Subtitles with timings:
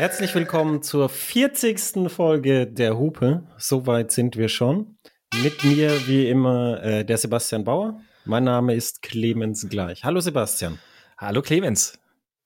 [0.00, 2.10] Herzlich willkommen zur 40.
[2.10, 3.46] Folge der Hupe.
[3.58, 4.96] Soweit sind wir schon.
[5.42, 8.00] Mit mir wie immer äh, der Sebastian Bauer.
[8.24, 10.02] Mein Name ist Clemens Gleich.
[10.02, 10.78] Hallo Sebastian.
[11.18, 11.98] Hallo Clemens.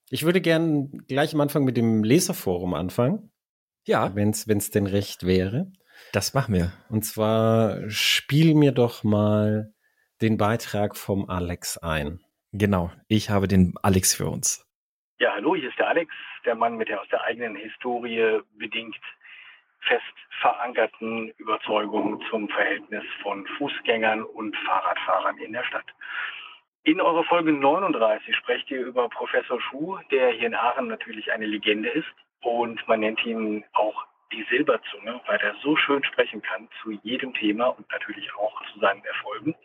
[0.09, 3.31] Ich würde gern gleich am Anfang mit dem Leserforum anfangen.
[3.85, 4.13] Ja.
[4.13, 5.71] Wenn es denn recht wäre.
[6.11, 6.73] Das machen wir.
[6.89, 9.73] Und zwar spiel mir doch mal
[10.21, 12.19] den Beitrag vom Alex ein.
[12.51, 14.64] Genau, ich habe den Alex für uns.
[15.17, 18.99] Ja, hallo, hier ist der Alex, der Mann mit der aus der eigenen Historie bedingt
[19.79, 20.03] fest
[20.41, 25.85] verankerten Überzeugung zum Verhältnis von Fußgängern und Fahrradfahrern in der Stadt.
[26.83, 31.45] In eurer Folge 39 sprecht ihr über Professor Schuh, der hier in Aachen natürlich eine
[31.45, 36.67] Legende ist und man nennt ihn auch die Silberzunge, weil er so schön sprechen kann
[36.81, 39.55] zu jedem Thema und natürlich auch zu seinen Erfolgen,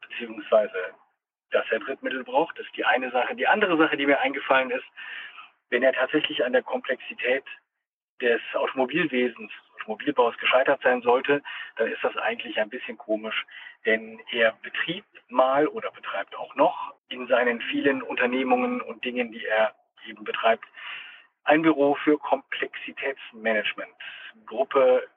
[0.00, 0.94] beziehungsweise
[1.52, 2.58] dass er Drittmittel braucht.
[2.58, 3.34] Das ist die eine Sache.
[3.34, 4.84] Die andere Sache, die mir eingefallen ist,
[5.70, 7.44] wenn er tatsächlich an der Komplexität
[8.20, 11.42] des Automobilwesens, Automobilbaus gescheitert sein sollte,
[11.76, 13.44] dann ist das eigentlich ein bisschen komisch,
[13.84, 19.44] denn er betrieb mal oder betreibt auch noch in seinen vielen Unternehmungen und Dingen, die
[19.44, 19.74] er
[20.06, 20.64] eben betreibt,
[21.44, 23.90] ein Büro für Komplexitätsmanagement.
[24.46, 25.08] Gruppe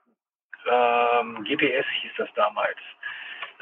[0.67, 2.79] ähm, GPS hieß das damals.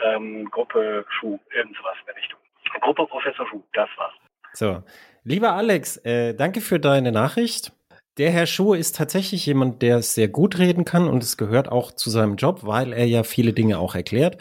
[0.01, 2.39] Ähm, Gruppe Schuh, irgendwas in der Richtung.
[2.81, 4.13] Gruppe Professor Schuh, das war's.
[4.53, 4.83] So,
[5.23, 7.71] lieber Alex, äh, danke für deine Nachricht.
[8.17, 11.91] Der Herr Schuh ist tatsächlich jemand, der sehr gut reden kann und es gehört auch
[11.91, 14.37] zu seinem Job, weil er ja viele Dinge auch erklärt.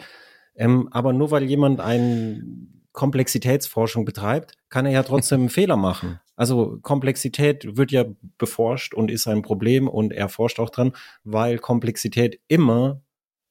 [0.55, 2.43] Ähm, aber nur weil jemand eine
[2.91, 6.19] Komplexitätsforschung betreibt, kann er ja trotzdem einen Fehler machen.
[6.35, 8.05] Also Komplexität wird ja
[8.37, 13.01] beforscht und ist ein Problem und er forscht auch dran, weil Komplexität immer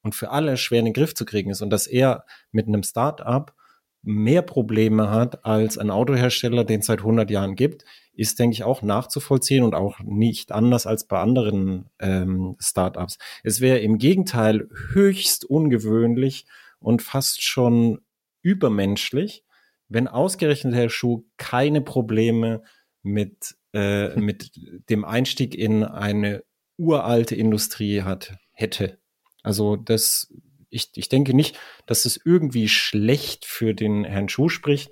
[0.03, 2.83] und für alle schwer in den Griff zu kriegen ist und dass er mit einem
[2.83, 3.55] Start-up
[4.03, 8.65] mehr Probleme hat als ein Autohersteller, den es seit 100 Jahren gibt, ist, denke ich,
[8.65, 13.19] auch nachzuvollziehen und auch nicht anders als bei anderen ähm, Startups.
[13.43, 16.47] Es wäre im Gegenteil höchst ungewöhnlich
[16.79, 18.01] und fast schon
[18.43, 19.45] übermenschlich,
[19.89, 22.63] wenn ausgerechnet Herr Schuh keine Probleme
[23.03, 24.51] mit, äh, mit
[24.91, 26.43] dem Einstieg in eine
[26.77, 28.99] uralte Industrie hat, hätte.
[29.43, 30.33] Also das
[30.73, 34.91] ich, ich denke nicht, dass es irgendwie schlecht für den Herrn Schuh spricht,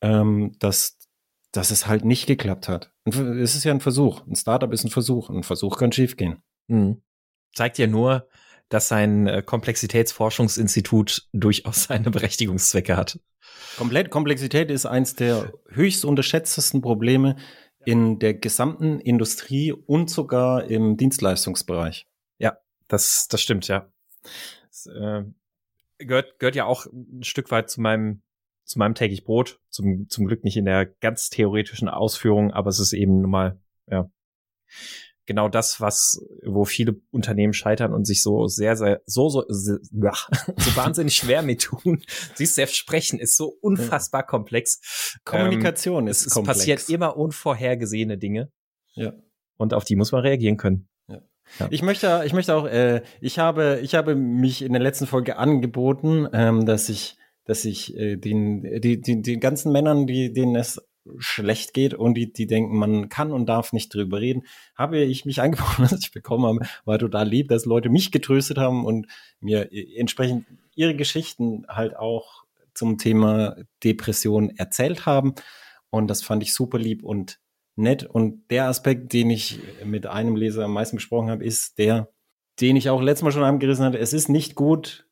[0.00, 0.98] ähm, dass,
[1.52, 2.92] dass es halt nicht geklappt hat.
[3.06, 4.26] es ist ja ein Versuch.
[4.26, 5.30] Ein Startup ist ein Versuch.
[5.30, 6.42] Ein Versuch kann schiefgehen.
[6.66, 7.02] Mhm.
[7.54, 8.28] Zeigt ja nur,
[8.68, 13.20] dass sein äh, Komplexitätsforschungsinstitut durchaus seine Berechtigungszwecke hat.
[13.76, 17.36] Komplett Komplexität ist eins der höchst unterschätztesten Probleme
[17.84, 22.06] in der gesamten Industrie und sogar im Dienstleistungsbereich.
[22.38, 22.56] Ja,
[22.88, 23.92] das, das stimmt, ja
[24.86, 25.24] äh,
[25.98, 28.22] gehört, gehört ja auch ein Stück weit zu meinem,
[28.64, 29.60] zu meinem täglich Brot.
[29.68, 33.60] Zum, zum Glück nicht in der ganz theoretischen Ausführung, aber es ist eben nun mal,
[33.88, 34.10] ja,
[35.26, 39.78] genau das, was, wo viele Unternehmen scheitern und sich so sehr, sehr, so, so, so,
[39.80, 42.02] so wahnsinnig schwer mit tun.
[42.34, 45.18] Siehst selbst sprechen ist so unfassbar komplex.
[45.24, 46.58] Kommunikation ähm, ist es, komplex.
[46.58, 48.52] Es passiert immer unvorhergesehene Dinge.
[48.94, 49.12] Ja.
[49.56, 50.88] Und auf die muss man reagieren können.
[51.58, 51.68] Ja.
[51.70, 55.36] Ich möchte, ich möchte auch, äh, ich habe, ich habe mich in der letzten Folge
[55.36, 60.56] angeboten, ähm, dass ich, dass ich äh, den, die, die, den ganzen Männern, die, denen
[60.56, 60.80] es
[61.18, 64.42] schlecht geht und die, die denken, man kann und darf nicht drüber reden,
[64.74, 68.58] habe ich mich angeboten, dass ich bekommen habe, war total lieb, dass Leute mich getröstet
[68.58, 69.06] haben und
[69.40, 75.34] mir entsprechend ihre Geschichten halt auch zum Thema Depression erzählt haben.
[75.90, 77.38] Und das fand ich super lieb und
[77.76, 78.04] nett.
[78.04, 82.08] Und der Aspekt, den ich mit einem Leser am meisten besprochen habe, ist der,
[82.60, 83.98] den ich auch letztes Mal schon angerissen hatte.
[83.98, 85.06] Es ist nicht gut,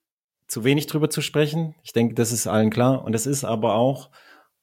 [0.46, 1.74] zu wenig drüber zu sprechen.
[1.82, 3.04] Ich denke, das ist allen klar.
[3.04, 4.10] Und es ist aber auch,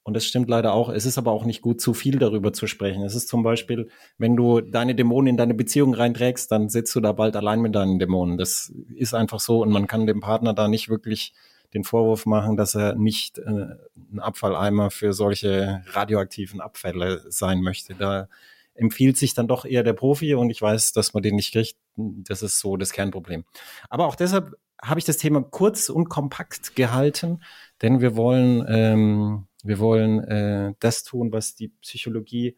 [0.03, 2.67] und das stimmt leider auch, es ist aber auch nicht gut, zu viel darüber zu
[2.67, 3.03] sprechen.
[3.03, 6.99] Es ist zum Beispiel, wenn du deine Dämonen in deine Beziehung reinträgst, dann sitzt du
[6.99, 8.37] da bald allein mit deinen Dämonen.
[8.37, 11.33] Das ist einfach so und man kann dem Partner da nicht wirklich
[11.73, 13.75] den Vorwurf machen, dass er nicht äh,
[14.11, 17.95] ein Abfalleimer für solche radioaktiven Abfälle sein möchte.
[17.95, 18.27] Da
[18.73, 21.77] empfiehlt sich dann doch eher der Profi und ich weiß, dass man den nicht kriegt.
[21.95, 23.45] Das ist so das Kernproblem.
[23.89, 27.43] Aber auch deshalb habe ich das Thema kurz und kompakt gehalten,
[27.81, 32.57] denn wir wollen, ähm, wir wollen äh, das tun, was die Psychologie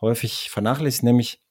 [0.00, 1.42] häufig vernachlässigt, nämlich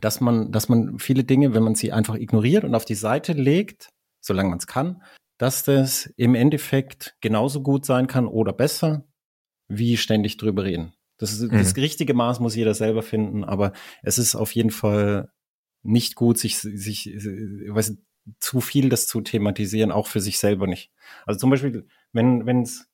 [0.00, 3.32] dass man, dass man viele Dinge, wenn man sie einfach ignoriert und auf die Seite
[3.32, 3.90] legt,
[4.20, 5.02] solange man es kann,
[5.38, 9.06] dass das im Endeffekt genauso gut sein kann oder besser,
[9.68, 10.92] wie ständig drüber reden.
[11.18, 11.58] Das, ist, mhm.
[11.58, 13.72] das richtige Maß muss jeder selber finden, aber
[14.02, 15.30] es ist auf jeden Fall
[15.82, 17.96] nicht gut, sich, sich weiß,
[18.40, 20.90] zu viel das zu thematisieren, auch für sich selber nicht.
[21.24, 22.88] Also zum Beispiel, wenn wenn es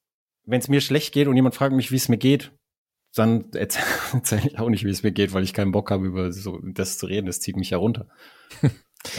[0.44, 2.52] wenn es mir schlecht geht und jemand fragt mich, wie es mir geht,
[3.14, 6.32] dann erzähle ich auch nicht, wie es mir geht, weil ich keinen Bock habe, über
[6.32, 7.26] so das zu reden.
[7.26, 8.08] Das zieht mich ja runter.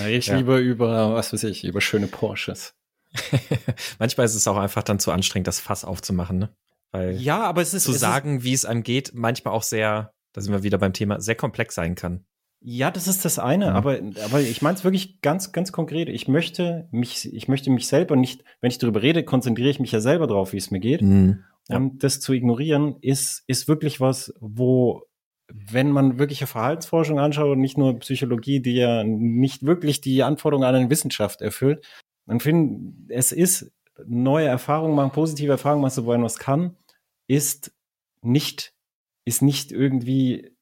[0.07, 0.37] Ich ja.
[0.37, 2.73] lieber über, was weiß ich, über schöne Porsches.
[3.99, 6.55] Manchmal ist es auch einfach dann zu anstrengend, das Fass aufzumachen, ne?
[6.91, 10.13] Weil ja, aber es ist zu es sagen, wie es einem geht, manchmal auch sehr,
[10.31, 12.25] da sind wir wieder beim Thema, sehr komplex sein kann.
[12.65, 13.75] Ja, das ist das eine, mhm.
[13.75, 16.07] aber, aber ich meine es wirklich ganz, ganz konkret.
[16.07, 19.91] Ich möchte mich, ich möchte mich selber nicht, wenn ich darüber rede, konzentriere ich mich
[19.91, 21.01] ja selber drauf, wie es mir geht.
[21.01, 21.43] Mhm.
[21.67, 21.77] Ja.
[21.77, 25.03] Und das zu ignorieren ist, ist wirklich was, wo,
[25.51, 30.67] wenn man wirkliche Verhaltensforschung anschaut und nicht nur Psychologie, die ja nicht wirklich die Anforderungen
[30.67, 31.85] an eine Wissenschaft erfüllt,
[32.25, 33.71] dann finden, es ist
[34.05, 36.75] neue Erfahrungen machen, positive Erfahrungen machen, so wollen was kann,
[37.27, 37.73] ist
[38.21, 38.73] nicht,
[39.25, 40.55] ist nicht irgendwie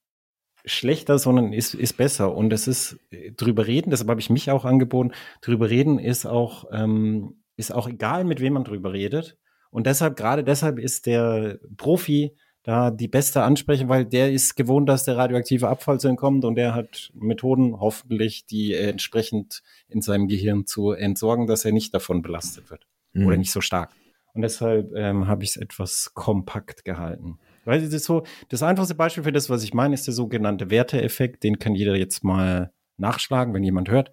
[0.65, 2.35] schlechter, sondern ist, ist besser.
[2.35, 5.11] Und es ist äh, drüber reden, deshalb habe ich mich auch angeboten,
[5.41, 9.37] drüber reden ist auch, ähm, ist auch egal, mit wem man drüber redet.
[9.69, 14.87] Und deshalb, gerade deshalb ist der Profi da die beste Ansprecher, weil der ist gewohnt,
[14.87, 20.27] dass der radioaktive Abfall zu entkommt und der hat Methoden, hoffentlich, die entsprechend in seinem
[20.27, 22.85] Gehirn zu entsorgen, dass er nicht davon belastet wird.
[23.13, 23.25] Mhm.
[23.25, 23.89] Oder nicht so stark.
[24.33, 27.39] Und deshalb ähm, habe ich es etwas kompakt gehalten.
[27.65, 31.43] Weil das so, das einfachste Beispiel für das, was ich meine, ist der sogenannte Werteeffekt.
[31.43, 34.11] Den kann jeder jetzt mal nachschlagen, wenn jemand hört,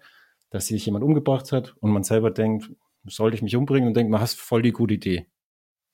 [0.49, 2.71] dass sich jemand umgebracht hat und man selber denkt,
[3.05, 5.27] sollte ich mich umbringen und denkt, man hast voll die gute Idee.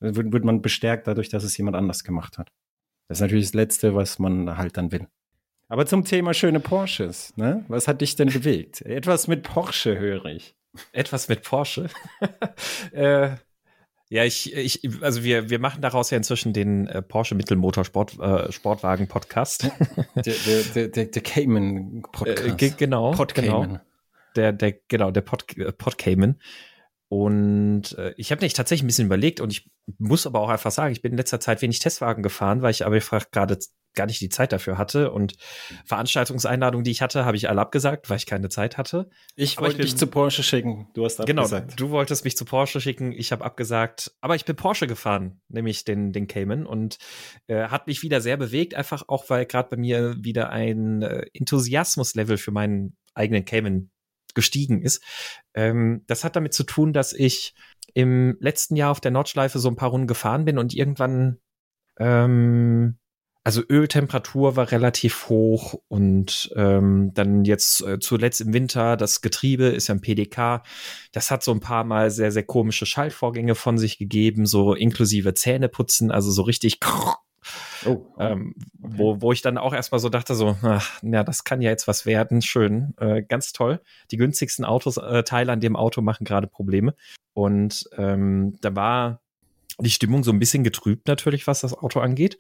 [0.06, 2.52] Wird, wird man bestärkt dadurch, dass es jemand anders gemacht hat.
[3.08, 5.08] Das ist natürlich das Letzte, was man halt dann will.
[5.68, 7.66] Aber zum Thema schöne Porsches, ne?
[7.68, 8.82] Was hat dich denn bewegt?
[8.82, 10.56] Etwas mit Porsche höre ich.
[10.92, 11.90] Etwas mit Porsche?
[12.92, 13.36] äh,
[14.10, 18.52] ja, ich, ich, also wir, wir machen daraus ja inzwischen den äh, Porsche Mittelmotorsport äh,
[18.52, 19.72] Sportwagen Podcast.
[20.16, 20.34] der,
[20.76, 22.62] der, der, der, Cayman Podcast.
[22.62, 23.80] Äh, genau, Pod genau.
[24.36, 26.40] Der, der, genau, der Pod, äh, Pod Cayman.
[27.16, 29.70] Und äh, ich habe mich tatsächlich ein bisschen überlegt und ich
[30.00, 32.86] muss aber auch einfach sagen, ich bin in letzter Zeit wenig Testwagen gefahren, weil ich
[32.86, 33.58] aber gerade
[33.94, 35.12] gar nicht die Zeit dafür hatte.
[35.12, 35.38] Und
[35.86, 39.10] Veranstaltungseinladungen, die ich hatte, habe ich alle abgesagt, weil ich keine Zeit hatte.
[39.38, 40.90] Ich wollte dich zu Porsche schicken.
[40.94, 41.78] Du hast genau, abgesagt.
[41.78, 43.14] Genau, du wolltest mich zu Porsche schicken.
[43.14, 44.12] Ich habe abgesagt.
[44.20, 46.66] Aber ich bin Porsche gefahren, nämlich den, den Cayman.
[46.66, 46.98] Und
[47.48, 51.28] äh, hat mich wieder sehr bewegt, einfach auch, weil gerade bei mir wieder ein äh,
[51.32, 53.90] Enthusiasmus-Level für meinen eigenen Cayman
[54.36, 55.04] gestiegen ist.
[55.54, 57.56] Ähm, das hat damit zu tun, dass ich
[57.94, 61.40] im letzten Jahr auf der Nordschleife so ein paar Runden gefahren bin und irgendwann
[61.98, 62.98] ähm,
[63.46, 69.66] also Öltemperatur war relativ hoch und ähm, dann jetzt äh, zuletzt im Winter das Getriebe
[69.66, 70.64] ist ja ein PDK.
[71.12, 75.36] Das hat so ein paar Mal sehr, sehr komische Schaltvorgänge von sich gegeben, so inklusive
[75.36, 76.80] Zähneputzen, also so richtig
[77.86, 78.94] Oh, ähm, okay.
[78.98, 81.88] wo, wo ich dann auch erstmal so dachte, so, ach, ja, das kann ja jetzt
[81.88, 82.42] was werden.
[82.42, 83.82] Schön, äh, ganz toll.
[84.12, 86.96] Die günstigsten Autos, äh, Teile an dem Auto machen gerade Probleme.
[87.34, 89.22] Und ähm, da war
[89.80, 92.38] die Stimmung so ein bisschen getrübt natürlich, was das Auto angeht.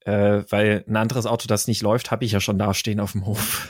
[0.00, 3.12] Äh, weil ein anderes Auto, das nicht läuft, habe ich ja schon da stehen auf
[3.12, 3.68] dem Hof.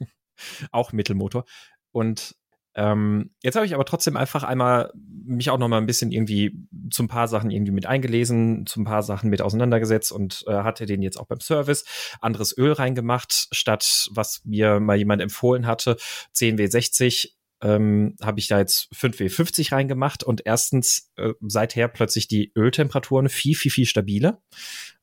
[0.72, 1.44] auch Mittelmotor.
[1.92, 2.36] Und
[2.78, 6.56] ähm, jetzt habe ich aber trotzdem einfach einmal mich auch noch mal ein bisschen irgendwie
[6.90, 10.52] zu ein paar Sachen irgendwie mit eingelesen, zu ein paar Sachen mit auseinandergesetzt und äh,
[10.52, 11.84] hatte den jetzt auch beim Service
[12.20, 15.96] anderes Öl reingemacht, statt was mir mal jemand empfohlen hatte,
[16.36, 17.32] 10W60
[17.62, 23.56] ähm, habe ich da jetzt 5W50 reingemacht und erstens äh, seither plötzlich die Öltemperaturen viel,
[23.56, 24.40] viel, viel stabiler.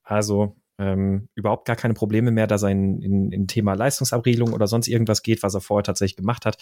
[0.02, 4.68] Also ähm, überhaupt gar keine Probleme mehr, dass er in, in, in Thema Leistungsabriegelung oder
[4.68, 6.58] sonst irgendwas geht, was er vorher tatsächlich gemacht hat.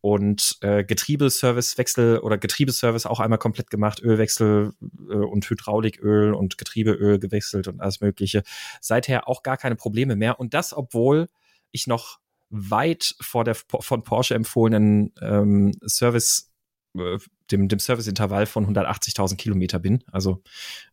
[0.00, 4.72] Und äh, Getriebeservice-Wechsel oder Getriebeservice auch einmal komplett gemacht, Ölwechsel
[5.10, 8.42] äh, und Hydrauliköl und Getriebeöl gewechselt und alles Mögliche.
[8.80, 10.38] Seither auch gar keine Probleme mehr.
[10.38, 11.26] Und das, obwohl
[11.72, 12.18] ich noch
[12.50, 16.50] weit vor der von Porsche empfohlenen ähm, Service
[16.96, 17.18] äh,
[17.50, 20.04] dem, dem Serviceintervall von 180.000 Kilometer bin.
[20.10, 20.42] Also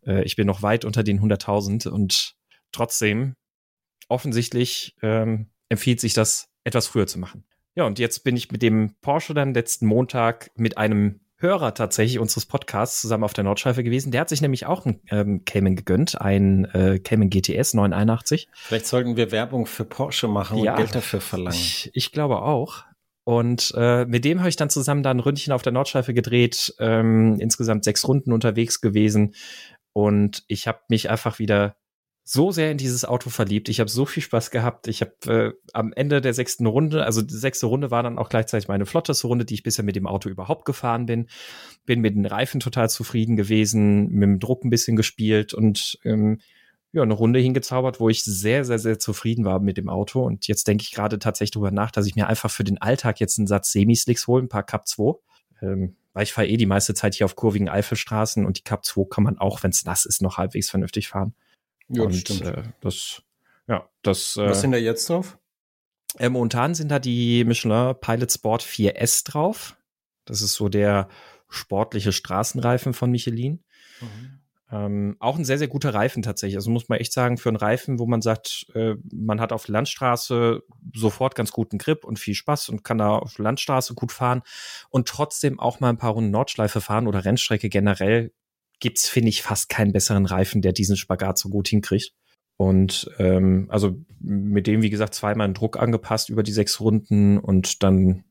[0.05, 2.35] äh, ich bin noch weit unter den 100.000 und
[2.77, 3.33] trotzdem
[4.07, 7.43] offensichtlich ähm, empfiehlt sich das etwas früher zu machen.
[7.75, 12.17] Ja, und jetzt bin ich mit dem Porsche dann letzten Montag mit einem Hörer tatsächlich
[12.17, 14.11] unseres Podcasts zusammen auf der Nordschleife gewesen.
[14.11, 18.47] Der hat sich nämlich auch einen ähm, Cayman gegönnt, ein äh, Cayman GTS 981.
[18.53, 21.55] Vielleicht sollten wir Werbung für Porsche machen ja, und Geld dafür verlangen.
[21.55, 22.85] Ich, ich glaube auch.
[23.23, 26.73] Und äh, mit dem habe ich dann zusammen da ein Ründchen auf der Nordschleife gedreht,
[26.79, 29.35] ähm, insgesamt sechs Runden unterwegs gewesen.
[29.93, 31.75] Und ich habe mich einfach wieder
[32.29, 33.69] so sehr in dieses Auto verliebt.
[33.69, 34.89] Ich habe so viel Spaß gehabt.
[34.89, 38.27] Ich habe äh, am Ende der sechsten Runde, also die sechste Runde war dann auch
[38.27, 41.27] gleichzeitig meine flotteste Runde, die ich bisher mit dem Auto überhaupt gefahren bin.
[41.85, 46.41] Bin mit den Reifen total zufrieden gewesen, mit dem Druck ein bisschen gespielt und ähm,
[46.91, 50.21] ja, eine Runde hingezaubert, wo ich sehr, sehr, sehr zufrieden war mit dem Auto.
[50.21, 53.21] Und jetzt denke ich gerade tatsächlich drüber nach, dass ich mir einfach für den Alltag
[53.21, 55.13] jetzt einen Satz Semislicks hole, ein paar Cup 2.
[55.61, 58.83] Ähm, weil ich fahre eh die meiste Zeit hier auf kurvigen Eifelstraßen und die Cup
[58.83, 61.33] 2 kann man auch, wenn es nass ist, noch halbwegs vernünftig fahren.
[61.89, 62.41] Ja, und, das stimmt.
[62.41, 63.21] Äh, das,
[63.67, 64.37] ja, das.
[64.37, 65.37] Was äh, sind da jetzt drauf?
[66.17, 69.77] Äh, momentan sind da die Michelin Pilot Sport 4S drauf.
[70.25, 71.07] Das ist so der
[71.49, 73.63] sportliche Straßenreifen von Michelin.
[74.01, 74.39] Mhm.
[74.69, 76.57] Ähm, auch ein sehr, sehr guter Reifen tatsächlich.
[76.57, 79.69] Also muss man echt sagen, für einen Reifen, wo man sagt, äh, man hat auf
[79.69, 80.61] Landstraße
[80.93, 84.41] sofort ganz guten Grip und viel Spaß und kann da auf Landstraße gut fahren
[84.89, 88.33] und trotzdem auch mal ein paar Runden Nordschleife fahren oder Rennstrecke generell,
[88.79, 92.13] gibt's finde ich, fast keinen besseren Reifen, der diesen Spagat so gut hinkriegt.
[92.57, 97.37] Und ähm, also mit dem, wie gesagt, zweimal einen Druck angepasst über die sechs Runden
[97.37, 98.23] und dann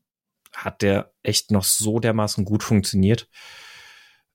[0.53, 3.29] hat der echt noch so dermaßen gut funktioniert.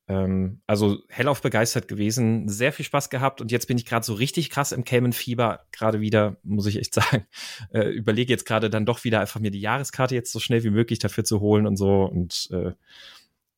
[0.09, 4.15] Ähm, also hellauf begeistert gewesen, sehr viel Spaß gehabt und jetzt bin ich gerade so
[4.15, 7.27] richtig krass im Cayman-Fieber, gerade wieder, muss ich echt sagen.
[7.73, 10.71] Äh, überlege jetzt gerade dann doch wieder einfach mir die Jahreskarte jetzt so schnell wie
[10.71, 12.73] möglich dafür zu holen und so und äh,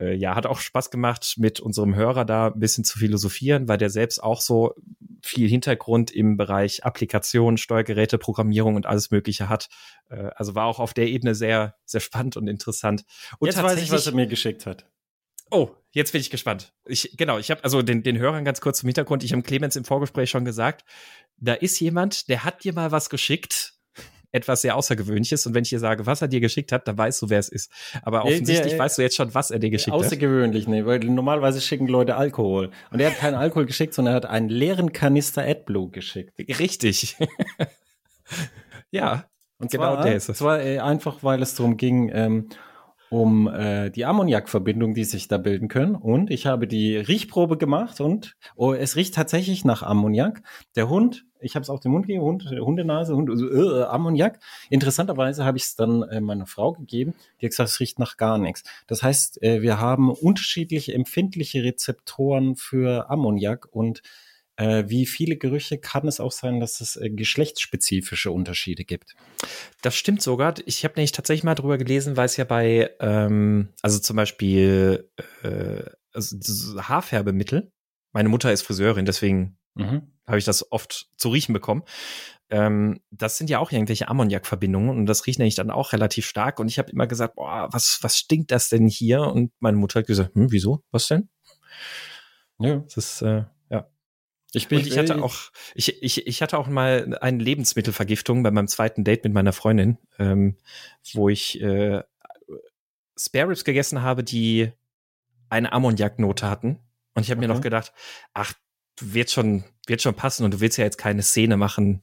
[0.04, 3.78] äh, ja, hat auch Spaß gemacht, mit unserem Hörer da ein bisschen zu philosophieren, weil
[3.78, 4.74] der selbst auch so
[5.22, 9.68] viel Hintergrund im Bereich Applikation, Steuergeräte, Programmierung und alles Mögliche hat.
[10.10, 13.04] Äh, also war auch auf der Ebene sehr, sehr spannend und interessant.
[13.38, 14.86] Und Jetzt weiß ich, was er mir geschickt hat.
[15.50, 16.72] Oh, jetzt bin ich gespannt.
[16.86, 19.22] Ich, genau, ich habe also den, den Hörern ganz kurz zum Hintergrund.
[19.22, 20.84] Ich habe Clemens im Vorgespräch schon gesagt,
[21.36, 23.73] da ist jemand, der hat dir mal was geschickt
[24.34, 25.46] etwas sehr Außergewöhnliches.
[25.46, 27.48] Und wenn ich dir sage, was er dir geschickt hat, dann weißt du, wer es
[27.48, 27.70] ist.
[28.02, 30.72] Aber offensichtlich der, weißt du jetzt schon, was er dir geschickt außergewöhnlich, hat.
[30.72, 32.70] Außergewöhnlich, nee, weil normalerweise schicken Leute Alkohol.
[32.90, 36.32] Und er hat keinen Alkohol geschickt, sondern er hat einen leeren Kanister AdBlue geschickt.
[36.58, 37.16] Richtig.
[38.90, 39.24] ja.
[39.58, 40.38] Und genau zwar, der ist es.
[40.38, 42.48] Zwar äh, einfach, weil es darum ging, ähm,
[43.14, 45.94] um äh, die Ammoniakverbindung, die sich da bilden können.
[45.94, 50.42] Und ich habe die Riechprobe gemacht und oh, es riecht tatsächlich nach Ammoniak.
[50.74, 54.40] Der Hund, ich habe es auf den Mund gegeben, Hund, Hundenase, Hund, also, äh, Ammoniak.
[54.68, 58.16] Interessanterweise habe ich es dann äh, meiner Frau gegeben, die hat gesagt, es riecht nach
[58.16, 58.64] gar nichts.
[58.88, 64.02] Das heißt, äh, wir haben unterschiedliche empfindliche Rezeptoren für Ammoniak und
[64.56, 69.14] äh, wie viele Gerüche kann es auch sein, dass es äh, geschlechtsspezifische Unterschiede gibt?
[69.82, 70.54] Das stimmt sogar.
[70.66, 75.10] Ich habe nämlich tatsächlich mal drüber gelesen, weil es ja bei, ähm, also zum Beispiel
[75.42, 75.82] äh,
[76.12, 76.36] also
[76.80, 77.72] Haarfärbemittel.
[78.12, 80.12] Meine Mutter ist Friseurin, deswegen mhm.
[80.26, 81.82] habe ich das oft zu riechen bekommen.
[82.50, 86.60] Ähm, das sind ja auch irgendwelche Ammoniakverbindungen und das riecht nämlich dann auch relativ stark.
[86.60, 89.22] Und ich habe immer gesagt, boah, was, was stinkt das denn hier?
[89.22, 90.84] Und meine Mutter hat gesagt, hm, wieso?
[90.92, 91.28] Was denn?
[92.60, 92.76] Ja.
[92.76, 93.44] Das ist, äh,
[94.54, 95.34] ich, bin, und ich hatte auch,
[95.74, 99.98] ich, ich, ich hatte auch mal eine Lebensmittelvergiftung bei meinem zweiten Date mit meiner Freundin,
[100.18, 100.56] ähm,
[101.12, 102.02] wo ich äh,
[103.16, 104.72] Spare Ribs gegessen habe, die
[105.48, 106.78] eine Ammoniaknote hatten.
[107.14, 107.48] Und ich habe okay.
[107.48, 107.92] mir noch gedacht,
[108.32, 108.54] ach,
[109.00, 112.02] wird schon, wird schon passen und du willst ja jetzt keine Szene machen,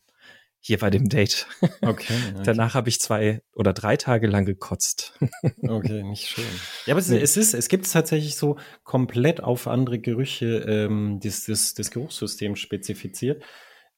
[0.62, 1.48] hier bei dem Date.
[1.62, 1.70] Okay.
[1.82, 2.14] okay.
[2.44, 5.18] Danach habe ich zwei oder drei Tage lang gekotzt.
[5.68, 6.46] okay, nicht schön.
[6.86, 11.46] Ja, aber es, es ist, es gibt tatsächlich so komplett auf andere Gerüche ähm, das,
[11.46, 13.44] das, das Geruchssystem spezifiziert.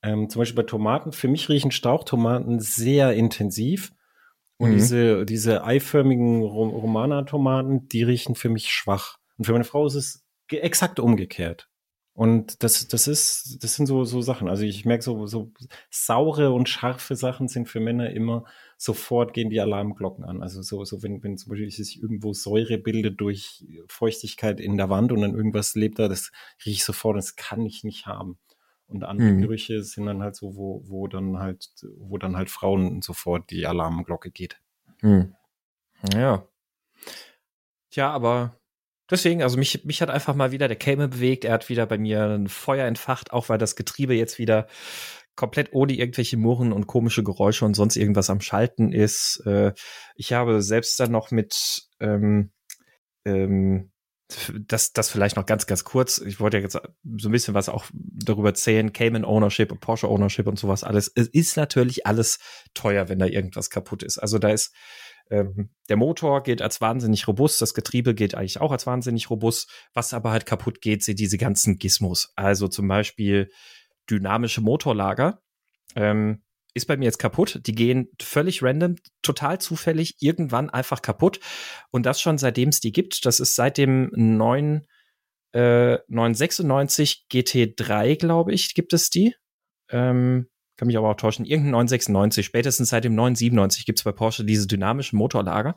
[0.01, 1.11] Ähm, zum Beispiel bei Tomaten.
[1.11, 3.93] Für mich riechen Stauchtomaten sehr intensiv.
[4.57, 4.75] Und mhm.
[4.75, 9.17] diese, diese eiförmigen Romana-Tomaten, die riechen für mich schwach.
[9.37, 11.69] Und für meine Frau ist es exakt umgekehrt.
[12.15, 14.47] Und das, das ist, das sind so, so Sachen.
[14.47, 15.51] Also ich merke so, so
[15.89, 18.45] saure und scharfe Sachen sind für Männer immer
[18.77, 20.43] sofort gehen die Alarmglocken an.
[20.43, 24.89] Also so, so wenn, wenn zum Beispiel sich irgendwo Säure bildet durch Feuchtigkeit in der
[24.89, 28.37] Wand und dann irgendwas lebt da, das rieche ich sofort, das kann ich nicht haben.
[28.87, 29.41] Und andere mhm.
[29.41, 33.65] Gerüche sind dann halt so, wo, wo dann halt, wo dann halt Frauen sofort die
[33.65, 34.59] Alarmglocke geht.
[35.01, 35.33] Mhm.
[36.13, 36.45] Ja.
[37.89, 38.59] Tja, aber
[39.11, 41.45] Deswegen, also mich, mich hat einfach mal wieder der Cayman bewegt.
[41.45, 44.67] Er hat wieder bei mir ein Feuer entfacht, auch weil das Getriebe jetzt wieder
[45.35, 49.41] komplett ohne irgendwelche Murren und komische Geräusche und sonst irgendwas am Schalten ist.
[49.45, 49.73] Äh,
[50.15, 52.51] ich habe selbst dann noch mit ähm,
[53.25, 53.91] ähm,
[54.67, 56.17] das, das vielleicht noch ganz, ganz kurz.
[56.19, 58.93] Ich wollte ja jetzt so ein bisschen was auch darüber erzählen.
[58.93, 61.11] Cayman Ownership Porsche Ownership und sowas alles.
[61.13, 62.39] Es ist natürlich alles
[62.73, 64.17] teuer, wenn da irgendwas kaputt ist.
[64.17, 64.73] Also da ist
[65.33, 69.69] ähm, der Motor geht als wahnsinnig robust, das Getriebe geht eigentlich auch als wahnsinnig robust.
[69.93, 72.31] Was aber halt kaputt geht, sind diese ganzen Gizmos.
[72.35, 73.49] Also zum Beispiel
[74.09, 75.41] dynamische Motorlager.
[75.95, 76.43] Ähm,
[76.75, 77.61] ist bei mir jetzt kaputt.
[77.65, 81.39] Die gehen völlig random, total zufällig, irgendwann einfach kaputt.
[81.89, 83.25] Und das schon seitdem es die gibt.
[83.25, 84.85] Das ist seit dem 9,
[85.53, 89.35] äh, 996 GT3, glaube ich, gibt es die.
[89.89, 94.11] Ähm, kann mich aber auch täuschen, irgendein 996, spätestens seit dem 997 gibt es bei
[94.11, 95.75] Porsche diese dynamischen Motorlager,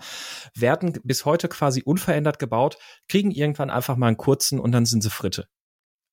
[0.54, 5.02] werden bis heute quasi unverändert gebaut, kriegen irgendwann einfach mal einen kurzen und dann sind
[5.02, 5.48] sie Fritte.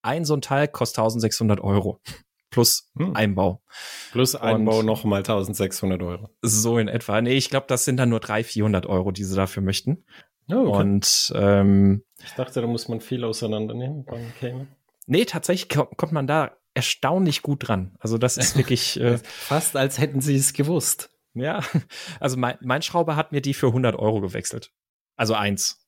[0.02, 2.02] Ein so ein Teil kostet 1600 Euro.
[2.50, 3.16] Plus hm.
[3.16, 3.64] Einbau.
[4.12, 6.30] Plus Einbau nochmal 1600 Euro.
[6.44, 7.20] So in etwa.
[7.20, 10.06] Nee, ich glaube, das sind dann nur 300, 400 Euro, die sie dafür möchten.
[10.52, 10.78] Oh, okay.
[10.78, 14.68] Und ähm, ich dachte, da muss man viel auseinandernehmen beim Cayman.
[15.08, 17.96] Nee, tatsächlich kommt man da erstaunlich gut dran.
[18.00, 21.10] Also das ist wirklich äh, fast, als hätten sie es gewusst.
[21.34, 21.62] Ja,
[22.20, 24.72] also mein, mein Schrauber hat mir die für 100 Euro gewechselt.
[25.16, 25.80] Also eins.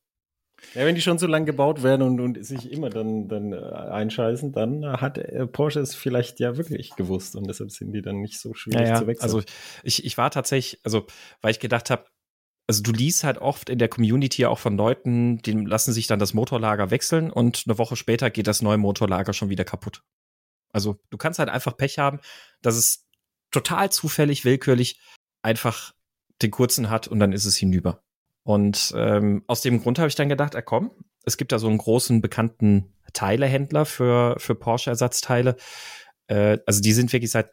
[0.73, 3.57] Ja, wenn die schon so lange gebaut werden und, und sich immer dann, dann äh,
[3.57, 8.21] einscheißen, dann hat äh, Porsche es vielleicht ja wirklich gewusst und deshalb sind die dann
[8.21, 9.23] nicht so schwierig ja, zu wechseln.
[9.23, 9.41] Also
[9.83, 11.05] ich, ich war tatsächlich, also
[11.41, 12.05] weil ich gedacht habe,
[12.67, 16.19] also du liest halt oft in der Community auch von Leuten, die lassen sich dann
[16.19, 20.01] das Motorlager wechseln und eine Woche später geht das neue Motorlager schon wieder kaputt.
[20.75, 22.19] Also du kannst halt einfach Pech haben,
[22.61, 23.07] dass es
[23.49, 24.99] total zufällig, willkürlich
[25.41, 25.93] einfach
[26.41, 28.03] den kurzen hat und dann ist es hinüber.
[28.43, 30.91] Und ähm, aus dem Grund habe ich dann gedacht, ah, komm,
[31.23, 35.55] es gibt da so einen großen bekannten Teilehändler für, für Porsche-Ersatzteile.
[36.27, 37.51] Äh, also die sind wirklich seit,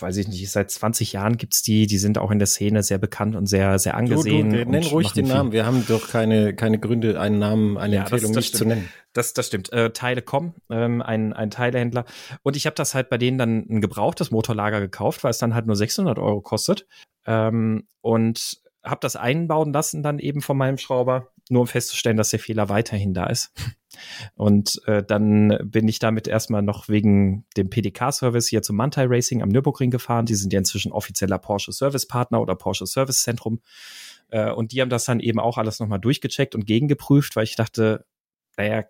[0.00, 2.98] weiß ich nicht, seit 20 Jahren gibt's die, die sind auch in der Szene sehr
[2.98, 4.50] bekannt und sehr, sehr angesehen.
[4.50, 7.96] Du, du, nenn ruhig den Namen, wir haben doch keine, keine Gründe, einen Namen, eine
[7.96, 8.58] ja, Empfehlung das, das nicht stimmt.
[8.58, 8.88] zu nennen.
[9.12, 9.72] Das, das stimmt.
[9.72, 12.04] Äh, Teile.com, ähm, ein, ein Teilehändler.
[12.42, 15.54] Und ich habe das halt bei denen dann ein gebrauchtes Motorlager gekauft, weil es dann
[15.54, 16.86] halt nur 600 Euro kostet.
[17.26, 22.30] Ähm, und habe das einbauen lassen dann eben von meinem Schrauber, nur um festzustellen, dass
[22.30, 23.52] der Fehler weiterhin da ist.
[24.34, 29.42] Und äh, dann bin ich damit erstmal noch wegen dem PDK-Service hier zum Mantai Racing
[29.42, 30.26] am Nürburgring gefahren.
[30.26, 33.60] Die sind ja inzwischen offizieller Porsche Service Partner oder Porsche Service Zentrum.
[34.28, 37.56] Äh, und die haben das dann eben auch alles nochmal durchgecheckt und gegengeprüft, weil ich
[37.56, 38.04] dachte,
[38.56, 38.84] naja,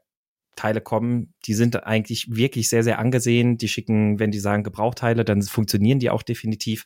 [0.57, 3.59] Teile kommen, die sind eigentlich wirklich sehr, sehr angesehen.
[3.59, 6.85] Die schicken, wenn die sagen Gebrauchteile, dann funktionieren die auch definitiv.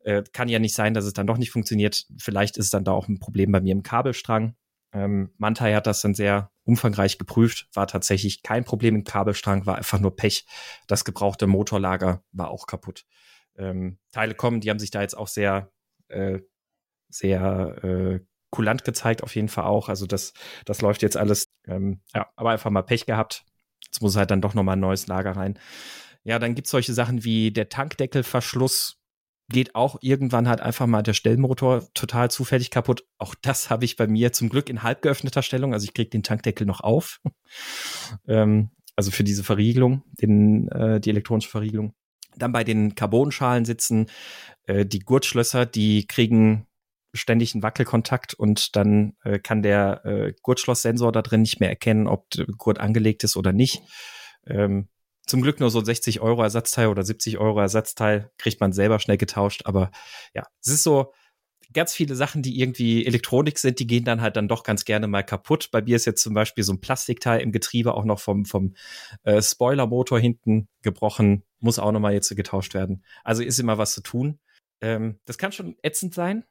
[0.00, 2.06] Äh, kann ja nicht sein, dass es dann doch nicht funktioniert.
[2.18, 4.54] Vielleicht ist es dann da auch ein Problem bei mir im Kabelstrang.
[4.98, 9.76] Ähm, Mantai hat das dann sehr umfangreich geprüft, war tatsächlich kein Problem im Kabelstrang, war
[9.76, 10.44] einfach nur Pech.
[10.88, 13.06] Das gebrauchte Motorlager war auch kaputt.
[13.56, 15.70] Ähm, Teile kommen, die haben sich da jetzt auch sehr,
[16.08, 16.40] äh,
[17.08, 19.88] sehr äh, kulant gezeigt, auf jeden Fall auch.
[19.88, 20.32] Also das,
[20.64, 21.48] das läuft jetzt alles.
[21.66, 23.44] Ähm, ja, aber einfach mal Pech gehabt.
[23.86, 25.58] Jetzt muss halt dann doch nochmal ein neues Lager rein.
[26.24, 28.97] Ja, dann gibt's solche Sachen wie der Tankdeckelverschluss
[29.50, 33.04] geht auch irgendwann halt einfach mal der Stellmotor total zufällig kaputt.
[33.18, 35.72] Auch das habe ich bei mir zum Glück in halb geöffneter Stellung.
[35.72, 37.20] Also ich kriege den Tankdeckel noch auf.
[38.28, 41.94] ähm, also für diese Verriegelung, den, äh, die elektronische Verriegelung.
[42.36, 44.06] Dann bei den Carbonschalen sitzen
[44.66, 46.66] äh, die Gurtschlösser, die kriegen
[47.14, 52.06] ständig einen Wackelkontakt und dann äh, kann der äh, Gurtschlosssensor da drin nicht mehr erkennen,
[52.06, 53.82] ob der Gurt angelegt ist oder nicht.
[54.46, 54.88] Ähm,
[55.28, 59.18] zum Glück nur so 60 Euro Ersatzteil oder 70 Euro Ersatzteil kriegt man selber schnell
[59.18, 59.62] getauscht.
[59.66, 59.90] Aber
[60.34, 61.12] ja, es ist so
[61.72, 65.06] ganz viele Sachen, die irgendwie Elektronik sind, die gehen dann halt dann doch ganz gerne
[65.06, 65.68] mal kaputt.
[65.70, 68.74] Bei mir ist jetzt zum Beispiel so ein Plastikteil im Getriebe auch noch vom, vom
[69.24, 71.44] äh, Spoilermotor hinten gebrochen.
[71.60, 73.04] Muss auch nochmal jetzt getauscht werden.
[73.22, 74.38] Also ist immer was zu tun.
[74.80, 76.44] Ähm, das kann schon ätzend sein.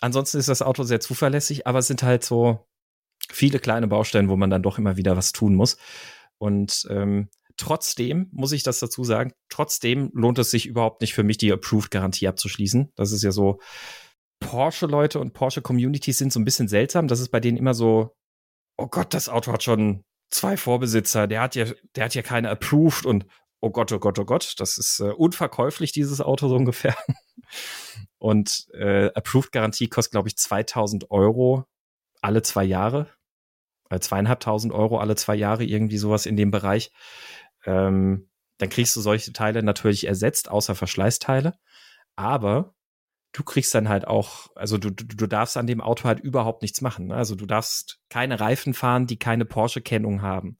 [0.00, 2.66] Ansonsten ist das Auto sehr zuverlässig, aber es sind halt so
[3.30, 5.78] viele kleine Baustellen, wo man dann doch immer wieder was tun muss.
[6.38, 7.28] Und ähm,
[7.60, 11.50] Trotzdem muss ich das dazu sagen, trotzdem lohnt es sich überhaupt nicht für mich, die
[11.50, 12.90] Approved-Garantie abzuschließen.
[12.96, 13.60] Das ist ja so,
[14.40, 17.06] Porsche-Leute und Porsche-Communities sind so ein bisschen seltsam.
[17.06, 18.16] Das ist bei denen immer so,
[18.78, 22.48] oh Gott, das Auto hat schon zwei Vorbesitzer, der hat ja, der hat ja keine
[22.48, 23.26] Approved und
[23.60, 26.96] oh Gott, oh Gott, oh Gott, das ist äh, unverkäuflich, dieses Auto so ungefähr.
[28.18, 31.64] Und äh, Approved-Garantie kostet, glaube ich, 2000 Euro
[32.22, 33.08] alle zwei Jahre.
[33.90, 36.92] Äh, zweieinhalbtausend Euro alle zwei Jahre, irgendwie sowas in dem Bereich
[37.64, 41.54] ähm, dann kriegst du solche Teile natürlich ersetzt, außer Verschleißteile.
[42.16, 42.74] Aber
[43.32, 46.62] du kriegst dann halt auch, also du, du, du darfst an dem Auto halt überhaupt
[46.62, 47.06] nichts machen.
[47.08, 47.14] Ne?
[47.14, 50.58] Also du darfst keine Reifen fahren, die keine Porsche-Kennung haben.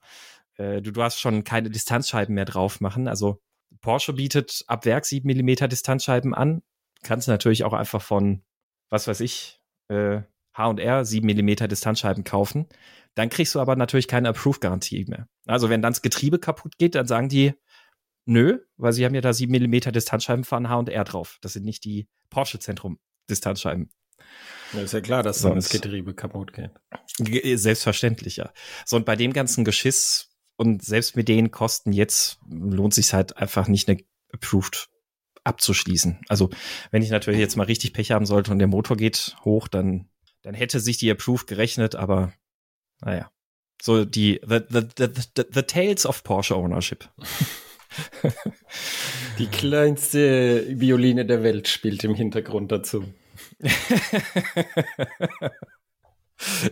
[0.57, 3.09] Äh, du darfst schon keine Distanzscheiben mehr drauf machen.
[3.09, 3.41] Also
[3.81, 6.63] Porsche bietet ab Werk 7 mm Distanzscheiben an.
[7.03, 8.43] Kannst natürlich auch einfach von,
[8.89, 10.23] was weiß ich, äh,
[10.55, 12.67] H&R 7 mm Distanzscheiben kaufen.
[13.15, 15.27] Dann kriegst du aber natürlich keine Approved-Garantie mehr.
[15.51, 17.55] Also wenn dann das Getriebe kaputt geht, dann sagen die,
[18.25, 21.39] nö, weil sie haben ja da 7 mm Distanzscheiben von H&R drauf.
[21.41, 23.91] Das sind nicht die Porsche-Zentrum-Distanzscheiben.
[24.73, 26.71] Ja, ist ja klar, dass dann das Getriebe kaputt geht.
[27.59, 28.53] Selbstverständlich, ja.
[28.85, 33.37] So, und bei dem ganzen Geschiss und selbst mit den Kosten jetzt lohnt sich halt
[33.37, 33.99] einfach nicht eine
[34.33, 34.89] Approved
[35.43, 36.21] abzuschließen.
[36.29, 36.51] Also,
[36.91, 40.09] wenn ich natürlich jetzt mal richtig Pech haben sollte und der Motor geht hoch, dann,
[40.43, 42.33] dann hätte sich die Approved gerechnet, aber
[43.01, 43.31] naja.
[43.83, 47.05] So die the, the, the, the, the Tales of Porsche Ownership.
[49.39, 53.05] die kleinste Violine der Welt spielt im Hintergrund dazu.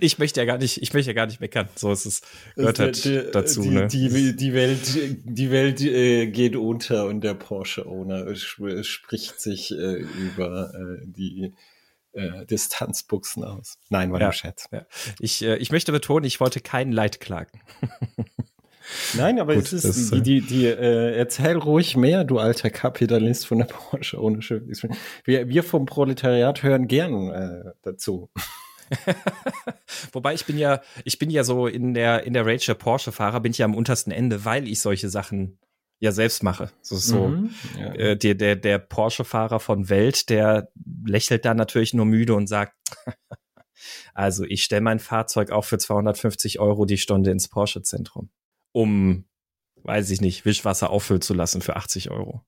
[0.01, 1.69] ich möchte ja gar nicht, ich möchte ja gar nicht meckern.
[1.75, 2.23] So ist es
[2.55, 3.63] gehört halt die, dazu.
[3.63, 3.89] Die, ne?
[3.89, 9.97] die, die Welt, die Welt äh, geht unter und der Porsche Owner spricht sich äh,
[9.97, 11.55] über äh, die
[12.13, 13.79] äh, Distanzbuchsen aus.
[13.89, 14.69] Nein, war ja, nur Scherz.
[14.73, 14.87] Ja.
[15.21, 17.61] Ich, äh, ich möchte betonen, ich wollte kein Leid klagen.
[19.15, 23.47] Nein, aber Gut, es ist, die, die, die äh, erzähl ruhig mehr, du alter Kapitalist
[23.47, 24.63] von der Porsche ohne Schiff.
[25.25, 28.31] Wir, wir vom Proletariat hören gern äh, dazu.
[30.13, 33.41] Wobei ich bin ja, ich bin ja so in der, in der Rage der Porsche-Fahrer
[33.41, 35.59] bin ich ja am untersten Ende, weil ich solche Sachen
[36.01, 36.71] ja selbst mache.
[36.81, 37.93] So, so mhm, ja.
[37.95, 40.71] äh, der, der, der Porsche-Fahrer von Welt, der
[41.05, 42.75] lächelt da natürlich nur müde und sagt,
[44.15, 48.31] also ich stelle mein Fahrzeug auch für 250 Euro die Stunde ins Porsche-Zentrum,
[48.73, 49.25] um,
[49.83, 52.45] weiß ich nicht, Wischwasser auffüllen zu lassen für 80 Euro.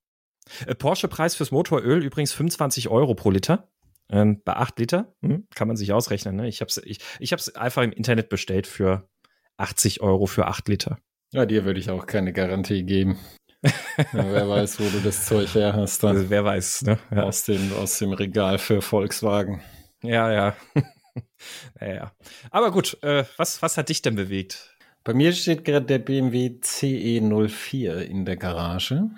[0.67, 3.69] Äh, Porsche-Preis fürs Motoröl übrigens 25 Euro pro Liter.
[4.09, 6.37] Ähm, bei 8 Liter hm, kann man sich ausrechnen.
[6.37, 6.49] Ne?
[6.49, 9.09] Ich habe es ich, ich hab's einfach im Internet bestellt für
[9.57, 10.99] 80 Euro für 8 Liter.
[11.33, 13.19] Ja, dir würde ich auch keine Garantie geben.
[13.63, 16.03] Ja, wer weiß, wo du das Zeug her hast.
[16.03, 16.17] Dann.
[16.17, 16.99] Also wer weiß, ne?
[17.11, 17.23] Ja.
[17.25, 19.61] Aus, dem, aus dem Regal für Volkswagen.
[20.03, 20.57] Ja, ja.
[21.81, 22.13] naja.
[22.51, 24.77] Aber gut, äh, was, was hat dich denn bewegt?
[25.05, 29.11] Bei mir steht gerade der BMW CE04 in der Garage.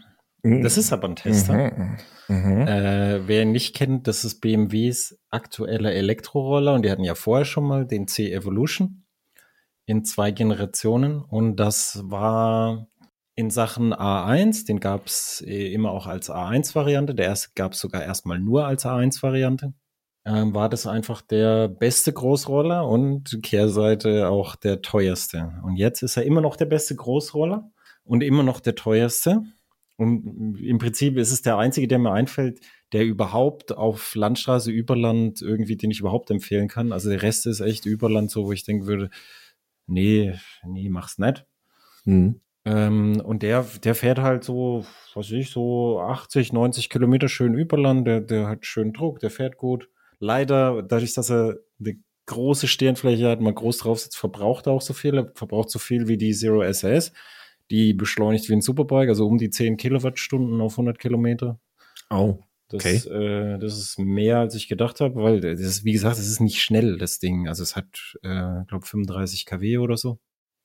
[0.42, 0.62] Mhm.
[0.62, 1.72] Das ist aber ein Tester.
[1.76, 1.96] Mhm.
[2.28, 2.66] Mhm.
[2.66, 7.44] Äh, wer ihn nicht kennt, das ist BMWs aktueller Elektroroller und die hatten ja vorher
[7.44, 9.04] schon mal den C-Evolution
[9.86, 12.86] in zwei Generationen und das war
[13.34, 17.80] in Sachen A1, den gab es äh, immer auch als A1-Variante, der erste gab es
[17.80, 19.72] sogar erstmal nur als A1-Variante,
[20.24, 25.60] ähm, war das einfach der beste Großroller und Kehrseite auch der teuerste.
[25.64, 27.70] Und jetzt ist er immer noch der beste Großroller
[28.04, 29.42] und immer noch der teuerste.
[29.96, 32.60] Und im Prinzip ist es der einzige, der mir einfällt,
[32.92, 36.92] der überhaupt auf Landstraße, Überland irgendwie, den ich überhaupt empfehlen kann.
[36.92, 39.10] Also der Rest ist echt Überland, so wo ich denken würde,
[39.86, 40.34] nee,
[40.66, 41.46] nee, mach's nicht.
[42.04, 42.40] Mhm.
[42.64, 47.54] Ähm, und der, der fährt halt so, was weiß ich, so 80, 90 Kilometer schön
[47.54, 49.88] Überland, der, der hat schön Druck, der fährt gut.
[50.20, 51.96] Leider, dadurch, dass er eine
[52.26, 55.80] große Stirnfläche hat, mal groß drauf sitzt, verbraucht er auch so viel, er verbraucht so
[55.80, 57.12] viel wie die Zero SS.
[57.70, 61.58] Die beschleunigt wie ein Superbike, also um die 10 Kilowattstunden auf 100 Kilometer.
[62.10, 62.38] Oh.
[62.72, 62.94] Okay.
[62.94, 66.28] Das, äh, das ist mehr, als ich gedacht habe, weil das ist, wie gesagt, es
[66.28, 67.48] ist nicht schnell, das Ding.
[67.48, 70.18] Also es hat, äh, glaube 35 kW oder so.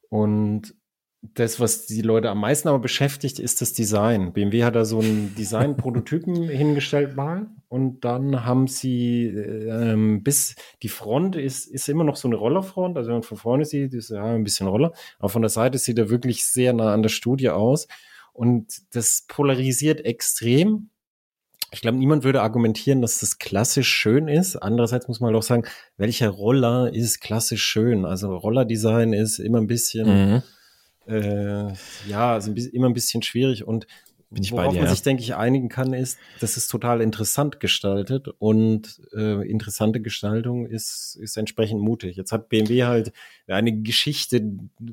[0.10, 0.74] Und
[1.22, 4.34] das, was die Leute am meisten aber beschäftigt, ist das Design.
[4.34, 10.90] BMW hat da so einen Design-Prototypen hingestellt mal und dann haben sie ähm, bis die
[10.90, 12.98] Front ist, ist immer noch so eine Rollerfront.
[12.98, 15.78] Also wenn man von vorne sieht, ist ja ein bisschen Roller, aber von der Seite
[15.78, 17.88] sieht er wirklich sehr nah an der Studie aus
[18.34, 20.90] und das polarisiert extrem.
[21.72, 24.56] Ich glaube, niemand würde argumentieren, dass das klassisch schön ist.
[24.56, 25.64] Andererseits muss man auch sagen,
[25.98, 28.06] welcher Roller ist klassisch schön?
[28.06, 30.44] Also Rollerdesign ist immer ein bisschen mhm
[31.08, 31.74] äh,
[32.08, 33.88] ja, also immer ein bisschen schwierig und
[34.30, 37.62] bin ich Worauf dir, man sich, denke ich, einigen kann, ist, dass es total interessant
[37.62, 42.18] gestaltet und äh, interessante Gestaltung ist, ist entsprechend mutig.
[42.18, 43.14] Jetzt hat BMW halt
[43.48, 44.42] eine Geschichte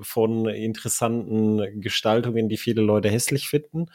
[0.02, 3.86] von interessanten Gestaltungen, die viele Leute hässlich finden,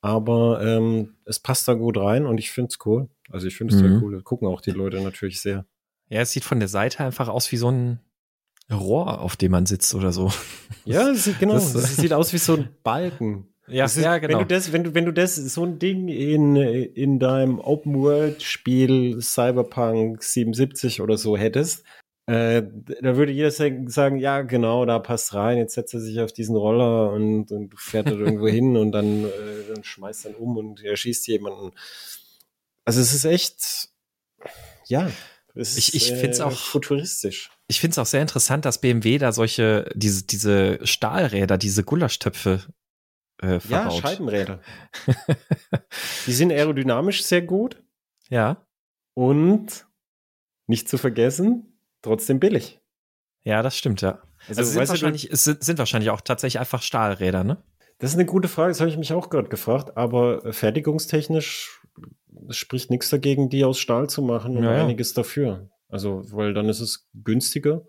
[0.00, 3.10] aber ähm, es passt da gut rein und ich finde es cool.
[3.28, 3.86] Also ich finde es mhm.
[3.86, 4.14] sehr cool.
[4.14, 5.66] Das gucken auch die Leute natürlich sehr.
[6.08, 8.00] Ja, es sieht von der Seite einfach aus wie so ein
[8.72, 10.32] Rohr, auf dem man sitzt oder so.
[10.84, 11.54] Ja, sieht, genau.
[11.54, 13.46] Das, das sieht aus wie so ein Balken.
[13.66, 14.38] Ja, ist, ja, genau.
[14.38, 19.20] Wenn du das, wenn du, wenn du das, so ein Ding in, in deinem Open-World-Spiel
[19.20, 21.84] Cyberpunk 77 oder so hättest,
[22.26, 22.62] äh,
[23.02, 26.54] da würde jeder sagen, ja, genau, da passt rein, jetzt setzt er sich auf diesen
[26.54, 30.82] Roller und, und fährt da irgendwo hin und dann, äh, dann schmeißt dann um und
[30.82, 31.72] er schießt jemanden.
[32.84, 33.88] Also es ist echt,
[34.86, 35.10] ja,
[35.60, 37.50] es ich, ich finde es äh, auch futuristisch.
[37.68, 42.64] Ich finde es auch sehr interessant, dass BMW da solche, diese, diese Stahlräder, diese Gulaschtöpfe
[43.42, 43.92] äh, verbaut.
[43.94, 44.60] Ja, Scheibenräder.
[46.26, 47.82] die sind aerodynamisch sehr gut.
[48.28, 48.66] Ja.
[49.14, 49.86] Und
[50.66, 52.80] nicht zu vergessen, trotzdem billig.
[53.42, 54.22] Ja, das stimmt, ja.
[54.48, 57.62] Also, also sind, wahrscheinlich, du, sind, sind wahrscheinlich auch tatsächlich einfach Stahlräder, ne?
[57.98, 61.79] Das ist eine gute Frage, das habe ich mich auch gerade gefragt, aber fertigungstechnisch
[62.48, 65.70] es spricht nichts dagegen, die aus Stahl zu machen und ja, einiges dafür.
[65.88, 67.82] Also, weil dann ist es günstiger.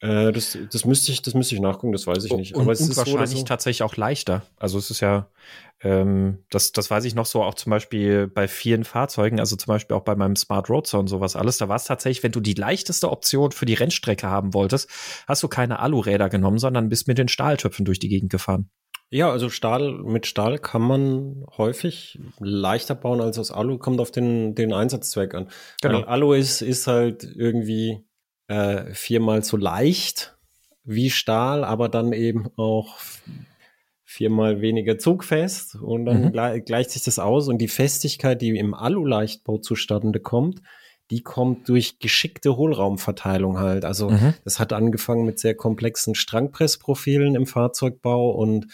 [0.00, 2.54] Äh, das, das müsste ich, das müsste ich nachgucken, das weiß ich nicht.
[2.54, 4.42] Und, Aber es ist wahrscheinlich so, tatsächlich auch leichter.
[4.56, 5.30] Also es ist ja,
[5.80, 9.72] ähm, das, das weiß ich noch so auch zum Beispiel bei vielen Fahrzeugen, also zum
[9.72, 11.56] Beispiel auch bei meinem Smart Roadster und sowas alles.
[11.56, 14.90] Da war es tatsächlich, wenn du die leichteste Option für die Rennstrecke haben wolltest,
[15.26, 18.70] hast du keine Aluräder genommen, sondern bist mit den Stahltöpfen durch die Gegend gefahren.
[19.10, 24.10] Ja, also Stahl, mit Stahl kann man häufig leichter bauen als aus Alu, kommt auf
[24.10, 25.48] den, den Einsatzzweck an.
[25.80, 25.98] Genau.
[25.98, 28.04] Weil Alu ist, ist halt irgendwie
[28.48, 30.36] äh, viermal so leicht
[30.82, 32.98] wie Stahl, aber dann eben auch
[34.04, 36.64] viermal weniger zugfest und dann mhm.
[36.64, 40.62] gleicht sich das aus und die Festigkeit, die im Alu-Leichtbau zustande kommt,
[41.10, 43.84] die kommt durch geschickte Hohlraumverteilung halt.
[43.84, 44.34] Also Mhm.
[44.44, 48.66] das hat angefangen mit sehr komplexen Strangpressprofilen im Fahrzeugbau und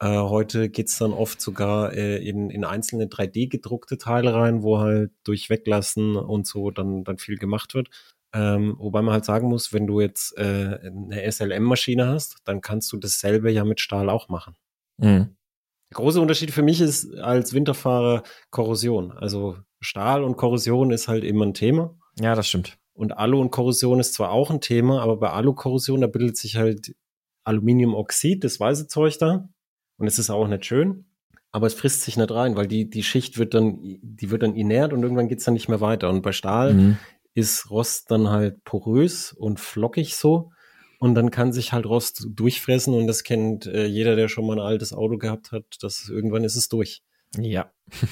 [0.00, 4.78] äh, heute geht's dann oft sogar äh, in, in einzelne 3D gedruckte Teile rein, wo
[4.78, 7.90] halt durch Weglassen und so dann, dann viel gemacht wird.
[8.32, 12.90] Ähm, wobei man halt sagen muss, wenn du jetzt äh, eine SLM-Maschine hast, dann kannst
[12.92, 14.56] du dasselbe ja mit Stahl auch machen.
[14.98, 15.36] Mhm.
[15.90, 19.12] Der große Unterschied für mich ist als Winterfahrer Korrosion.
[19.12, 21.98] Also Stahl und Korrosion ist halt immer ein Thema.
[22.20, 22.78] Ja, das stimmt.
[22.94, 26.56] Und Alu und Korrosion ist zwar auch ein Thema, aber bei Alu-Korrosion, da bildet sich
[26.56, 26.94] halt
[27.44, 29.48] Aluminiumoxid, das weiße Zeug da.
[30.00, 31.04] Und es ist auch nicht schön,
[31.52, 34.54] aber es frisst sich nicht rein, weil die, die Schicht wird dann, die wird dann
[34.54, 36.08] inert und irgendwann geht's dann nicht mehr weiter.
[36.08, 36.98] Und bei Stahl Mhm.
[37.34, 40.52] ist Rost dann halt porös und flockig so.
[41.00, 44.58] Und dann kann sich halt Rost durchfressen und das kennt äh, jeder, der schon mal
[44.58, 47.02] ein altes Auto gehabt hat, dass irgendwann ist es durch.
[47.36, 47.70] Ja.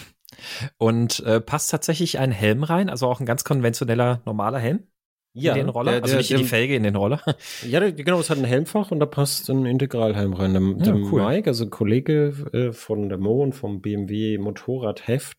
[0.77, 4.87] Und äh, passt tatsächlich ein Helm rein, also auch ein ganz konventioneller, normaler Helm
[5.35, 5.93] in den Roller?
[5.93, 7.21] der- also der- nicht in die Felge, in den Roller.
[7.67, 10.53] Ja, der- genau, es hat ein Helmfach und da passt ein Integralhelm rein.
[10.53, 11.23] Der, Ja, der cool.
[11.25, 15.37] Mike, also ein Kollege äh, von der Mo und vom BMW Motorradheft,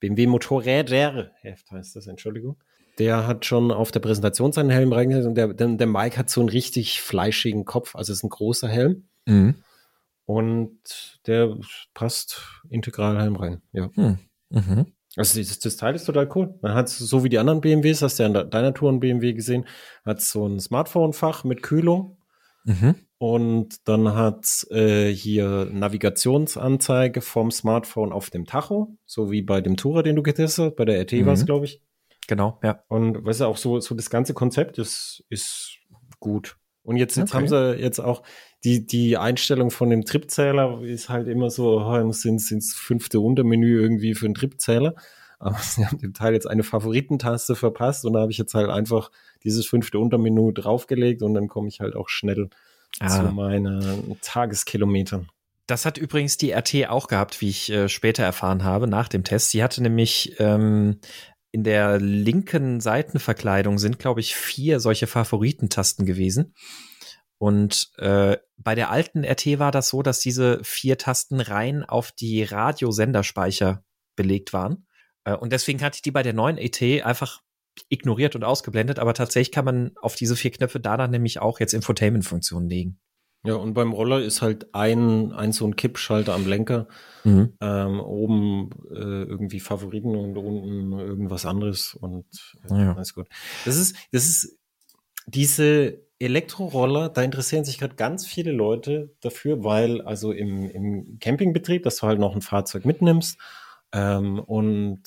[0.00, 2.56] BMW Motorräderheft heißt das, Entschuldigung.
[2.98, 6.40] Der hat schon auf der Präsentation seinen Helm reingesetzt und der, der, Mike hat so
[6.40, 9.54] einen richtig fleischigen Kopf, also es ist ein großer Helm Mhm.
[10.26, 11.56] und der
[11.94, 13.90] passt Integralhelm rein, ja.
[13.94, 14.18] Hm.
[14.50, 14.86] Mhm.
[15.16, 16.54] Also das, das Teil ist total cool.
[16.62, 19.00] Man hat so wie die anderen BMWs, hast du ja an de- deiner Tour ein
[19.00, 19.66] BMW gesehen,
[20.04, 22.16] hat so ein Smartphone-Fach mit Kühlung
[22.64, 22.94] Mhm.
[23.18, 29.76] und dann hat äh, hier Navigationsanzeige vom Smartphone auf dem Tacho, so wie bei dem
[29.76, 31.26] Tourer, den du getestet hast, bei der RT Mhm.
[31.26, 31.82] war es, glaube ich.
[32.28, 32.82] Genau, ja.
[32.88, 35.78] Und weißt du, auch so, so das ganze Konzept ist, ist
[36.20, 36.56] gut.
[36.82, 37.38] Und jetzt, jetzt Okay.
[37.38, 38.22] haben sie jetzt auch
[38.64, 43.80] die, die Einstellung von dem Tripzähler ist halt immer so, oh, sind ins fünfte Untermenü
[43.80, 44.94] irgendwie für einen Tripzähler.
[45.38, 48.68] Aber sie haben dem Teil jetzt eine Favoritentaste verpasst und da habe ich jetzt halt
[48.68, 49.10] einfach
[49.42, 52.50] dieses fünfte Untermenü draufgelegt und dann komme ich halt auch schnell
[52.98, 53.30] zu Ah.
[53.30, 55.28] meinen Tageskilometern.
[55.66, 59.22] Das hat übrigens die RT auch gehabt, wie ich äh, später erfahren habe, nach dem
[59.22, 59.50] Test.
[59.50, 60.98] Sie hatte nämlich ähm,
[61.52, 66.54] in der linken Seitenverkleidung sind, glaube ich, vier solche Favoritentasten gewesen.
[67.40, 72.12] Und äh, bei der alten RT war das so, dass diese vier Tasten rein auf
[72.12, 73.82] die Radiosenderspeicher
[74.14, 74.86] belegt waren.
[75.24, 77.40] Äh, und deswegen hatte ich die bei der neuen ET einfach
[77.88, 78.98] ignoriert und ausgeblendet.
[78.98, 83.00] Aber tatsächlich kann man auf diese vier Knöpfe da dann nämlich auch jetzt Infotainment-Funktionen legen.
[83.42, 86.88] Ja, und beim Roller ist halt ein, ein so ein Kippschalter am Lenker.
[87.24, 87.54] Mhm.
[87.62, 92.26] Ähm, oben äh, irgendwie Favoriten und unten irgendwas anderes und
[92.70, 92.92] äh, Ja.
[92.96, 93.28] alles gut.
[93.64, 94.58] Das ist, das ist
[95.26, 101.82] diese Elektroroller, da interessieren sich gerade ganz viele Leute dafür, weil also im, im Campingbetrieb,
[101.82, 103.38] dass du halt noch ein Fahrzeug mitnimmst
[103.92, 105.02] ähm, und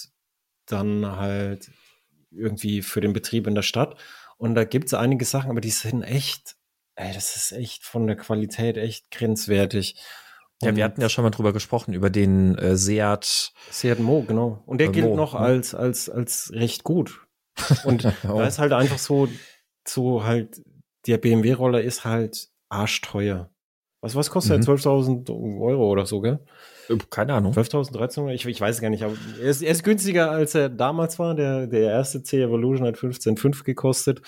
[0.65, 1.71] dann halt
[2.31, 3.95] irgendwie für den Betrieb in der Stadt.
[4.37, 6.55] Und da gibt es einige Sachen, aber die sind echt,
[6.95, 9.95] ey, das ist echt von der Qualität echt grenzwertig.
[10.63, 13.53] Ja, Und- wir hatten ja schon mal drüber gesprochen, über den äh, Seat.
[13.69, 14.63] Seat Mo, genau.
[14.65, 15.41] Und der Äh, gilt Mo, noch ne?
[15.41, 17.19] als, als, als recht gut.
[17.85, 18.39] Und Oh.
[18.39, 19.27] da ist halt einfach so,
[19.87, 20.59] so halt,
[21.07, 23.49] der BMW-Roller ist halt arschteuer.
[24.01, 24.65] Was, was kostet Mhm.
[24.65, 24.75] der?
[24.75, 25.29] 12.000
[25.61, 26.39] Euro oder so, gell?
[26.89, 27.53] Äh, Keine Ahnung.
[27.53, 28.33] 12.000, 13.000?
[28.33, 31.19] Ich, ich weiß es gar nicht, aber er ist, er ist günstiger, als er damals
[31.19, 31.35] war.
[31.35, 34.21] Der, der erste C-Evolution hat 15,5 gekostet.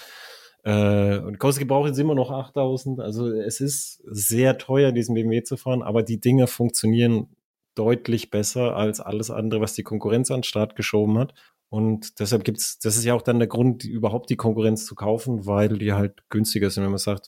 [0.63, 3.01] Äh, und kostet gebraucht jetzt immer noch 8.000.
[3.01, 7.35] Also es ist sehr teuer, diesen BMW zu fahren, aber die Dinge funktionieren
[7.75, 11.33] deutlich besser als alles andere, was die Konkurrenz an den Start geschoben hat.
[11.69, 15.45] Und deshalb gibt's, das ist ja auch dann der Grund, überhaupt die Konkurrenz zu kaufen,
[15.45, 16.83] weil die halt günstiger sind.
[16.83, 17.27] Wenn man sagt,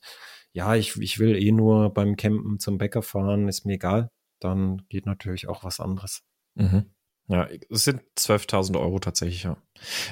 [0.51, 4.83] ja, ich, ich will eh nur beim Campen zum Bäcker fahren, ist mir egal, dann
[4.89, 6.23] geht natürlich auch was anderes.
[6.55, 6.85] Mhm.
[7.29, 9.57] Ja, es sind 12.000 Euro tatsächlich, ja.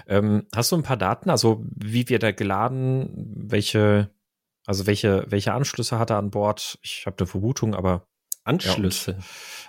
[0.06, 4.12] Ähm, hast du ein paar Daten, also wie wird er geladen, welche,
[4.66, 6.78] also welche, welche Anschlüsse hat er an Bord?
[6.82, 8.08] Ich habe eine Vermutung, aber
[8.44, 9.18] Anschlüsse.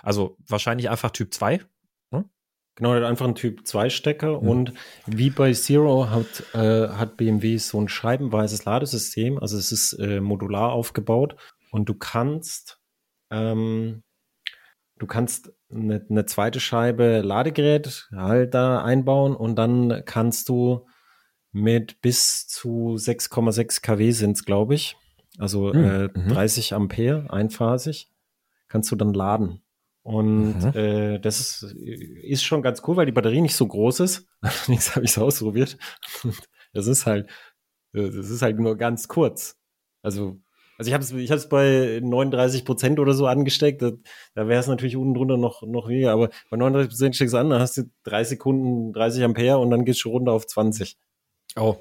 [0.03, 1.61] also wahrscheinlich einfach Typ 2.
[2.77, 4.49] Genau, der hat einfach einen Typ 2 Stecker Mhm.
[4.49, 4.73] und
[5.07, 10.21] wie bei Zero hat, äh, hat BMW so ein scheibenweises Ladesystem, also es ist äh,
[10.21, 11.37] modular aufgebaut
[11.71, 12.79] und du kannst
[13.31, 14.03] ähm,
[14.99, 20.87] du kannst eine, eine zweite Scheibe Ladegerät halt da einbauen und dann kannst du
[21.53, 24.97] mit bis zu 6,6 kW sind's, glaube ich,
[25.39, 25.85] also Mhm.
[25.85, 26.29] äh, Mhm.
[26.29, 28.13] 30 Ampere einphasig,
[28.69, 29.63] kannst du dann laden.
[30.07, 30.73] Und Mhm.
[30.79, 34.29] äh, das ist, ist schon ganz cool, weil die Batterie nicht so groß ist.
[34.41, 35.77] Allerdings habe ich es ausprobiert.
[36.73, 37.29] Das ist halt,
[37.93, 39.59] äh, das ist halt nur ganz kurz.
[40.03, 40.39] Also,
[40.79, 43.83] also ich habe es ich hab's bei 39 Prozent oder so angesteckt.
[43.83, 43.93] Da,
[44.35, 46.13] da wäre es natürlich unten drunter noch, noch weniger.
[46.13, 49.71] Aber bei 39 Prozent steckst du an, dann hast du drei Sekunden 30 Ampere und
[49.71, 50.97] dann geht's schon runter auf 20.
[51.59, 51.77] Oh.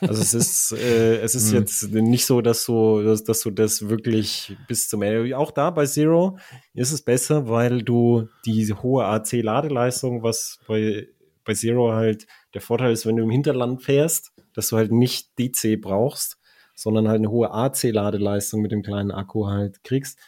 [0.00, 1.58] Also es ist, äh, es ist mhm.
[1.58, 5.36] jetzt nicht so, dass du, dass, dass du das wirklich bis zum Ende.
[5.36, 6.38] Auch da bei Zero
[6.74, 11.08] ist es besser, weil du diese hohe AC-Ladeleistung, was bei,
[11.44, 15.38] bei Zero halt der Vorteil ist, wenn du im Hinterland fährst, dass du halt nicht
[15.38, 16.38] DC brauchst,
[16.74, 20.18] sondern halt eine hohe AC-Ladeleistung mit dem kleinen Akku halt kriegst.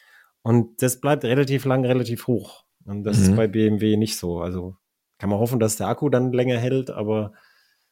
[0.42, 2.64] Und das bleibt relativ lang, relativ hoch.
[2.84, 3.22] Und das mhm.
[3.24, 4.40] ist bei BMW nicht so.
[4.40, 4.76] Also
[5.18, 7.32] kann man hoffen, dass der Akku dann länger hält, aber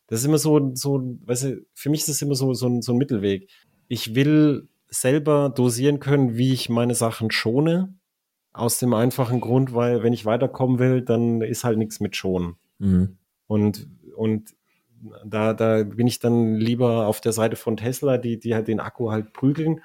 [0.07, 2.83] das ist immer so, so, weißt du, für mich ist das immer so, so, ein,
[2.83, 3.49] so ein Mittelweg.
[3.89, 7.95] Ich will selber dosieren können, wie ich meine Sachen schone.
[8.53, 12.57] Aus dem einfachen Grund, weil wenn ich weiterkommen will, dann ist halt nichts mit schonen.
[12.79, 13.19] Mhm.
[13.47, 14.55] Und, und
[15.25, 18.81] da, da bin ich dann lieber auf der Seite von Tesla, die, die halt den
[18.81, 19.83] Akku halt prügeln.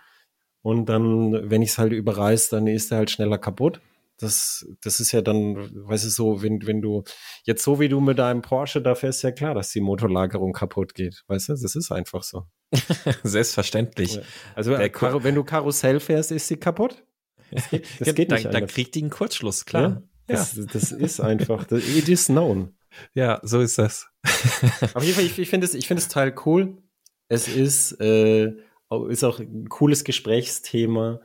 [0.62, 3.82] Und dann, wenn ich es halt überreiß, dann ist er halt schneller kaputt.
[4.22, 5.56] Das, das ist ja dann,
[5.88, 7.04] weißt du, so, wenn, wenn du
[7.44, 10.94] jetzt so wie du mit deinem Porsche da fährst, ja klar, dass die Motorlagerung kaputt
[10.94, 11.24] geht.
[11.28, 12.44] Weißt du, das ist einfach so.
[13.24, 14.20] Selbstverständlich.
[14.56, 17.04] Also, Kar wenn du Karussell fährst, ist sie kapput.
[17.52, 18.46] Das geht, das geht nicht.
[18.46, 20.04] Da, da kriegt die einen Kurzschluss, klar.
[20.30, 20.64] Ja, das, ja.
[20.72, 22.76] das ist einfach, it is known.
[23.14, 24.08] Ja, so ist das.
[24.94, 26.78] Auf jeden Fall, ich, ich finde es, ich finde es Teil cool.
[27.30, 28.52] Es ist, äh,
[29.10, 31.22] ist auch ein cooles Gesprächsthema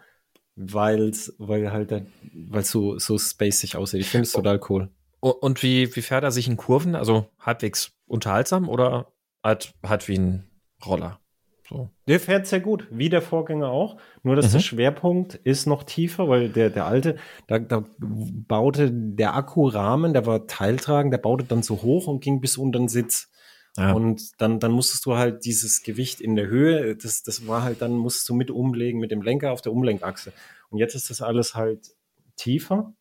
[0.56, 4.00] weil's, weil halt, weil so, so spacig aussieht.
[4.00, 4.90] Ich finde es total cool.
[5.20, 6.94] Und wie, wie fährt er sich in Kurven?
[6.94, 10.50] Also halbwegs unterhaltsam oder halt, halt wie ein
[10.84, 11.20] Roller?
[11.68, 11.90] So.
[12.06, 13.96] Der fährt sehr gut, wie der Vorgänger auch.
[14.22, 14.52] Nur, dass mhm.
[14.52, 17.16] der Schwerpunkt ist noch tiefer, weil der, der alte,
[17.48, 22.40] da, da baute der Akkurahmen, der war teiltragend, der baute dann so hoch und ging
[22.40, 23.32] bis unter den Sitz.
[23.76, 23.92] Ja.
[23.92, 27.82] Und dann, dann musstest du halt dieses Gewicht in der Höhe, das, das war halt,
[27.82, 30.32] dann musstest du mit umlegen mit dem Lenker auf der Umlenkachse.
[30.70, 31.94] Und jetzt ist das alles halt
[32.36, 32.94] tiefer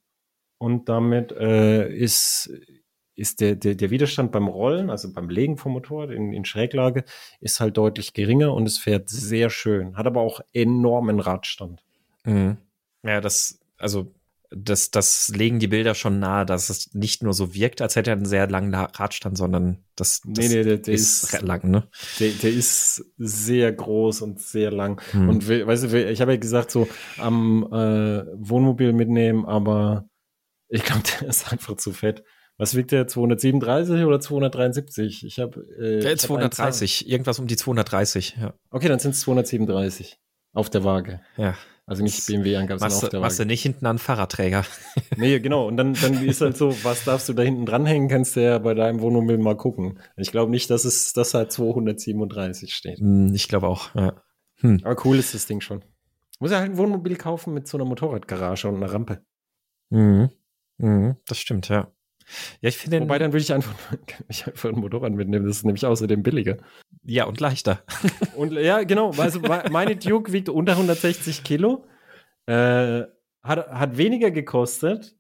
[0.58, 2.52] und damit äh, ist,
[3.16, 7.06] ist der, der, der Widerstand beim Rollen, also beim Legen vom Motorrad in, in Schräglage,
[7.40, 11.84] ist halt deutlich geringer und es fährt sehr schön, hat aber auch enormen Radstand.
[12.26, 12.58] Mhm.
[13.04, 14.12] Ja, das, also
[14.52, 18.12] das, das legen die Bilder schon nahe, dass es nicht nur so wirkt, als hätte
[18.12, 21.70] er einen sehr langen Radstand, sondern das, das nee, nee, der, der ist, ist, lang,
[21.70, 21.88] ne?
[22.20, 25.02] Der, der ist sehr groß und sehr lang.
[25.12, 25.30] Hm.
[25.30, 30.08] Und weißt du, ich habe ja gesagt, so am äh, Wohnmobil mitnehmen, aber
[30.68, 32.24] ich glaube, der ist einfach zu fett.
[32.58, 33.08] Was wiegt der?
[33.08, 35.26] 237 oder 273?
[35.26, 38.54] Ich habe äh, der 230, hab irgendwas um die 230, ja.
[38.70, 40.20] Okay, dann sind es 237
[40.54, 41.22] auf der Waage.
[41.36, 41.56] Ja.
[41.88, 44.66] Also nicht BMW-Angaben, sondern auf der Machst du nicht hinten an Fahrradträger.
[45.18, 45.68] nee, genau.
[45.68, 48.58] Und dann, dann ist halt so, was darfst du da hinten dranhängen, kannst du ja
[48.58, 50.00] bei deinem Wohnmobil mal gucken.
[50.18, 53.00] Ich glaube nicht, dass es, dass halt 237 steht.
[53.00, 54.14] Hm, ich glaube auch, ja.
[54.62, 54.82] Hm.
[54.84, 55.84] Aber cool ist das Ding schon.
[56.40, 59.24] Muss ja halt ein Wohnmobil kaufen mit so einer Motorradgarage und einer Rampe.
[59.90, 60.32] Mhm.
[60.78, 61.92] Mhm, das stimmt, ja.
[62.62, 63.02] Ja, ich finde.
[63.02, 63.76] Wobei dann würde ich einfach,
[64.28, 65.48] ich einfach ein Motorrad mitnehmen.
[65.48, 66.58] Das ist nämlich außerdem billiger.
[67.04, 67.84] Ja, und leichter.
[68.36, 69.12] Und ja, genau.
[69.18, 71.86] Also meine Duke wiegt unter 160 Kilo,
[72.48, 73.04] äh,
[73.44, 75.16] hat, hat weniger gekostet,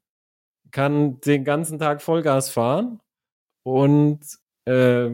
[0.71, 2.99] kann den ganzen Tag Vollgas fahren
[3.63, 4.19] und
[4.65, 5.09] äh,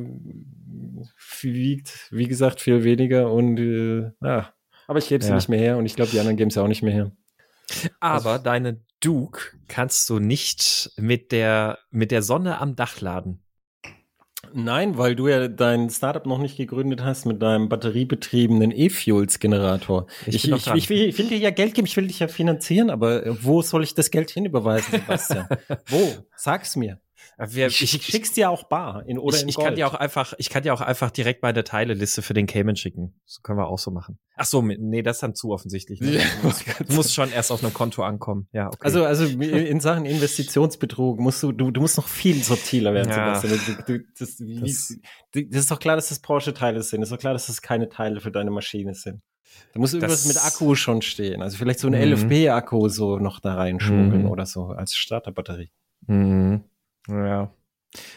[1.42, 4.54] wiegt, wie gesagt, viel weniger und äh, ja.
[4.88, 5.36] Aber ich gebe sie ja.
[5.36, 7.12] nicht mehr her und ich glaube, die anderen geben sie auch nicht mehr her.
[8.00, 13.44] Aber also, deine Duke kannst du nicht mit der, mit der Sonne am Dach laden.
[14.54, 20.08] Nein, weil du ja dein Startup noch nicht gegründet hast mit deinem batteriebetriebenen E-Fuels-Generator.
[20.26, 23.24] Ich, ich, ich, ich, will, dir ja Geld geben, ich will dich ja finanzieren, aber
[23.44, 25.48] wo soll ich das Geld hinüberweisen, Sebastian?
[25.88, 26.26] wo?
[26.36, 27.00] Sag's mir.
[27.50, 29.96] Wir, ich, ich schick's dir auch bar in, oder ich, in ich kann dir auch
[29.96, 33.20] einfach, ich kann dir auch einfach direkt meine Teileliste für den Cayman schicken.
[33.26, 34.20] Das können wir auch so machen.
[34.36, 36.02] Ach so, nee, das ist dann zu offensichtlich.
[36.02, 36.12] Ne?
[36.44, 38.48] Ja, du musst schon erst auf einem Konto ankommen.
[38.52, 38.78] Ja, okay.
[38.82, 43.36] Also, also in Sachen Investitionsbetrug musst du, du, du musst noch viel subtiler werden, ja.
[43.36, 43.84] Sebastian.
[43.88, 44.98] Du, du, das, das,
[45.34, 47.02] das ist doch klar, dass das Porsche-Teile sind.
[47.02, 49.22] Das ist doch klar, dass das keine Teile für deine Maschine sind.
[49.74, 51.42] Da muss irgendwas mit Akku schon stehen.
[51.42, 52.14] Also vielleicht so ein mhm.
[52.14, 54.30] LFP-Akku so noch da reinschmuggeln mhm.
[54.30, 55.72] oder so als Starterbatterie.
[56.08, 56.64] Mhm.
[57.08, 57.54] Ja.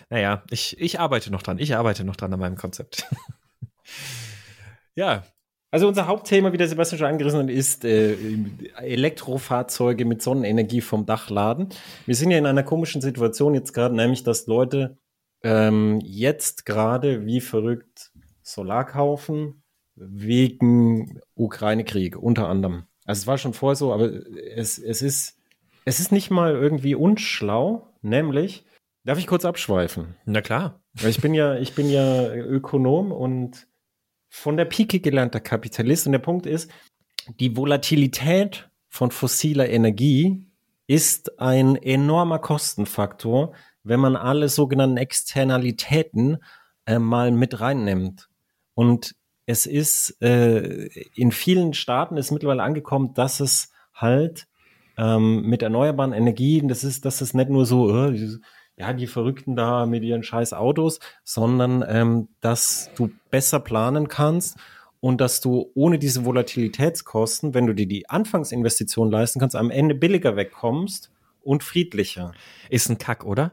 [0.09, 1.59] Naja, ich, ich arbeite noch dran.
[1.59, 3.07] Ich arbeite noch dran an meinem Konzept.
[4.95, 5.25] ja.
[5.71, 8.17] Also unser Hauptthema, wie der Sebastian schon angerissen hat, ist äh,
[8.77, 11.71] Elektrofahrzeuge mit Sonnenenergie vom Dach laden.
[12.07, 14.99] Wir sind ja in einer komischen Situation jetzt gerade, nämlich dass Leute
[15.43, 18.13] ähm, jetzt gerade wie verrückt
[18.43, 19.65] Solar kaufen
[19.97, 22.85] wegen Ukraine-Krieg unter anderem.
[23.05, 24.11] Also es war schon vorher so, aber
[24.57, 25.41] es, es ist
[25.85, 28.65] es ist nicht mal irgendwie unschlau, nämlich
[29.05, 30.17] Darf ich kurz abschweifen?
[30.25, 30.81] Na klar.
[31.07, 33.67] Ich bin ja, ich bin ja Ökonom und
[34.31, 36.07] von der Pike gelernter Kapitalist.
[36.07, 36.71] Und der Punkt ist,
[37.39, 40.47] die Volatilität von fossiler Energie
[40.87, 46.39] ist ein enormer Kostenfaktor, wenn man alle sogenannten Externalitäten
[46.87, 48.31] äh, mal mit reinnimmt.
[48.75, 49.15] Und
[49.47, 54.47] es ist äh, in vielen Staaten ist mittlerweile angekommen, dass es halt
[54.97, 58.39] ähm, mit erneuerbaren Energien, das ist, das ist nicht nur so, äh,
[58.77, 64.57] ja, die Verrückten da mit ihren scheiß Autos, sondern ähm, dass du besser planen kannst
[65.01, 69.95] und dass du ohne diese Volatilitätskosten, wenn du dir die Anfangsinvestition leisten kannst, am Ende
[69.95, 71.11] billiger wegkommst
[71.43, 72.33] und friedlicher.
[72.71, 73.53] Ist ein Kack, oder?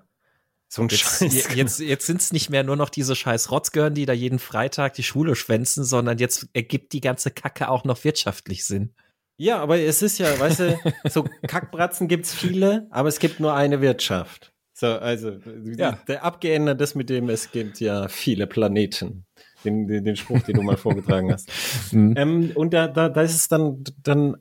[0.68, 1.54] So ein jetzt, Scheiß.
[1.54, 4.94] Jetzt, jetzt sind es nicht mehr nur noch diese scheiß Rotzgören, die da jeden Freitag
[4.94, 8.94] die Schule schwänzen, sondern jetzt ergibt die ganze Kacke auch noch wirtschaftlich Sinn.
[9.36, 13.54] Ja, aber es ist ja, weißt du, so Kackbratzen gibt's viele, aber es gibt nur
[13.54, 14.51] eine Wirtschaft.
[14.82, 15.38] So, also
[15.78, 16.00] ja.
[16.08, 19.28] der Abgeändert das mit dem, es gibt ja viele Planeten.
[19.64, 21.52] Den, den, den Spruch, den du mal vorgetragen hast.
[21.92, 22.14] Mhm.
[22.18, 24.38] Ähm, und da, da, da ist es dann, dann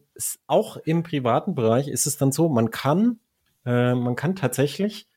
[0.47, 3.18] auch im privaten Bereich ist es dann so, man kann,
[3.66, 5.09] äh, man kann tatsächlich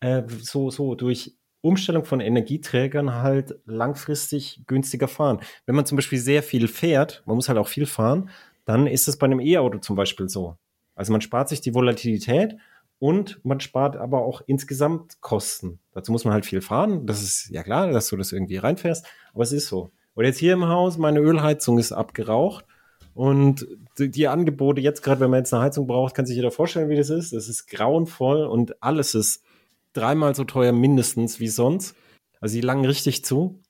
[0.00, 5.38] äh, so, so durch Umstellung von Energieträgern halt langfristig günstiger fahren.
[5.66, 8.28] Wenn man zum Beispiel sehr viel fährt, man muss halt auch viel fahren,
[8.64, 10.56] dann ist es bei einem E-Auto zum Beispiel so.
[10.96, 12.56] Also man spart sich die Volatilität
[13.04, 15.78] und man spart aber auch insgesamt Kosten.
[15.92, 17.06] Dazu muss man halt viel fahren.
[17.06, 19.90] Das ist ja klar, dass du das irgendwie reinfährst, aber es ist so.
[20.14, 22.64] Und jetzt hier im Haus, meine Ölheizung ist abgeraucht
[23.12, 26.50] und die, die Angebote jetzt gerade, wenn man jetzt eine Heizung braucht, kann sich jeder
[26.50, 27.34] vorstellen, wie das ist.
[27.34, 29.44] Es ist grauenvoll und alles ist
[29.92, 31.94] dreimal so teuer mindestens wie sonst.
[32.40, 33.60] Also die langen richtig zu.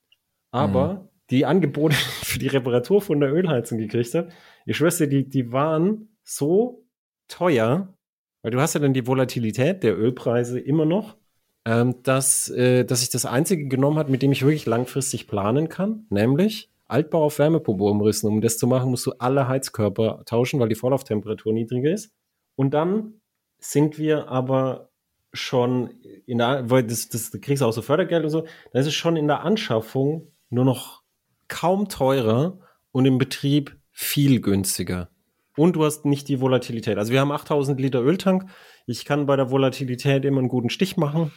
[0.51, 1.09] Aber mhm.
[1.29, 4.29] die Angebote für die Reparatur von der Ölheizung gekriegt habe,
[4.65, 6.85] ich schwör's dir, die, die waren so
[7.27, 7.94] teuer,
[8.45, 11.17] weil du hast ja dann die Volatilität der Ölpreise immer noch,
[11.65, 15.67] ähm, dass, äh, dass ich das einzige genommen hat, mit dem ich wirklich langfristig planen
[15.67, 18.27] kann, nämlich Altbau auf Wärmepumpe umrissen.
[18.27, 22.13] Um das zu machen, musst du alle Heizkörper tauschen, weil die Vorlauftemperatur niedriger ist.
[22.55, 23.15] Und dann
[23.57, 24.91] sind wir aber
[25.33, 25.89] schon
[26.27, 28.93] in der, weil das, das, du kriegst auch so Fördergeld und so, da ist es
[28.93, 31.01] schon in der Anschaffung nur noch
[31.47, 32.59] kaum teurer
[32.91, 35.09] und im Betrieb viel günstiger.
[35.57, 36.97] Und du hast nicht die Volatilität.
[36.97, 38.49] Also wir haben 8000 Liter Öltank.
[38.85, 41.31] Ich kann bei der Volatilität immer einen guten Stich machen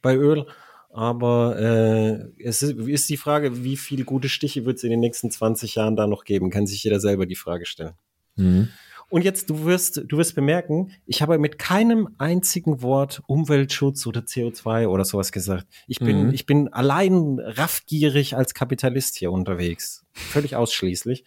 [0.00, 0.46] bei Öl.
[0.90, 5.00] Aber äh, es ist, ist die Frage, wie viele gute Stiche wird es in den
[5.00, 6.50] nächsten 20 Jahren da noch geben?
[6.50, 7.94] Kann sich jeder selber die Frage stellen.
[8.36, 8.68] Mhm.
[9.08, 14.20] Und jetzt, du wirst, du wirst bemerken, ich habe mit keinem einzigen Wort Umweltschutz oder
[14.20, 15.66] CO2 oder sowas gesagt.
[15.86, 16.32] Ich bin, mhm.
[16.32, 20.04] ich bin allein raffgierig als Kapitalist hier unterwegs.
[20.12, 21.24] Völlig ausschließlich.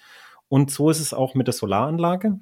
[0.50, 2.40] Und so ist es auch mit der Solaranlage.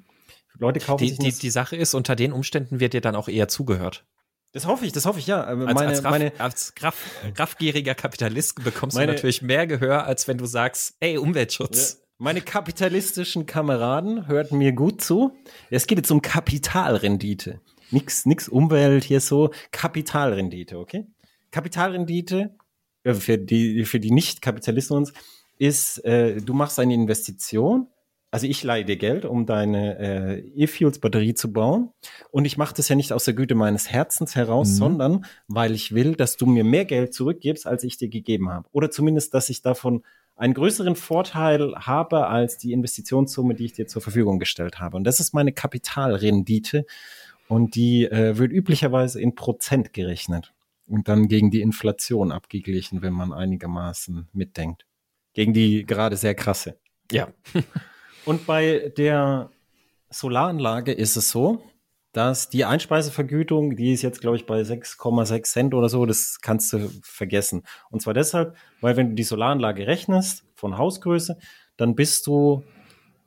[0.58, 3.28] Leute kaufen die, sich die, die Sache ist, unter den Umständen wird dir dann auch
[3.28, 4.06] eher zugehört.
[4.53, 5.53] Das hoffe ich, das hoffe ich, ja.
[5.53, 6.95] Meine, als, als, raff, meine, als raff,
[7.38, 11.93] raffgieriger Kapitalist bekommst meine, du natürlich mehr Gehör, als wenn du sagst, ey, Umweltschutz.
[11.93, 12.06] Ja.
[12.18, 15.34] Meine kapitalistischen Kameraden hörten mir gut zu.
[15.70, 17.60] Es geht jetzt um Kapitalrendite.
[17.91, 19.51] Nix, nix Umwelt hier so.
[19.72, 21.06] Kapitalrendite, okay?
[21.51, 22.56] Kapitalrendite,
[23.03, 25.12] äh, für die, für die Nicht-Kapitalisten uns,
[25.58, 27.88] ist, äh, du machst eine Investition.
[28.36, 31.91] Also ich leihe dir Geld, um deine äh, E-Fuels-Batterie zu bauen.
[32.31, 34.73] Und ich mache das ja nicht aus der Güte meines Herzens heraus, mhm.
[34.73, 38.67] sondern weil ich will, dass du mir mehr Geld zurückgibst, als ich dir gegeben habe.
[38.73, 40.03] Oder zumindest, dass ich davon
[40.36, 44.97] einen größeren Vorteil habe als die Investitionssumme, die ich dir zur Verfügung gestellt habe.
[44.97, 46.86] Und das ist meine Kapitalrendite
[47.47, 50.53] und die äh, wird üblicherweise in Prozent gerechnet
[50.88, 54.86] und dann gegen die Inflation abgeglichen, wenn man einigermaßen mitdenkt.
[55.31, 56.77] Gegen die gerade sehr krasse.
[57.13, 57.29] Ja.
[58.26, 59.49] Und bei der
[60.09, 61.63] Solaranlage ist es so,
[62.15, 66.71] dass die Einspeisevergütung, die ist jetzt, glaube ich, bei 6,6 Cent oder so, das kannst
[66.71, 67.63] du vergessen.
[67.89, 71.38] Und zwar deshalb, weil wenn du die Solaranlage rechnest von Hausgröße,
[71.76, 72.63] dann bist du,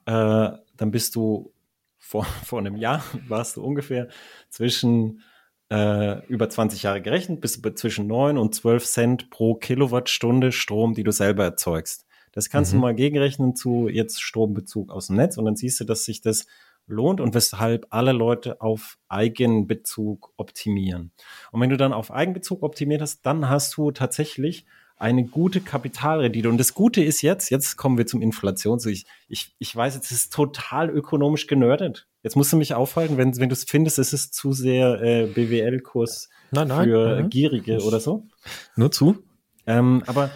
[0.07, 1.53] äh, dann bist du
[1.99, 4.09] vor, vor einem Jahr warst du ungefähr
[4.49, 5.23] zwischen
[5.71, 10.95] äh, über 20 Jahre gerechnet, bist du zwischen 9 und 12 Cent pro Kilowattstunde Strom,
[10.95, 12.07] die du selber erzeugst.
[12.39, 12.77] Das kannst mhm.
[12.77, 16.21] du mal gegenrechnen zu jetzt Strombezug aus dem Netz und dann siehst du, dass sich
[16.21, 16.47] das
[16.87, 21.11] lohnt und weshalb alle Leute auf Eigenbezug optimieren.
[21.51, 24.67] Und wenn du dann auf Eigenbezug optimiert hast, dann hast du tatsächlich
[24.99, 26.49] eine gute Kapitalrendite.
[26.49, 28.79] Und das Gute ist jetzt, jetzt kommen wir zum Inflation.
[28.87, 32.07] Ich, ich, ich weiß, jetzt ist total ökonomisch genördet.
[32.23, 35.27] Jetzt musst du mich aufhalten, wenn, wenn du es findest, es ist zu sehr äh,
[35.27, 37.31] BWL-Kurs für nein.
[37.31, 38.29] Gierige oder so.
[38.77, 39.25] Nur zu.
[39.67, 40.31] Ähm, aber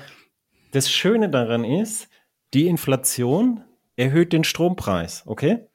[0.72, 2.08] das Schöne daran ist,
[2.52, 3.62] die Inflation
[3.96, 5.68] erhöht den Strompreis, okay?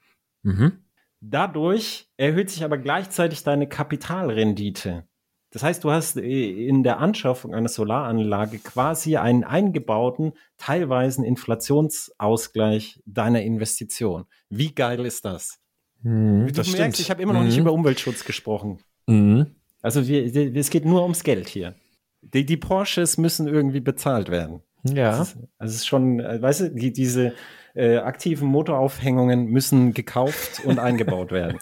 [0.43, 0.83] Mhm.
[1.21, 5.07] Dadurch erhöht sich aber gleichzeitig deine Kapitalrendite.
[5.51, 13.01] Das heißt, du hast äh, in der Anschaffung einer Solaranlage quasi einen eingebauten, teilweise Inflationsausgleich
[13.05, 14.25] deiner Investition.
[14.49, 15.59] Wie geil ist das?
[16.01, 16.99] Mhm, du das merkst, stimmt.
[16.99, 17.47] ich habe immer noch mhm.
[17.47, 18.79] nicht über Umweltschutz gesprochen.
[19.07, 19.55] Mhm.
[19.81, 21.75] Also wir, wir, es geht nur ums Geld hier.
[22.21, 24.61] Die, die Porsches müssen irgendwie bezahlt werden.
[24.95, 25.21] Ja.
[25.21, 27.33] Ist, also es ist schon, äh, weißt du, die, diese
[27.75, 31.59] äh, aktiven Motoraufhängungen müssen gekauft und eingebaut werden.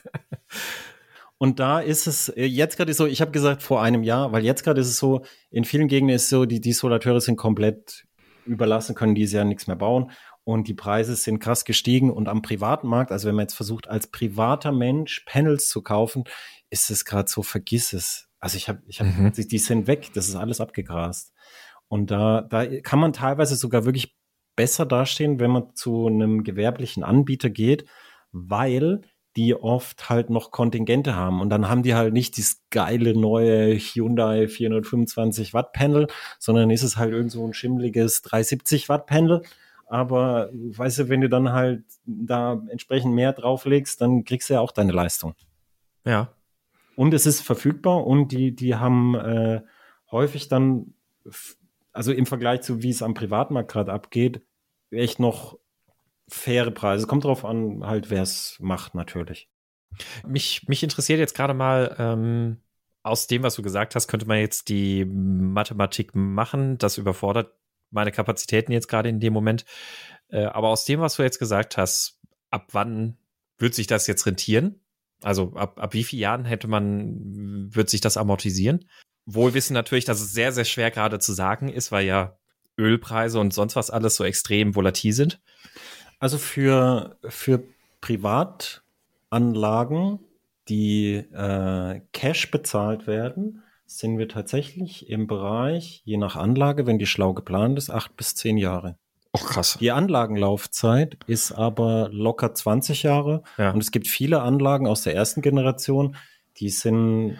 [1.37, 4.43] Und da ist es äh, jetzt gerade so, ich habe gesagt vor einem Jahr, weil
[4.43, 7.35] jetzt gerade ist es so, in vielen Gegenden ist es so, die, die Solateure sind
[7.35, 8.05] komplett
[8.45, 10.11] überlassen, können dieses Jahr nichts mehr bauen
[10.43, 13.89] und die Preise sind krass gestiegen und am privaten Markt, also wenn man jetzt versucht,
[13.89, 16.23] als privater Mensch Panels zu kaufen,
[16.69, 18.29] ist es gerade so, vergiss es.
[18.39, 19.31] Also ich habe, ich habe, Mhm.
[19.35, 21.33] die sind weg, das ist alles abgegrast.
[21.87, 24.15] Und da, da kann man teilweise sogar wirklich
[24.55, 27.85] besser dastehen, wenn man zu einem gewerblichen Anbieter geht,
[28.31, 29.01] weil
[29.35, 31.41] die oft halt noch Kontingente haben.
[31.41, 36.07] Und dann haben die halt nicht dieses geile neue Hyundai 425 Watt Panel,
[36.39, 39.41] sondern ist es halt irgend so ein schimmliges 370 Watt Panel.
[39.87, 44.61] Aber weißt du, wenn du dann halt da entsprechend mehr drauflegst, dann kriegst du ja
[44.61, 45.35] auch deine Leistung.
[46.05, 46.33] Ja.
[46.95, 49.61] Und es ist verfügbar und die, die haben äh,
[50.11, 50.93] häufig dann,
[51.95, 54.41] also im Vergleich zu wie es am Privatmarkt gerade abgeht,
[54.91, 55.57] echt noch
[56.27, 57.07] faire Preise.
[57.07, 59.49] Kommt drauf an, halt, wer es macht, natürlich.
[60.27, 62.57] Mich, mich interessiert jetzt gerade mal, ähm,
[63.05, 66.79] aus dem, was du gesagt hast, könnte man jetzt die Mathematik machen.
[66.79, 67.53] Das überfordert
[67.91, 69.63] meine Kapazitäten jetzt gerade in dem Moment.
[70.29, 72.19] Äh, aber aus dem, was du jetzt gesagt hast,
[72.49, 73.17] ab wann
[73.59, 74.81] wird sich das jetzt rentieren?
[75.21, 78.89] Also ab, ab wie vielen Jahren hätte man, wird sich das amortisieren?
[79.25, 82.37] Wohl wissen natürlich, dass es sehr, sehr schwer gerade zu sagen ist, weil ja
[82.77, 85.41] Ölpreise und sonst was alles so extrem volatil sind.
[86.19, 87.63] Also für, für
[88.01, 90.19] Privatanlagen,
[90.69, 97.05] die äh, Cash bezahlt werden, sind wir tatsächlich im Bereich, je nach Anlage, wenn die
[97.05, 98.97] schlau geplant ist, acht bis zehn Jahre.
[99.31, 99.77] Oh, krass.
[99.79, 103.43] Die Anlagenlaufzeit ist aber locker 20 Jahre.
[103.57, 103.71] Ja.
[103.71, 106.15] Und es gibt viele Anlagen aus der ersten Generation,
[106.57, 107.37] die sind,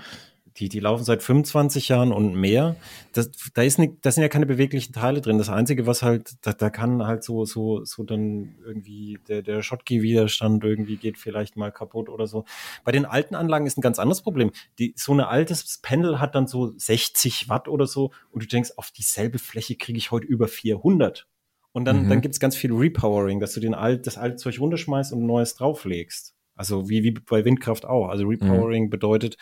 [0.58, 2.78] die, die laufen seit 25 Jahren und mehr.
[3.12, 5.38] Das, da ist nicht, da sind ja keine beweglichen Teile drin.
[5.38, 9.62] Das Einzige, was halt, da, da kann halt so, so, so dann irgendwie der, der
[9.62, 12.46] Schottky-Widerstand irgendwie geht vielleicht mal kaputt oder so.
[12.86, 14.52] Bei den alten Anlagen ist ein ganz anderes Problem.
[14.80, 18.72] Die, so eine altes Pendel hat dann so 60 Watt oder so und du denkst,
[18.78, 21.28] auf dieselbe Fläche kriege ich heute über 400.
[21.74, 22.10] Und dann, Mhm.
[22.10, 25.26] dann gibt's ganz viel Repowering, dass du den alt, das alte Zeug runterschmeißt und ein
[25.26, 26.34] neues drauflegst.
[26.56, 28.08] Also wie, wie bei Windkraft auch.
[28.08, 29.36] Also Repowering bedeutet,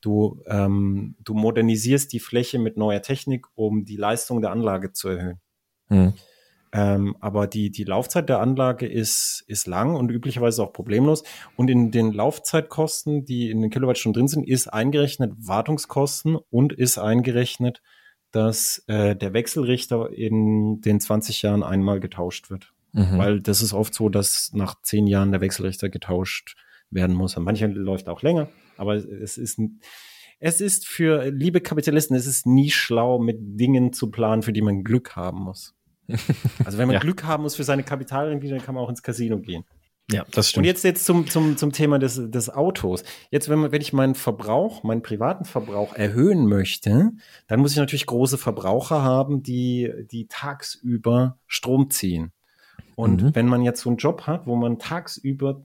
[0.00, 5.08] du, ähm, du modernisierst die Fläche mit neuer Technik, um die Leistung der Anlage zu
[5.08, 5.40] erhöhen.
[5.88, 6.14] Hm.
[6.72, 11.24] Ähm, aber die, die Laufzeit der Anlage ist, ist lang und üblicherweise auch problemlos.
[11.56, 16.98] Und in den Laufzeitkosten, die in den Kilowattstunden drin sind, ist eingerechnet Wartungskosten und ist
[16.98, 17.82] eingerechnet,
[18.30, 22.72] dass äh, der Wechselrichter in den 20 Jahren einmal getauscht wird.
[22.92, 23.18] Mhm.
[23.18, 26.56] Weil das ist oft so, dass nach zehn Jahren der Wechselrichter getauscht
[26.90, 27.36] werden muss.
[27.36, 28.48] An manchen läuft auch länger,
[28.80, 29.60] aber es ist,
[30.38, 34.62] es ist für liebe Kapitalisten, es ist nie schlau, mit Dingen zu planen, für die
[34.62, 35.74] man Glück haben muss.
[36.64, 37.00] Also wenn man Ja.
[37.00, 39.64] Glück haben muss für seine Kapitalrendite, dann kann man auch ins Casino gehen.
[40.10, 40.66] ja, das Und stimmt.
[40.66, 43.04] jetzt, jetzt zum, zum, zum Thema des, des Autos.
[43.30, 47.10] Jetzt, wenn, man, wenn ich meinen Verbrauch, meinen privaten Verbrauch erhöhen möchte,
[47.46, 52.32] dann muss ich natürlich große Verbraucher haben, die, die tagsüber Strom ziehen.
[52.96, 53.34] Und Mhm.
[53.34, 55.62] wenn man jetzt so einen Job hat, wo man tagsüber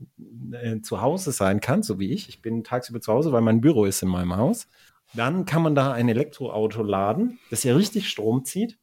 [0.52, 3.62] äh, zu Hause sein kann, so wie ich, ich bin tagsüber zu Hause, weil mein
[3.62, 4.68] Büro ist in meinem Haus,
[5.14, 8.78] dann kann man da ein Elektroauto laden, das ja richtig Strom zieht.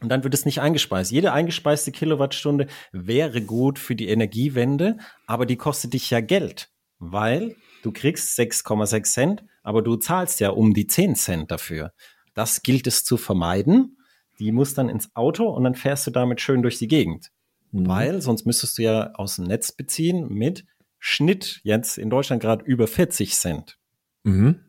[0.00, 1.10] Und dann wird es nicht eingespeist.
[1.12, 7.56] Jede eingespeiste Kilowattstunde wäre gut für die Energiewende, aber die kostet dich ja Geld, weil
[7.82, 11.92] du kriegst 6,6 Cent, aber du zahlst ja um die 10 Cent dafür.
[12.34, 13.96] Das gilt es zu vermeiden.
[14.40, 17.30] Die muss dann ins Auto und dann fährst du damit schön durch die Gegend.
[17.74, 17.88] Mhm.
[17.88, 20.64] Weil sonst müsstest du ja aus dem Netz beziehen mit
[21.00, 23.78] Schnitt jetzt in Deutschland gerade über 40 Cent.
[24.22, 24.60] Mhm.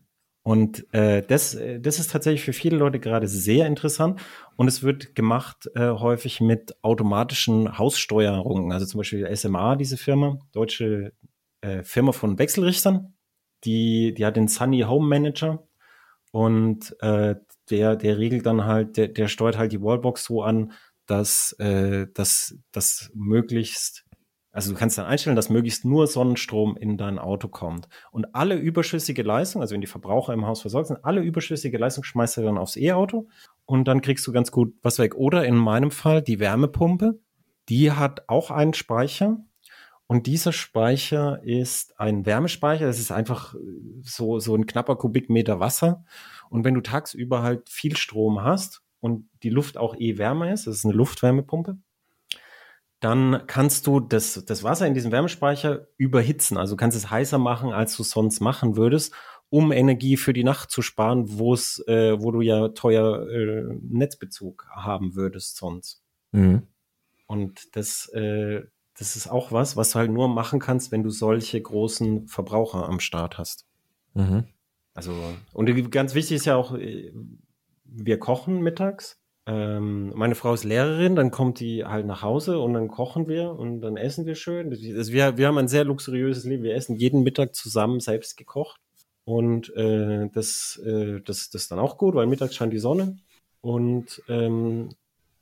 [0.42, 4.22] Und äh, das, äh, das ist tatsächlich für viele Leute gerade sehr interessant.
[4.56, 8.72] Und es wird gemacht äh, häufig mit automatischen Haussteuerungen.
[8.72, 11.14] Also zum Beispiel SMA, diese Firma, deutsche
[11.62, 13.14] äh, Firma von Wechselrichtern,
[13.64, 15.68] die, die hat den Sunny Home Manager.
[16.32, 17.36] Und äh,
[17.70, 20.74] der, der regelt dann halt, der, der steuert halt die Wallbox so an,
[21.06, 24.06] dass, äh, dass, dass möglichst
[24.56, 27.90] also du kannst dann einstellen, dass möglichst nur Sonnenstrom in dein Auto kommt.
[28.12, 32.06] Und alle überschüssige Leistung, also wenn die Verbraucher im Haus versorgt sind, alle überschüssige Leistung
[32.06, 33.28] schmeißt du dann aufs E-Auto
[33.66, 35.16] und dann kriegst du ganz gut was weg.
[35.16, 37.20] Oder in meinem Fall die Wärmepumpe,
[37.68, 39.40] die hat auch einen Speicher.
[40.08, 42.86] Und dieser Speicher ist ein Wärmespeicher.
[42.86, 43.56] Das ist einfach
[44.04, 46.06] so, so ein knapper Kubikmeter Wasser.
[46.50, 50.66] Und wenn du tagsüber halt viel Strom hast und die Luft auch eh wärmer ist,
[50.66, 51.78] das ist eine Luftwärmepumpe,
[53.00, 56.58] dann kannst du das, das Wasser in diesem Wärmespeicher überhitzen.
[56.58, 59.14] Also du kannst es heißer machen, als du sonst machen würdest,
[59.50, 63.78] um Energie für die Nacht zu sparen, wo es, äh, wo du ja teuer äh,
[63.80, 66.02] Netzbezug haben würdest sonst.
[66.32, 66.64] Mhm.
[67.28, 68.64] Und das, äh,
[68.98, 72.90] das ist auch was, was du halt nur machen kannst, wenn du solche großen Verbraucher
[72.90, 73.68] am Start hast.
[74.16, 74.46] Mhm.
[74.96, 75.14] Also,
[75.54, 77.14] und ganz wichtig ist ja auch, äh,
[77.96, 79.20] wir kochen mittags.
[79.48, 83.52] Ähm, meine Frau ist Lehrerin, dann kommt die halt nach Hause und dann kochen wir
[83.52, 84.72] und dann essen wir schön.
[84.72, 86.64] Also wir, wir haben ein sehr luxuriöses Leben.
[86.64, 88.82] Wir essen jeden Mittag zusammen selbst gekocht.
[89.24, 93.18] Und äh, das, äh, das, das ist dann auch gut, weil mittags scheint die Sonne.
[93.62, 94.90] Und ähm,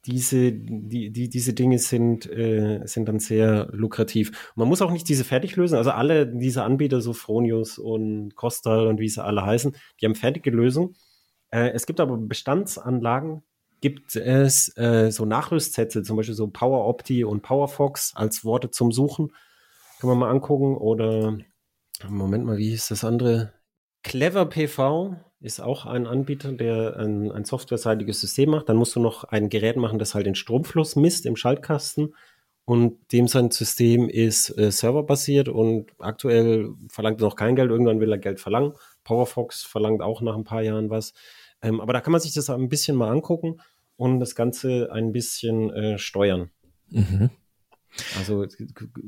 [0.05, 4.51] diese, die, die, diese Dinge sind, äh, sind dann sehr lukrativ.
[4.55, 5.77] man muss auch nicht diese fertig lösen.
[5.77, 10.15] Also alle diese Anbieter, so Fronius und Costa und wie sie alle heißen, die haben
[10.15, 10.95] fertige Lösungen.
[11.53, 13.43] Äh, es gibt aber Bestandsanlagen,
[13.79, 18.91] gibt es äh, so Nachrüstsätze, zum Beispiel so Power Opti und PowerFox als Worte zum
[18.91, 19.31] Suchen.
[19.99, 20.75] Kann man mal angucken.
[20.75, 21.37] Oder
[22.09, 23.53] Moment mal, wie hieß das andere?
[24.03, 28.67] Clever PV ist auch ein Anbieter, der ein, ein softwareseitiges System macht.
[28.67, 32.15] Dann musst du noch ein Gerät machen, das halt den Stromfluss misst im Schaltkasten.
[32.65, 37.69] Und dem sein System ist äh, serverbasiert und aktuell verlangt er noch kein Geld.
[37.69, 38.73] Irgendwann will er Geld verlangen.
[39.03, 41.13] PowerFox verlangt auch nach ein paar Jahren was.
[41.63, 43.59] Ähm, aber da kann man sich das ein bisschen mal angucken
[43.95, 46.51] und das Ganze ein bisschen äh, steuern.
[46.89, 47.31] Mhm.
[48.17, 48.45] Also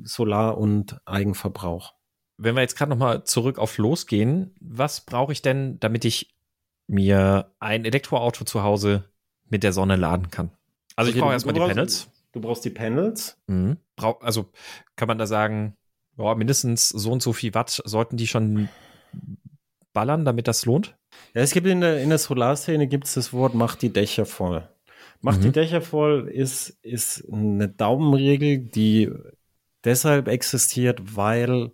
[0.03, 1.93] Solar- und Eigenverbrauch
[2.37, 6.35] wenn wir jetzt gerade noch mal zurück auf losgehen, was brauche ich denn, damit ich
[6.87, 9.09] mir ein Elektroauto zu Hause
[9.49, 10.51] mit der Sonne laden kann?
[10.95, 12.09] Also ich brauche erstmal die Panels.
[12.31, 13.37] Du brauchst die Panels.
[13.47, 13.77] Mhm.
[13.95, 14.49] Brauch, also
[14.95, 15.77] kann man da sagen,
[16.17, 18.69] ja, mindestens so und so viel Watt sollten die schon
[19.93, 20.97] ballern, damit das lohnt?
[21.33, 24.25] Ja, es gibt in der, in der Solarszene gibt es das Wort, macht die Dächer
[24.25, 24.67] voll.
[25.21, 25.43] Macht mhm.
[25.43, 29.11] die Dächer voll ist, ist eine Daumenregel, die
[29.83, 31.71] deshalb existiert, weil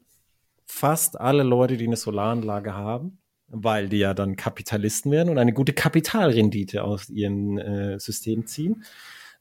[0.66, 5.54] fast alle Leute, die eine Solaranlage haben, weil die ja dann Kapitalisten werden und eine
[5.54, 8.84] gute Kapitalrendite aus ihrem äh, System ziehen,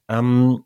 [0.09, 0.65] ähm,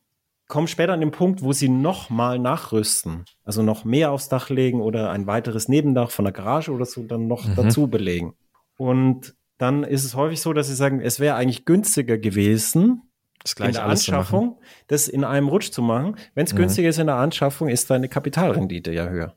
[0.48, 4.80] kommen später an den Punkt, wo sie nochmal nachrüsten, also noch mehr aufs Dach legen
[4.80, 7.56] oder ein weiteres Nebendach von der Garage oder so dann noch mhm.
[7.56, 8.34] dazu belegen.
[8.76, 13.02] Und dann ist es häufig so, dass sie sagen, es wäre eigentlich günstiger gewesen,
[13.42, 14.58] das in der Anschaffung,
[14.88, 16.16] das in einem Rutsch zu machen.
[16.34, 16.58] Wenn es mhm.
[16.58, 19.34] günstiger ist in der Anschaffung, ist deine Kapitalrendite ja höher.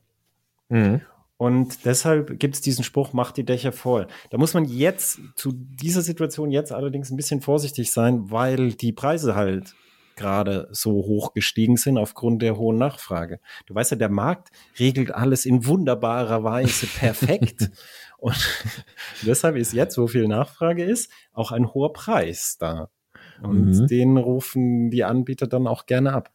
[0.68, 1.02] Mhm.
[1.36, 4.08] Und deshalb gibt es diesen Spruch, macht die Dächer voll.
[4.30, 8.92] Da muss man jetzt zu dieser Situation jetzt allerdings ein bisschen vorsichtig sein, weil die
[8.92, 9.76] Preise halt
[10.16, 13.38] gerade so hoch gestiegen sind aufgrund der hohen Nachfrage.
[13.66, 17.70] Du weißt ja, der Markt regelt alles in wunderbarer Weise perfekt.
[18.18, 18.36] Und
[19.22, 22.90] deshalb ist jetzt, wo viel Nachfrage ist, auch ein hoher Preis da.
[23.40, 23.86] Und mhm.
[23.86, 26.30] den rufen die Anbieter dann auch gerne ab.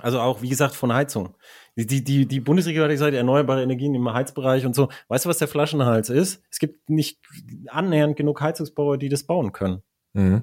[0.00, 1.36] Also auch, wie gesagt, von Heizung.
[1.76, 4.88] Die, die, die Bundesregierung hat gesagt, erneuerbare Energien im Heizbereich und so.
[5.08, 6.42] Weißt du, was der Flaschenhals ist?
[6.50, 7.18] Es gibt nicht
[7.68, 9.82] annähernd genug Heizungsbauer, die das bauen können.
[10.12, 10.42] Mhm.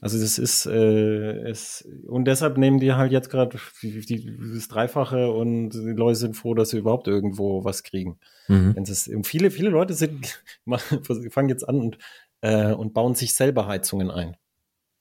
[0.00, 5.70] Also das ist äh, es und deshalb nehmen die halt jetzt gerade das Dreifache und
[5.70, 8.18] die Leute sind froh, dass sie überhaupt irgendwo was kriegen.
[8.46, 8.76] Mhm.
[8.76, 10.44] Wenn es viele viele Leute sind
[11.30, 11.98] fangen jetzt an und
[12.42, 14.36] äh, und bauen sich selber Heizungen ein.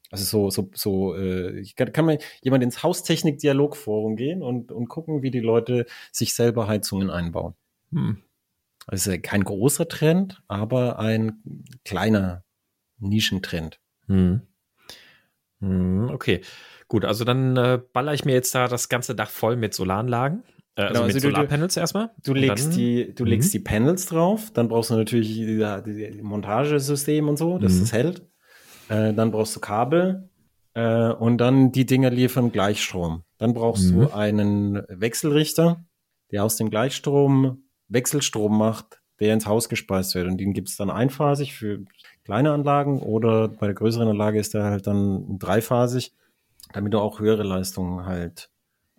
[0.09, 5.21] Also so, so, so, äh, kann, kann man jemand ins Haustechnik-Dialogforum gehen und, und gucken,
[5.21, 7.55] wie die Leute sich selber Heizungen einbauen.
[7.91, 8.23] Hm.
[8.85, 11.43] Also kein großer Trend, aber ein
[11.83, 12.43] kleiner
[12.99, 13.81] Nischentrend.
[14.07, 14.41] Hm.
[15.59, 16.41] Hm, okay.
[16.87, 20.43] Gut, also dann äh, baller ich mir jetzt da das ganze Dach voll mit Solaranlagen.
[20.75, 22.11] Äh, also, genau, mit also Solarpanels du, erstmal.
[22.23, 23.51] Du legst, dann, die, du legst mhm.
[23.51, 27.79] die Panels drauf, dann brauchst du natürlich ja, die Montagesystem und so, dass mhm.
[27.81, 28.21] das hält.
[28.89, 30.29] Äh, dann brauchst du Kabel
[30.75, 33.23] äh, und dann die Dinger liefern Gleichstrom.
[33.37, 34.01] Dann brauchst mhm.
[34.01, 35.83] du einen Wechselrichter,
[36.31, 40.27] der aus dem Gleichstrom Wechselstrom macht, der ins Haus gespeist wird.
[40.27, 41.79] Und den gibt es dann einphasig für
[42.27, 46.13] kleine Anlagen oder bei der größeren Anlage ist der halt dann dreiphasig,
[46.73, 48.49] damit du auch höhere Leistungen halt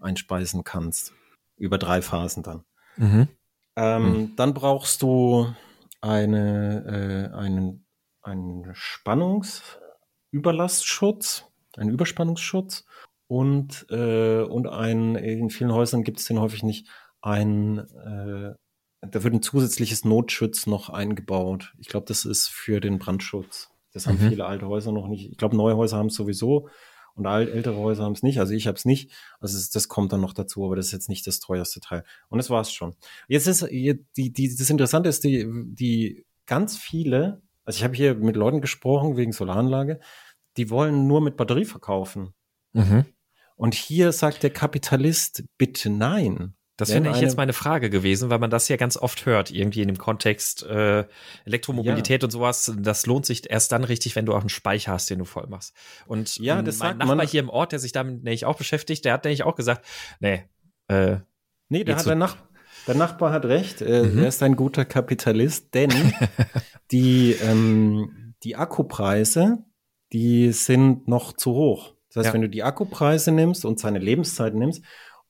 [0.00, 1.12] einspeisen kannst.
[1.58, 2.64] Über drei Phasen dann.
[2.96, 3.28] Mhm.
[3.76, 4.36] Ähm, mhm.
[4.36, 5.52] Dann brauchst du
[6.00, 7.84] eine, äh, einen
[8.28, 11.44] einen Spannungsüberlastschutz,
[11.76, 12.86] einen Überspannungsschutz
[13.26, 16.88] und, äh, und ein, in vielen Häusern gibt es den häufig nicht,
[17.20, 18.54] ein, äh,
[19.00, 21.74] da wird ein zusätzliches Notschutz noch eingebaut.
[21.78, 23.70] Ich glaube, das ist für den Brandschutz.
[23.92, 24.28] Das haben mhm.
[24.28, 25.30] viele alte Häuser noch nicht.
[25.30, 26.68] Ich glaube, neue Häuser haben es sowieso
[27.14, 28.38] und ältere Häuser haben es nicht.
[28.38, 29.12] Also ich habe es nicht.
[29.40, 32.04] Also das kommt dann noch dazu, aber das ist jetzt nicht das teuerste Teil.
[32.28, 32.94] Und das war's schon.
[33.28, 38.14] Jetzt ist die, die, das Interessante ist, die, die ganz viele also ich habe hier
[38.14, 40.00] mit Leuten gesprochen wegen Solaranlage,
[40.56, 42.32] die wollen nur mit Batterie verkaufen.
[42.72, 43.04] Mhm.
[43.56, 46.54] Und hier sagt der Kapitalist, bitte nein.
[46.78, 49.82] Das wäre ich jetzt meine Frage gewesen, weil man das ja ganz oft hört, irgendwie
[49.82, 51.06] in dem Kontext äh,
[51.44, 52.26] Elektromobilität ja.
[52.26, 52.72] und sowas.
[52.78, 55.48] Das lohnt sich erst dann richtig, wenn du auch einen Speicher hast, den du voll
[55.48, 55.74] machst.
[56.06, 59.14] Und ja, das mein Nachbar hier im Ort, der sich damit nämlich auch beschäftigt, der
[59.14, 59.84] hat nämlich auch gesagt,
[60.20, 60.44] nee,
[60.86, 61.16] äh,
[61.68, 62.36] nee, der hat der, Nach
[62.86, 63.82] der Nachbar hat recht.
[63.82, 64.20] Äh, mhm.
[64.20, 65.90] Er ist ein guter Kapitalist, denn
[66.92, 69.64] die ähm, die Akkupreise,
[70.12, 71.94] die sind noch zu hoch.
[72.06, 72.34] Das heißt, ja.
[72.34, 74.84] wenn du die Akkupreise nimmst und seine Lebenszeit nimmst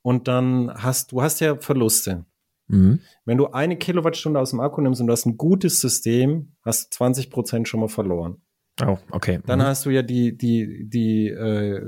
[0.08, 2.24] und dann hast du hast ja Verluste.
[2.68, 3.00] Mhm.
[3.26, 6.86] Wenn du eine Kilowattstunde aus dem Akku nimmst und du hast ein gutes System, hast
[6.86, 8.40] du 20 Prozent schon mal verloren.
[8.82, 9.40] Oh, okay.
[9.44, 9.64] Dann mhm.
[9.64, 11.82] hast du ja die, die, die, äh,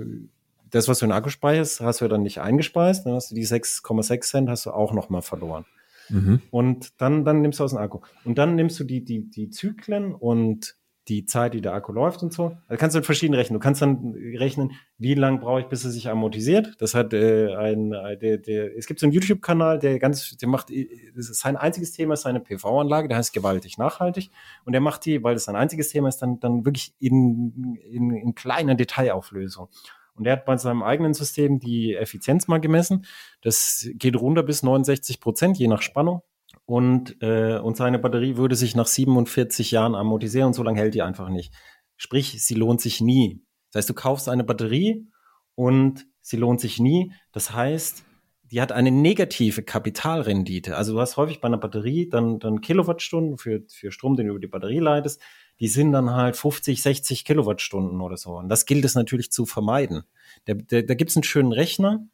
[0.68, 3.06] das, was du in den Akku speicherst, hast du ja dann nicht eingespeist.
[3.06, 5.64] Dann hast du die 6,6 Cent hast du auch noch mal verloren.
[6.10, 6.42] Mhm.
[6.50, 8.00] Und dann, dann nimmst du aus dem Akku.
[8.26, 10.76] Und dann nimmst du die, die, die Zyklen und
[11.10, 12.56] die Zeit, die der Akku läuft und so.
[12.68, 13.58] Also kannst du verschieden rechnen.
[13.58, 16.76] Du kannst dann rechnen, wie lange brauche ich, bis er sich amortisiert.
[16.78, 20.48] Das hat äh, ein, äh, der, der, es gibt so einen YouTube-Kanal, der ganz, der
[20.48, 24.30] macht, das ist sein einziges Thema, ist seine PV-Anlage, der heißt gewaltig nachhaltig.
[24.64, 28.12] Und der macht die, weil das sein einziges Thema ist, dann, dann wirklich in, in,
[28.12, 29.68] in kleiner Detailauflösung.
[30.14, 33.04] Und er hat bei seinem eigenen System die Effizienz mal gemessen.
[33.42, 36.22] Das geht runter bis 69 Prozent, je nach Spannung
[36.70, 40.94] und, äh, und seine Batterie würde sich nach 47 Jahren amortisieren und so lange hält
[40.94, 41.52] die einfach nicht.
[41.96, 43.42] Sprich, sie lohnt sich nie.
[43.72, 45.08] Das heißt, du kaufst eine Batterie
[45.56, 47.12] und sie lohnt sich nie.
[47.32, 48.04] Das heißt,
[48.52, 50.76] die hat eine negative Kapitalrendite.
[50.76, 54.34] Also du hast häufig bei einer Batterie dann, dann Kilowattstunden für, für Strom, den du
[54.34, 55.20] über die Batterie leitest.
[55.58, 58.38] Die sind dann halt 50, 60 Kilowattstunden oder so.
[58.38, 60.04] Und das gilt es natürlich zu vermeiden.
[60.44, 62.06] Da, da, da gibt es einen schönen Rechner,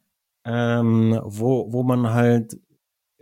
[0.45, 2.59] ähm, wo, wo man halt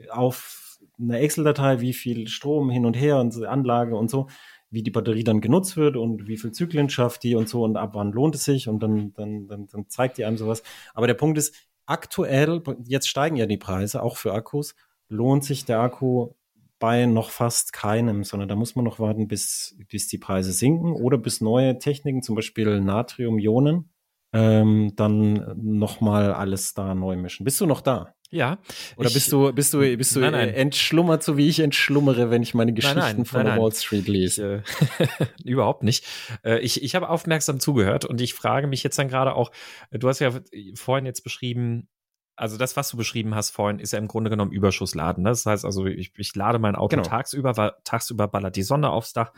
[0.10, 0.65] auf
[1.00, 4.28] eine Excel-Datei, wie viel Strom hin und her und Anlage und so,
[4.70, 7.78] wie die Batterie dann genutzt wird und wie viel Zyklen schafft die und so und
[7.78, 10.64] ab wann lohnt es sich und dann, dann, dann, dann zeigt die einem sowas.
[10.94, 14.76] Aber der Punkt ist, aktuell, jetzt steigen ja die Preise, auch für Akkus,
[15.08, 16.32] lohnt sich der Akku
[16.80, 20.92] bei noch fast keinem, sondern da muss man noch warten, bis, bis die Preise sinken
[20.94, 23.90] oder bis neue Techniken, zum Beispiel Natrium-Ionen,
[24.34, 27.46] ähm, dann nochmal alles da neu mischen.
[27.46, 28.14] Bist du noch da?
[28.36, 28.58] Ja.
[28.98, 30.50] Oder ich, bist du, bist du, bist du nein, nein.
[30.50, 34.64] entschlummert, so wie ich entschlummere, wenn ich meine Geschichten nein, von der Wall Street lese?
[35.00, 35.08] Äh,
[35.46, 36.06] überhaupt nicht.
[36.44, 39.52] Äh, ich, ich habe aufmerksam zugehört und ich frage mich jetzt dann gerade auch,
[39.90, 40.32] äh, du hast ja
[40.76, 41.88] vorhin jetzt beschrieben,
[42.36, 45.24] also das, was du beschrieben hast vorhin, ist ja im Grunde genommen Überschussladen.
[45.24, 45.30] Ne?
[45.30, 47.08] Das heißt also, ich, ich lade mein Auto genau.
[47.08, 49.32] tagsüber, weil tagsüber ballert die Sonne aufs Dach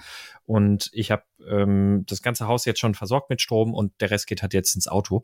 [0.46, 4.26] und ich habe ähm, das ganze Haus jetzt schon versorgt mit Strom und der Rest
[4.26, 5.24] geht halt jetzt ins Auto.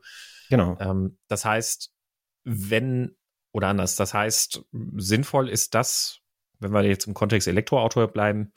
[0.52, 0.78] Genau.
[0.80, 1.92] Ähm, das heißt,
[2.44, 3.16] wenn
[3.54, 3.96] oder anders.
[3.96, 4.66] Das heißt,
[4.98, 6.20] sinnvoll ist das,
[6.60, 8.52] wenn wir jetzt im Kontext Elektroauto bleiben,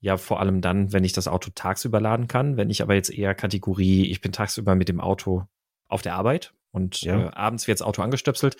[0.00, 2.56] ja vor allem dann, wenn ich das Auto tagsüber laden kann.
[2.56, 5.44] Wenn ich aber jetzt eher Kategorie, ich bin tagsüber mit dem Auto
[5.88, 7.26] auf der Arbeit und ja.
[7.26, 8.56] äh, abends wird das Auto angestöpselt,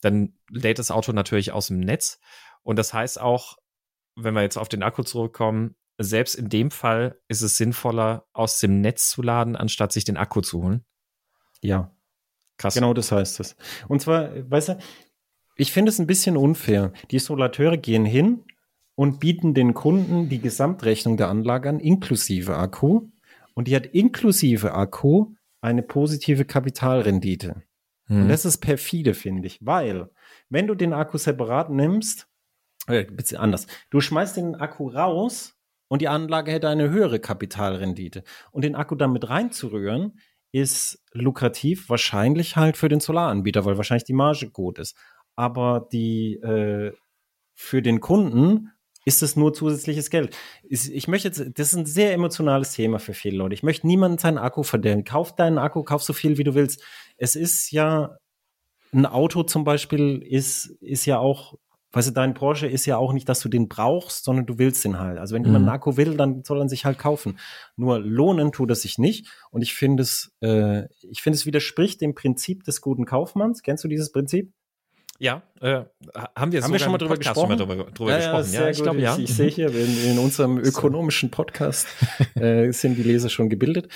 [0.00, 2.18] dann lädt das Auto natürlich aus dem Netz.
[2.62, 3.56] Und das heißt auch,
[4.16, 8.58] wenn wir jetzt auf den Akku zurückkommen, selbst in dem Fall ist es sinnvoller, aus
[8.58, 10.84] dem Netz zu laden, anstatt sich den Akku zu holen.
[11.60, 11.94] Ja.
[12.56, 12.74] Krass.
[12.74, 13.56] Genau das heißt es.
[13.88, 14.78] Und zwar, weißt du,
[15.56, 16.92] ich finde es ein bisschen unfair.
[17.10, 18.44] Die Solateure gehen hin
[18.94, 23.08] und bieten den Kunden die Gesamtrechnung der Anlage an, inklusive Akku.
[23.54, 27.62] Und die hat inklusive Akku eine positive Kapitalrendite.
[28.06, 28.22] Hm.
[28.22, 30.10] Und das ist perfide, finde ich, weil
[30.48, 32.26] wenn du den Akku separat nimmst,
[32.86, 35.54] äh, bisschen anders, du schmeißt den Akku raus
[35.88, 38.24] und die Anlage hätte eine höhere Kapitalrendite.
[38.50, 40.18] Und den Akku damit reinzurühren,
[40.54, 44.94] ist lukrativ, wahrscheinlich halt für den Solaranbieter, weil wahrscheinlich die Marge gut ist
[45.36, 46.92] aber die äh,
[47.54, 48.70] für den Kunden
[49.04, 50.36] ist es nur zusätzliches Geld.
[50.68, 53.54] Ich möchte jetzt, das ist ein sehr emotionales Thema für viele Leute.
[53.54, 55.04] Ich möchte niemanden seinen Akku verderben.
[55.04, 56.82] Kauf deinen Akku, kauf so viel, wie du willst.
[57.16, 58.16] Es ist ja,
[58.92, 61.54] ein Auto zum Beispiel ist, ist ja auch,
[61.92, 64.84] weißt du, dein Porsche ist ja auch nicht, dass du den brauchst, sondern du willst
[64.84, 65.18] den halt.
[65.18, 65.48] Also wenn mhm.
[65.48, 67.38] jemand einen Akku will, dann soll er sich halt kaufen.
[67.76, 69.28] Nur lohnen tut es sich nicht.
[69.50, 73.62] Und ich finde es, äh, ich finde es widerspricht dem Prinzip des guten Kaufmanns.
[73.62, 74.52] Kennst du dieses Prinzip?
[75.22, 75.84] Ja, äh,
[76.34, 77.56] haben wir, haben wir schon mal drüber Podcast gesprochen?
[77.56, 78.54] Drüber, drüber ja, gesprochen.
[78.54, 79.14] Ja, ich glaube, ja.
[79.14, 81.86] Ich, ich sehe hier in, in unserem ökonomischen Podcast
[82.34, 83.86] äh, sind die Leser schon gebildet.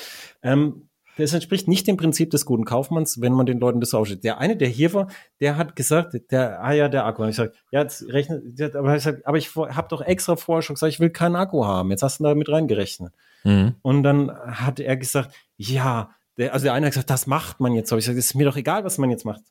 [0.44, 4.22] Ähm, das entspricht nicht dem Prinzip des guten Kaufmanns, wenn man den Leuten das aufstellt.
[4.22, 5.08] Der eine, der hier war,
[5.40, 7.24] der hat gesagt, der, ah ja, der Akku.
[7.24, 10.62] Und ich sag, ja, jetzt rechnet, aber ich, sag, aber ich habe doch extra vorher
[10.62, 11.90] schon gesagt, ich will keinen Akku haben.
[11.90, 13.12] Jetzt hast du da mit reingerechnet.
[13.42, 13.74] Mhm.
[13.82, 17.72] Und dann hat er gesagt, ja, der, also der eine hat gesagt, das macht man
[17.72, 17.90] jetzt.
[17.90, 19.42] Aber ich sage, es ist mir doch egal, was man jetzt macht.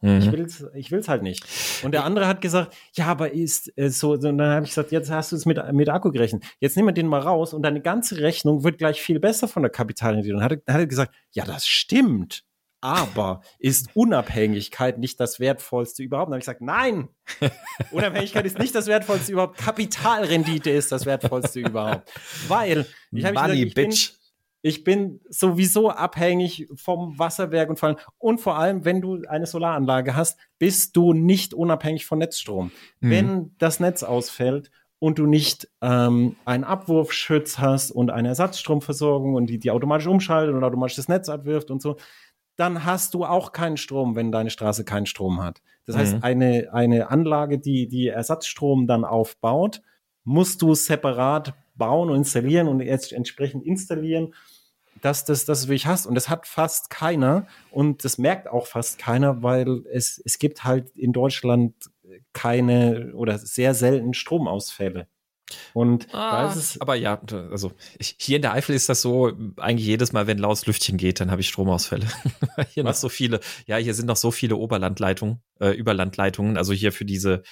[0.00, 0.18] Mhm.
[0.18, 1.44] Ich will's, ich will's halt nicht.
[1.82, 4.92] Und der andere hat gesagt, ja, aber ist äh, so, und dann habe ich gesagt,
[4.92, 6.44] jetzt hast du es mit, mit Akku gerechnet.
[6.60, 9.62] Jetzt nehmen wir den mal raus und deine ganze Rechnung wird gleich viel besser von
[9.62, 10.34] der Kapitalrendite.
[10.34, 12.44] Und dann hat, hat er gesagt, ja, das stimmt.
[12.80, 16.28] aber ist Unabhängigkeit nicht das Wertvollste überhaupt?
[16.28, 17.08] Und dann habe ich gesagt, nein,
[17.90, 19.58] Unabhängigkeit ist nicht das Wertvollste überhaupt.
[19.58, 22.10] Kapitalrendite ist das Wertvollste überhaupt.
[22.46, 24.12] Weil, ich habe Money, gesagt, ich bin, bitch.
[24.62, 29.46] Ich bin sowieso abhängig vom Wasserwerk und vor allem, und vor allem, wenn du eine
[29.46, 32.72] Solaranlage hast, bist du nicht unabhängig von Netzstrom.
[33.00, 33.10] Mhm.
[33.10, 39.46] Wenn das Netz ausfällt und du nicht ähm, einen Abwurfschutz hast und eine Ersatzstromversorgung und
[39.46, 41.96] die, die automatisch umschaltet und automatisch das Netz abwirft und so,
[42.56, 45.62] dann hast du auch keinen Strom, wenn deine Straße keinen Strom hat.
[45.86, 46.00] Das Mhm.
[46.00, 49.80] heißt, eine, eine Anlage, die, die Ersatzstrom dann aufbaut,
[50.24, 54.34] musst du separat bauen und installieren und jetzt entsprechend installieren,
[55.00, 56.06] dass das, das du wirklich hast.
[56.06, 60.64] Und das hat fast keiner und das merkt auch fast keiner, weil es, es gibt
[60.64, 61.74] halt in Deutschland
[62.32, 65.06] keine oder sehr selten Stromausfälle.
[65.72, 69.32] Und da ist es, aber ja, also ich, hier in der Eifel ist das so,
[69.56, 72.06] eigentlich jedes Mal, wenn Laus Lüftchen geht, dann habe ich Stromausfälle.
[72.74, 73.00] hier noch Was?
[73.00, 77.42] so viele, ja, hier sind noch so viele Oberlandleitungen, äh, Überlandleitungen, also hier für diese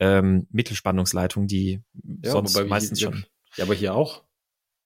[0.00, 1.82] ähm, Mittelspannungsleitungen, die
[2.24, 3.26] sonst wobei wir meistens hier- schon.
[3.56, 4.22] Ja, aber hier auch.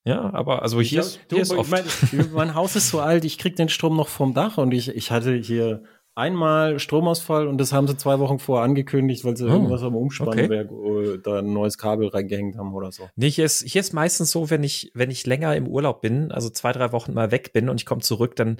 [0.05, 1.71] Ja, aber also hier, ist, hier ist oft.
[1.71, 1.85] Mein,
[2.33, 5.11] mein Haus ist so alt, ich krieg den Strom noch vom Dach und ich, ich
[5.11, 5.83] hatte hier
[6.14, 9.95] einmal Stromausfall und das haben sie zwei Wochen vorher angekündigt, weil sie Oh, irgendwas am
[9.95, 13.09] Umspannwerk äh, da ein neues Kabel reingehängt haben oder so.
[13.16, 16.33] Nee, hier ist, hier ist meistens so, wenn ich, wenn ich länger im Urlaub bin,
[16.33, 18.59] also zwei, drei Wochen mal weg bin und ich komme zurück, dann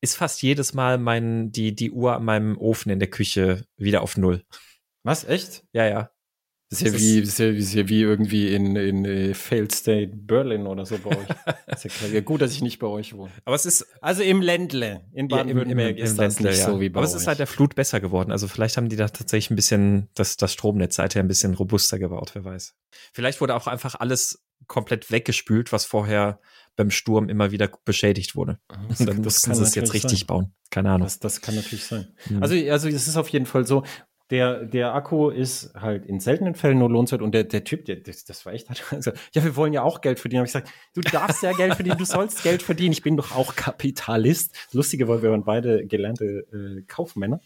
[0.00, 4.02] ist fast jedes Mal mein, die, die Uhr an meinem Ofen in der Küche wieder
[4.02, 4.42] auf Null.
[5.04, 5.64] Was, echt?
[5.72, 6.10] Ja, ja.
[6.72, 9.34] Das ist ja wie, das ist ja, das ist ja wie irgendwie in, in äh,
[9.34, 11.26] Failed State Berlin oder so bei euch.
[11.66, 13.30] Das ist ja, ja gut, dass ich nicht bei euch wohne.
[13.44, 16.66] Aber es ist Also im Ländle, in ja, Baden-Württemberg im ist das Ländle, nicht ja.
[16.72, 17.10] so wie bei Aber euch.
[17.12, 18.32] es ist seit der Flut besser geworden.
[18.32, 21.98] Also vielleicht haben die da tatsächlich ein bisschen das, das Stromnetz seither ein bisschen robuster
[21.98, 22.74] gebaut, wer weiß.
[23.12, 26.40] Vielleicht wurde auch einfach alles komplett weggespült, was vorher
[26.76, 28.58] beim Sturm immer wieder beschädigt wurde.
[28.88, 30.26] Das- Und dann mussten sie es jetzt richtig sein.
[30.26, 30.54] bauen.
[30.70, 31.04] Keine Ahnung.
[31.06, 32.08] Das, das kann natürlich sein.
[32.28, 32.42] Hm.
[32.42, 33.82] Also, also es ist auf jeden Fall so,
[34.32, 37.96] der, der Akku ist halt in seltenen Fällen nur lohnenswert und der, der Typ, der,
[37.96, 40.40] das, das war echt, also, ja, wir wollen ja auch Geld verdienen.
[40.40, 42.92] Hab ich gesagt, du darfst ja Geld verdienen, du sollst Geld verdienen.
[42.92, 44.56] Ich bin doch auch Kapitalist.
[44.72, 47.42] Lustige war, wir waren beide gelernte äh, Kaufmänner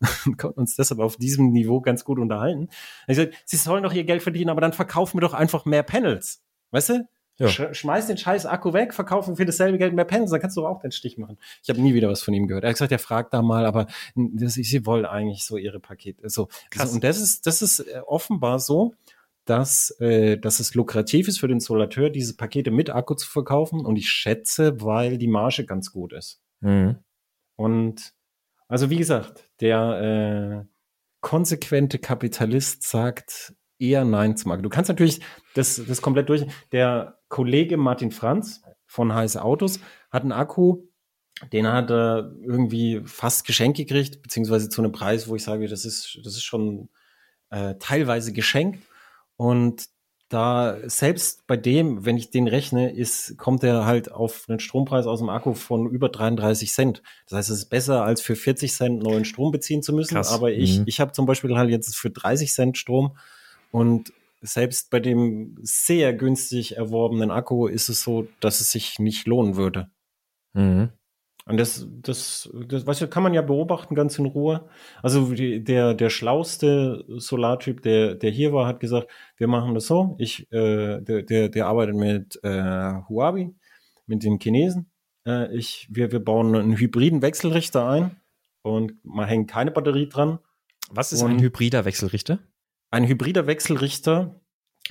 [0.24, 2.70] und konnten uns deshalb auf diesem Niveau ganz gut unterhalten.
[3.06, 5.82] Ich gesagt, sie sollen doch ihr Geld verdienen, aber dann verkaufen wir doch einfach mehr
[5.82, 6.42] Panels.
[6.70, 7.08] Weißt du?
[7.40, 7.48] Ja.
[7.48, 10.66] Sch schmeiß den scheiß Akku weg, verkaufen für dasselbe Geld mehr Panels, dann kannst du
[10.66, 11.38] auch den Stich machen.
[11.62, 12.64] Ich habe nie wieder was von ihm gehört.
[12.64, 16.28] Er hat gesagt, er fragt da mal, aber das, sie wollen eigentlich so ihre Pakete.
[16.28, 16.48] So.
[16.70, 16.92] Krass.
[16.92, 18.94] Und das ist, das ist äh, offenbar so,
[19.46, 23.86] dass, äh, dass es lukrativ ist für den Solateur, diese Pakete mit Akku zu verkaufen.
[23.86, 26.42] Und ich schätze, weil die Marge ganz gut ist.
[26.60, 26.98] Mhm.
[27.56, 28.12] Und
[28.68, 30.68] also wie gesagt, der äh,
[31.22, 34.62] konsequente Kapitalist sagt eher Nein zum Akku.
[34.62, 35.20] Du kannst natürlich
[35.54, 36.46] das, das komplett durch.
[36.70, 40.82] Der Kollege Martin Franz von HS Autos hat einen Akku,
[41.52, 45.86] den hat er irgendwie fast geschenkt gekriegt, beziehungsweise zu einem Preis, wo ich sage, das
[45.86, 46.90] ist, das ist schon
[47.48, 48.82] äh, teilweise geschenkt.
[49.36, 49.86] Und
[50.28, 55.06] da selbst bei dem, wenn ich den rechne, ist, kommt er halt auf einen Strompreis
[55.06, 57.02] aus dem Akku von über 33 Cent.
[57.26, 60.14] Das heißt, es ist besser, als für 40 Cent neuen Strom beziehen zu müssen.
[60.14, 60.30] Krass.
[60.32, 60.84] Aber ich, Mhm.
[60.86, 63.16] ich habe zum Beispiel halt jetzt für 30 Cent Strom
[63.72, 69.26] und selbst bei dem sehr günstig erworbenen Akku ist es so, dass es sich nicht
[69.26, 69.90] lohnen würde.
[70.54, 70.90] Mhm.
[71.46, 74.68] Und das, das, das weißt du, kann man ja beobachten ganz in Ruhe.
[75.02, 79.86] Also die, der, der schlauste Solartyp, der, der hier war, hat gesagt, wir machen das
[79.86, 80.14] so.
[80.18, 83.52] Ich, äh, der, der, der arbeitet mit äh, Huawei,
[84.06, 84.90] mit den Chinesen.
[85.26, 88.16] Äh, ich, wir, wir bauen einen hybriden Wechselrichter ein
[88.62, 90.38] und man hängt keine Batterie dran.
[90.90, 92.38] Was ist Und- ein hybrider Wechselrichter?
[92.90, 94.40] Ein hybrider Wechselrichter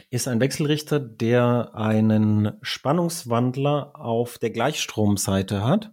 [0.10, 5.92] ist ein Wechselrichter, der einen Spannungswandler auf der Gleichstromseite hat,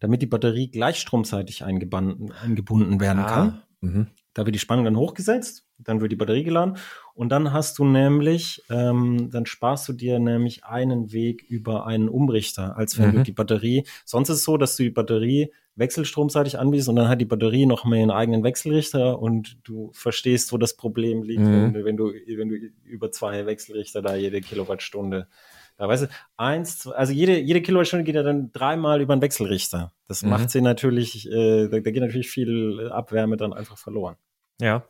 [0.00, 3.62] damit die Batterie gleichstromseitig eingebunden, eingebunden werden kann.
[3.80, 4.06] Mhm.
[4.32, 6.76] Da wird die Spannung dann hochgesetzt, dann wird die Batterie geladen
[7.14, 12.08] und dann hast du nämlich, ähm, dann sparst du dir nämlich einen Weg über einen
[12.08, 13.16] Umrichter, als wenn Mhm.
[13.16, 17.08] du die Batterie, sonst ist es so, dass du die Batterie wechselstromseitig anbietest und dann
[17.08, 21.42] hat die Batterie noch mehr einen eigenen Wechselrichter und du verstehst, wo das Problem liegt,
[21.46, 21.52] Mhm.
[21.52, 25.26] wenn, du- wenn du, wenn du über zwei Wechselrichter da jede Kilowattstunde
[25.76, 26.06] da weißt du,
[26.36, 29.92] eins, zwei, also jede, jede Kilowattstunde geht ja dann dreimal über einen Wechselrichter.
[30.06, 30.30] Das Mhm.
[30.30, 34.14] macht sie natürlich, äh, da, da geht natürlich viel Abwärme dann einfach verloren.
[34.60, 34.84] Ja.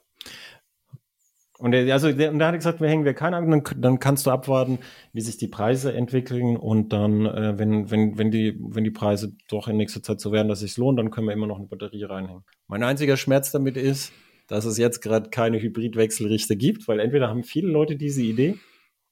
[1.59, 3.63] Und er, also der, und da hat er gesagt, wir hängen wir keinen an, dann,
[3.77, 4.79] dann kannst du abwarten,
[5.13, 9.33] wie sich die Preise entwickeln und dann, äh, wenn, wenn, wenn die, wenn die Preise
[9.49, 11.59] doch in nächster Zeit so werden, dass es sich lohnt, dann können wir immer noch
[11.59, 12.43] eine Batterie reinhängen.
[12.67, 14.13] Mein einziger Schmerz damit ist,
[14.49, 18.57] dass es jetzt gerade keine Hybridwechselrichter gibt, weil entweder haben viele Leute diese Idee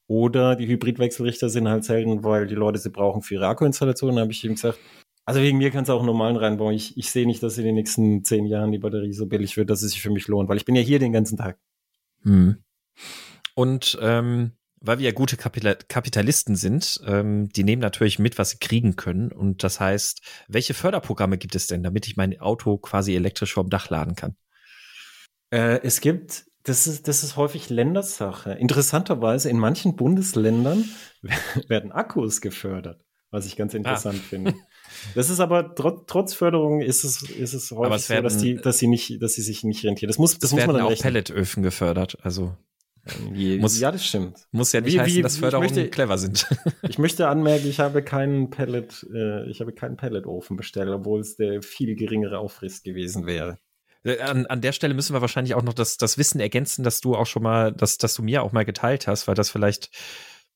[0.09, 4.16] oder die Hybridwechselrichter sind halt selten, weil die Leute sie brauchen für ihre Akkuinstallation.
[4.16, 4.78] Da habe ich ihm gesagt,
[5.24, 6.74] Also wegen mir kannst du auch einen normalen reinbauen.
[6.74, 9.70] Ich, ich sehe nicht, dass in den nächsten zehn Jahren die Batterie so billig wird,
[9.70, 11.59] dass es sich für mich lohnt, weil ich bin ja hier den ganzen Tag.
[12.23, 12.62] Hm.
[13.55, 14.53] Und ähm,
[14.85, 19.31] weil wir ja gute Kapitalisten sind, ähm, die nehmen natürlich mit, was sie kriegen können.
[19.31, 23.70] Und das heißt, welche Förderprogramme gibt es denn, damit ich mein Auto quasi elektrisch vom
[23.70, 24.37] Dach laden kann?
[25.51, 28.53] Äh, es gibt, das ist, das ist häufig Ländersache.
[28.53, 30.85] Interessanterweise in manchen Bundesländern
[31.68, 34.29] werden Akkus gefördert, was ich ganz interessant ah.
[34.29, 34.55] finde.
[35.14, 38.43] Das ist aber trotz, trotz Förderung ist es, ist es häufig es werden, so, dass
[38.43, 40.09] die, dass sie nicht, dass sie sich nicht rentieren.
[40.09, 41.12] Das muss, das muss man dann auch rechnen.
[41.12, 42.57] Pelletöfen gefördert, also.
[43.34, 44.47] Muss, ja, das stimmt.
[44.53, 46.47] Muss ja nicht wie, heißen, wie, dass Förderungen möchte, clever sind.
[46.88, 51.34] ich möchte anmerken, ich habe keinen Pellet, äh, ich habe keinen Pelletofen bestellt, obwohl es
[51.34, 53.59] der viel geringere Aufriss gewesen wäre.
[54.05, 57.01] Äh, an, an der Stelle müssen wir wahrscheinlich auch noch das, das Wissen ergänzen, dass
[57.01, 59.90] du auch schon mal, dass, dass du mir auch mal geteilt hast, weil das vielleicht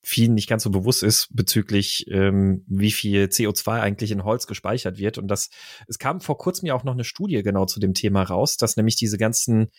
[0.08, 4.98] vielen nicht ganz so bewusst ist bezüglich, ähm, wie viel CO2 eigentlich in Holz gespeichert
[4.98, 5.18] wird.
[5.18, 5.50] Und das,
[5.88, 8.76] es kam vor kurzem ja auch noch eine Studie genau zu dem Thema raus, dass
[8.76, 9.72] nämlich diese ganzen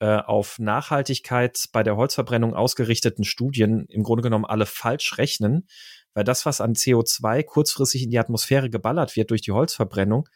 [0.00, 5.68] äh, auf Nachhaltigkeit bei der Holzverbrennung ausgerichteten Studien im Grunde genommen alle falsch rechnen,
[6.14, 10.30] weil das, was an CO2 kurzfristig in die Atmosphäre geballert wird durch die Holzverbrennung,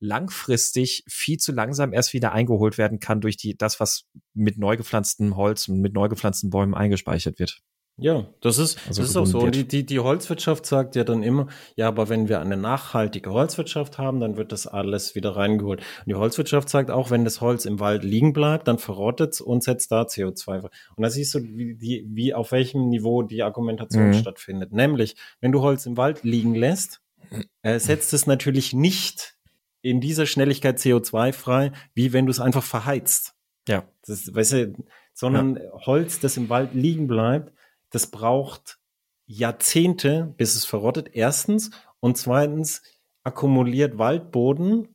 [0.00, 4.78] langfristig viel zu langsam erst wieder eingeholt werden kann durch die, das, was mit neu
[4.78, 7.60] gepflanztem Holz und mit neu gepflanzten Bäumen eingespeichert wird.
[8.00, 9.40] Ja, das ist, also das ist auch so.
[9.40, 13.30] Und die, die, die Holzwirtschaft sagt ja dann immer, ja, aber wenn wir eine nachhaltige
[13.30, 15.80] Holzwirtschaft haben, dann wird das alles wieder reingeholt.
[15.80, 19.40] Und die Holzwirtschaft sagt auch, wenn das Holz im Wald liegen bleibt, dann verrottet es
[19.40, 20.70] und setzt da CO2 frei.
[20.96, 24.14] Und da siehst du, wie, die, wie auf welchem Niveau die Argumentation mhm.
[24.14, 24.72] stattfindet.
[24.72, 27.00] Nämlich, wenn du Holz im Wald liegen lässt,
[27.62, 29.36] äh, setzt es natürlich nicht
[29.82, 33.34] in dieser Schnelligkeit CO2 frei, wie wenn du es einfach verheizt.
[33.68, 33.84] Ja.
[34.06, 34.74] Das, weißt du,
[35.14, 35.62] sondern ja.
[35.86, 37.52] Holz, das im Wald liegen bleibt,
[37.90, 38.78] das braucht
[39.26, 41.10] Jahrzehnte, bis es verrottet.
[41.12, 41.70] Erstens.
[42.00, 42.82] Und zweitens
[43.24, 44.94] akkumuliert Waldboden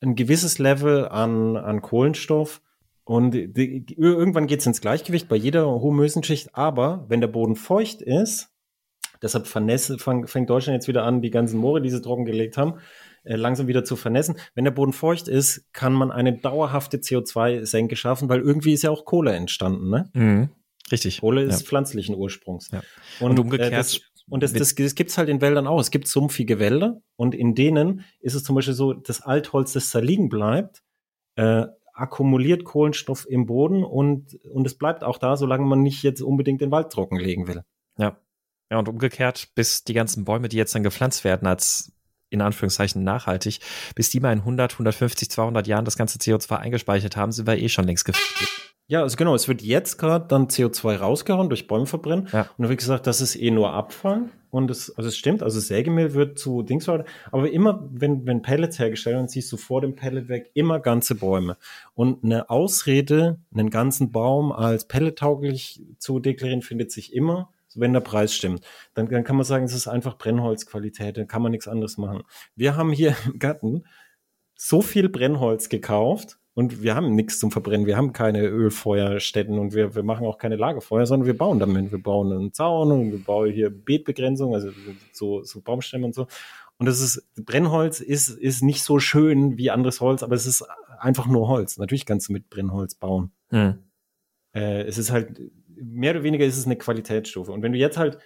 [0.00, 2.62] ein gewisses Level an, an Kohlenstoff.
[3.04, 6.54] Und die, irgendwann geht es ins Gleichgewicht bei jeder Humösenschicht.
[6.54, 8.50] Aber wenn der Boden feucht ist,
[9.22, 12.74] deshalb vernässe, fang, fängt Deutschland jetzt wieder an, die ganzen Moore, die sie trockengelegt haben,
[13.24, 14.36] äh, langsam wieder zu vernässen.
[14.54, 18.90] Wenn der Boden feucht ist, kann man eine dauerhafte CO2-Senke schaffen, weil irgendwie ist ja
[18.90, 19.90] auch Kohle entstanden.
[19.90, 20.10] Ne?
[20.12, 20.48] Mhm.
[20.90, 21.20] Richtig.
[21.20, 21.66] Kohle ist ja.
[21.66, 22.70] pflanzlichen Ursprungs.
[22.70, 22.82] Ja.
[23.20, 23.72] Und, und, umgekehrt.
[23.72, 25.80] Äh, das, und das, das, das gibt's halt in Wäldern auch.
[25.80, 29.90] Es gibt sumpfige Wälder und in denen ist es zum Beispiel so, das Altholz, das
[29.90, 30.82] da liegen bleibt,
[31.36, 36.20] äh, akkumuliert Kohlenstoff im Boden und, und es bleibt auch da, solange man nicht jetzt
[36.20, 37.62] unbedingt den Wald trockenlegen will.
[37.98, 38.18] Ja.
[38.70, 41.92] Ja, und umgekehrt, bis die ganzen Bäume, die jetzt dann gepflanzt werden als
[42.30, 43.60] in Anführungszeichen nachhaltig,
[43.94, 47.56] bis die mal in 100, 150, 200 Jahren das ganze CO2 eingespeichert haben, sind wir
[47.56, 48.74] eh schon längst gefällt.
[48.90, 52.26] Ja, also genau, es wird jetzt gerade dann CO2 rausgehauen durch Bäume verbrennen.
[52.32, 52.48] Ja.
[52.56, 54.30] Und wird gesagt, das ist eh nur Abfall.
[54.50, 58.78] Und es, also es stimmt, also Sägemehl wird zu Dings, aber immer, wenn, wenn Pellets
[58.78, 61.58] hergestellt werden, siehst du vor dem Pellet weg immer ganze Bäume.
[61.92, 68.00] Und eine Ausrede, einen ganzen Baum als pellettauglich zu deklarieren, findet sich immer, wenn der
[68.00, 68.64] Preis stimmt.
[68.94, 72.22] Dann, dann kann man sagen, es ist einfach Brennholzqualität, dann kann man nichts anderes machen.
[72.56, 73.84] Wir haben hier im Garten
[74.54, 77.86] so viel Brennholz gekauft, und wir haben nichts zum Verbrennen.
[77.86, 81.92] Wir haben keine Ölfeuerstätten und wir, wir machen auch keine Lagerfeuer, sondern wir bauen damit.
[81.92, 84.70] Wir bauen einen Zaun und wir bauen hier Beetbegrenzung, also
[85.12, 86.26] so, so Baumstämme und so.
[86.78, 90.64] Und das ist, Brennholz ist, ist nicht so schön wie anderes Holz, aber es ist
[90.98, 91.78] einfach nur Holz.
[91.78, 93.30] Natürlich kannst du mit Brennholz bauen.
[93.50, 93.78] Hm.
[94.52, 95.40] Äh, es ist halt,
[95.76, 97.52] mehr oder weniger ist es eine Qualitätsstufe.
[97.52, 98.18] Und wenn du jetzt halt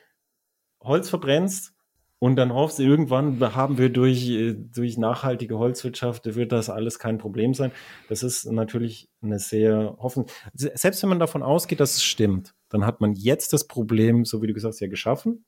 [0.80, 1.74] Holz verbrennst,
[2.22, 7.00] und dann hoffst du, irgendwann haben wir durch, äh, durch nachhaltige Holzwirtschaft, wird das alles
[7.00, 7.72] kein Problem sein.
[8.08, 10.26] Das ist natürlich eine sehr hoffen.
[10.54, 14.40] Selbst wenn man davon ausgeht, dass es stimmt, dann hat man jetzt das Problem, so
[14.40, 15.44] wie du gesagt hast, ja geschaffen.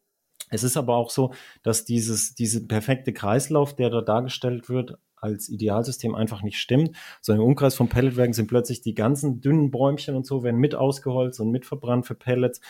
[0.50, 5.48] Es ist aber auch so, dass dieses, diese perfekte Kreislauf, der da dargestellt wird, als
[5.48, 6.96] Idealsystem einfach nicht stimmt.
[7.20, 10.74] So im Umkreis von Pelletwerken sind plötzlich die ganzen dünnen Bäumchen und so werden mit
[10.74, 12.60] ausgeholzt und mit verbrannt für Pellets.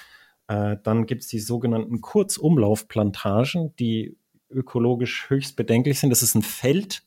[0.48, 4.16] Äh, dann gibt es die sogenannten Kurzumlaufplantagen, die
[4.50, 6.10] ökologisch höchst bedenklich sind.
[6.10, 7.02] Das ist ein Feld,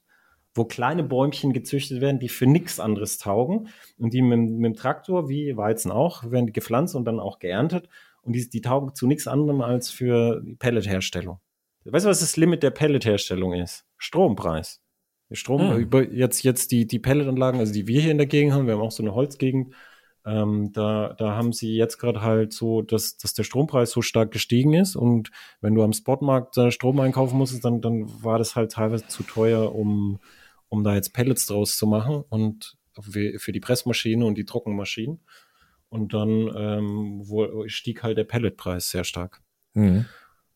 [0.54, 3.70] wo kleine Bäumchen gezüchtet werden, die für nichts anderes taugen.
[3.98, 7.88] Und die mit, mit, dem Traktor, wie Weizen auch, werden gepflanzt und dann auch geerntet.
[8.22, 11.40] Und die, die taugen zu nichts anderem als für Pelletherstellung.
[11.86, 13.86] Weißt du, was das Limit der Pelletherstellung ist?
[13.98, 14.82] Strompreis.
[15.32, 16.10] Strom, mhm.
[16.12, 18.82] jetzt, jetzt die, die Pelletanlagen, also die wir hier in der Gegend haben, wir haben
[18.82, 19.74] auch so eine Holzgegend,
[20.28, 24.32] ähm, da, da haben sie jetzt gerade halt so, dass, dass der Strompreis so stark
[24.32, 28.56] gestiegen ist und wenn du am Spotmarkt äh, Strom einkaufen musstest, dann, dann war das
[28.56, 30.20] halt teilweise zu teuer, um,
[30.68, 35.20] um da jetzt Pellets draus zu machen und für die Pressmaschine und die Trockenmaschinen.
[35.90, 39.42] Und dann ähm, wo, stieg halt der Pelletpreis sehr stark.
[39.74, 40.06] Mhm.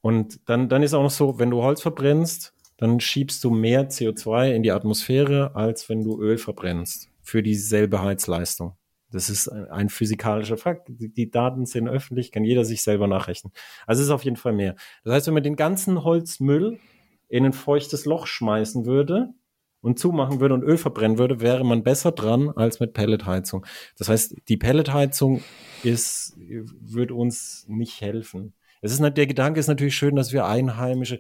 [0.02, 3.90] Und dann, dann ist auch noch so, wenn du Holz verbrennst, dann schiebst du mehr
[3.90, 8.76] CO2 in die Atmosphäre, als wenn du Öl verbrennst für dieselbe Heizleistung.
[9.12, 10.88] Das ist ein physikalischer Fakt.
[10.90, 13.54] Die Daten sind öffentlich, kann jeder sich selber nachrechnen.
[13.86, 14.76] Also es ist auf jeden Fall mehr.
[15.04, 16.80] Das heißt, wenn man den ganzen Holzmüll
[17.28, 19.30] in ein feuchtes Loch schmeißen würde
[19.82, 23.66] und zumachen würde und Öl verbrennen würde, wäre man besser dran als mit Pelletheizung.
[23.98, 25.42] Das heißt, die Pelletheizung
[25.84, 28.54] ist, wird uns nicht helfen.
[28.82, 31.20] Es ist der Gedanke ist natürlich schön, dass wir einheimische,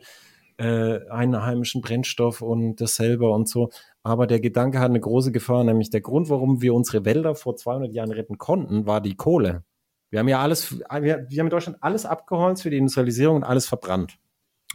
[0.61, 3.71] äh, einheimischen Brennstoff und das selber und so.
[4.03, 7.55] Aber der Gedanke hat eine große Gefahr, nämlich der Grund, warum wir unsere Wälder vor
[7.55, 9.63] 200 Jahren retten konnten, war die Kohle.
[10.11, 13.67] Wir haben ja alles, wir, haben in Deutschland alles abgeholzt für die Industrialisierung und alles
[13.67, 14.19] verbrannt.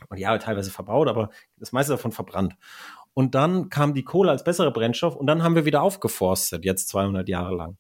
[0.09, 2.57] Und ja, teilweise verbaut, aber das meiste davon verbrannt.
[3.15, 6.89] Und dann kam die Kohle als besserer Brennstoff und dann haben wir wieder aufgeforstet, jetzt
[6.89, 7.77] 200 Jahre lang.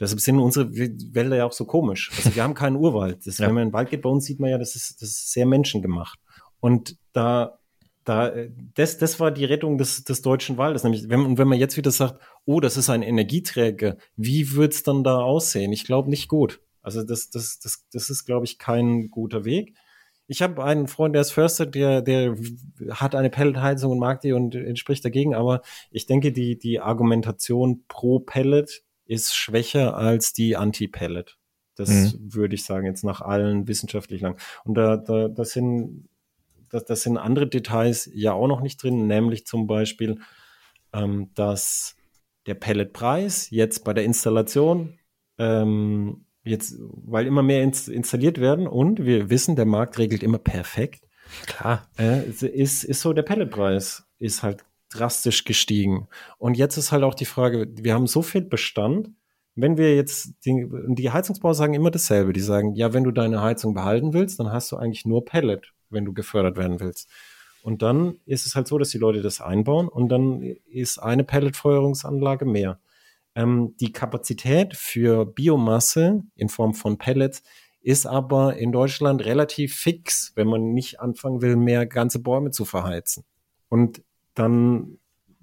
[0.00, 2.10] Deshalb sind unsere Wälder ja auch so komisch.
[2.16, 3.26] Also wir haben keinen Urwald.
[3.26, 3.46] Das, ja.
[3.46, 5.32] Wenn man in den Wald geht, bei uns sieht man ja, das ist, das ist
[5.32, 6.18] sehr menschengemacht.
[6.60, 7.58] Und da,
[8.04, 8.32] da,
[8.74, 10.84] das, das war die Rettung des, des deutschen Waldes.
[10.84, 14.82] Nämlich, wenn, und wenn man jetzt wieder sagt, oh, das ist ein Energieträger, wie wird's
[14.82, 15.72] dann da aussehen?
[15.72, 16.60] Ich glaube nicht gut.
[16.82, 19.74] Also das, das, das, das ist, glaube ich, kein guter Weg.
[20.28, 22.36] Ich habe einen Freund, der ist Förster, der, der
[22.90, 27.84] hat eine Pelletheizung und mag die und entspricht dagegen, aber ich denke, die, die Argumentation
[27.86, 31.38] pro Pellet ist schwächer als die Anti-Pellet.
[31.76, 32.34] Das mhm.
[32.34, 34.38] würde ich sagen, jetzt nach allen wissenschaftlich lang.
[34.64, 36.08] Und da, da, das sind,
[36.76, 40.20] das, das sind andere Details ja auch noch nicht drin, nämlich zum Beispiel,
[40.92, 41.96] ähm, dass
[42.46, 44.98] der Pelletpreis jetzt bei der Installation
[45.38, 50.38] ähm, jetzt, weil immer mehr ins, installiert werden und wir wissen, der Markt regelt immer
[50.38, 51.04] perfekt.
[51.46, 51.88] Klar.
[51.98, 56.06] Äh, ist, ist so, der Pelletpreis ist halt drastisch gestiegen.
[56.38, 59.10] Und jetzt ist halt auch die Frage, wir haben so viel Bestand,
[59.56, 63.42] wenn wir jetzt, die, die Heizungsbauer sagen immer dasselbe, die sagen, ja, wenn du deine
[63.42, 67.08] Heizung behalten willst, dann hast du eigentlich nur Pellet, wenn du gefördert werden willst.
[67.62, 71.24] Und dann ist es halt so, dass die Leute das einbauen und dann ist eine
[71.24, 72.78] Pelletfeuerungsanlage mehr.
[73.34, 77.42] Ähm, die Kapazität für Biomasse in Form von Pellets
[77.82, 82.64] ist aber in Deutschland relativ fix, wenn man nicht anfangen will, mehr ganze Bäume zu
[82.64, 83.24] verheizen.
[83.68, 84.02] Und
[84.34, 84.98] dann,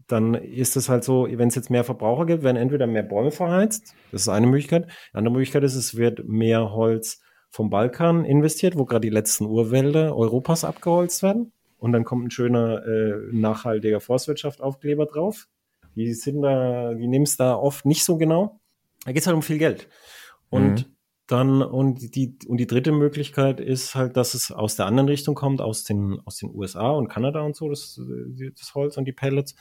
[0.08, 3.32] dann ist es halt so, wenn es jetzt mehr Verbraucher gibt, werden entweder mehr Bäume
[3.32, 4.86] verheizt, das ist eine Möglichkeit.
[5.12, 7.22] Eine andere Möglichkeit ist, es wird mehr Holz
[7.54, 11.52] vom Balkan investiert, wo gerade die letzten Urwälder Europas abgeholzt werden.
[11.78, 15.48] Und dann kommt ein schöner, äh, nachhaltiger Forstwirtschaft-Aufkleber drauf.
[15.96, 18.60] Die sind da, die nehmen es da oft nicht so genau.
[19.06, 19.88] Da geht es halt um viel Geld.
[20.50, 20.96] Und mhm.
[21.28, 25.36] dann, und die, und die dritte Möglichkeit ist halt, dass es aus der anderen Richtung
[25.36, 28.02] kommt, aus den, aus den USA und Kanada und so, das,
[28.58, 29.54] das Holz und die Pellets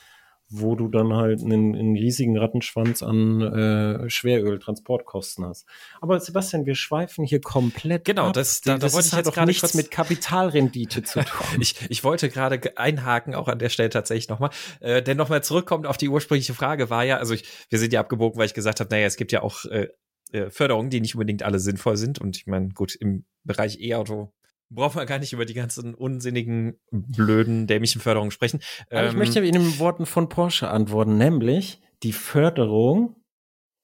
[0.55, 5.65] wo du dann halt einen, einen riesigen Rattenschwanz an äh, Schweröltransportkosten hast.
[5.99, 8.05] Aber Sebastian, wir schweifen hier komplett.
[8.05, 8.33] Genau, ab.
[8.33, 11.47] das, da, das da wollte ich halt jetzt gerade nichts kurz, mit Kapitalrendite zu tun.
[11.59, 14.51] ich, ich wollte gerade einhaken, auch an der Stelle tatsächlich nochmal.
[14.79, 17.99] Äh, denn nochmal zurückkommt auf die ursprüngliche Frage war ja, also ich, wir sind ja
[17.99, 19.87] abgebogen, weil ich gesagt habe, naja, es gibt ja auch äh,
[20.31, 22.19] äh Förderungen, die nicht unbedingt alle sinnvoll sind.
[22.19, 24.31] Und ich meine, gut, im Bereich E-Auto
[24.73, 28.59] brauchen wir gar nicht über die ganzen unsinnigen, blöden, dämlichen Förderungen sprechen.
[28.89, 33.15] Aber ähm, ich möchte in den Worten von Porsche antworten, nämlich die Förderung,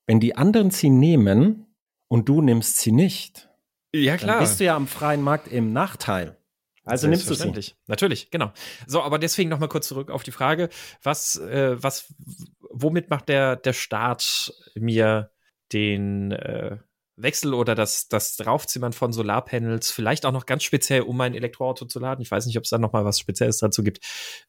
[0.07, 1.65] wenn die anderen sie nehmen
[2.07, 3.49] und du nimmst sie nicht,
[3.93, 6.37] ja klar, dann bist du ja am freien Markt im Nachteil.
[6.85, 7.73] Also nimmst du sie.
[7.87, 8.51] Natürlich, genau.
[8.87, 10.69] So, aber deswegen noch mal kurz zurück auf die Frage,
[11.03, 12.13] was, äh, was,
[12.59, 15.31] womit macht der der Staat mir
[15.71, 16.77] den äh,
[17.21, 21.85] Wechsel oder das, das Draufzimmern von Solarpanels, vielleicht auch noch ganz speziell, um mein Elektroauto
[21.85, 22.21] zu laden.
[22.21, 23.99] Ich weiß nicht, ob es da noch mal was Spezielles dazu gibt.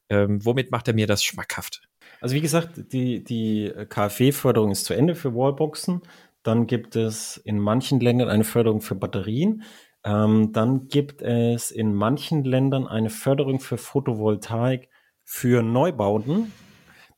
[0.09, 1.81] Ähm, womit macht er mir das schmackhaft?
[2.21, 6.01] Also wie gesagt, die, die KfW-Förderung ist zu Ende für Wallboxen.
[6.43, 9.63] Dann gibt es in manchen Ländern eine Förderung für Batterien.
[10.03, 14.89] Ähm, dann gibt es in manchen Ländern eine Förderung für Photovoltaik
[15.23, 16.51] für Neubauten.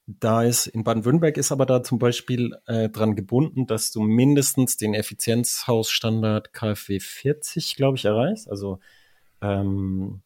[0.05, 4.75] Da ist in Baden-Württemberg ist aber da zum Beispiel äh, dran gebunden, dass du mindestens
[4.75, 8.49] den Effizienzhausstandard KfW 40, glaube ich, erreichst.
[8.49, 8.79] Also
[9.41, 10.21] ähm,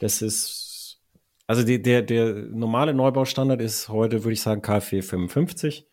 [0.00, 1.00] das ist
[1.46, 5.86] also die, der der normale Neubaustandard ist heute würde ich sagen KfW 55.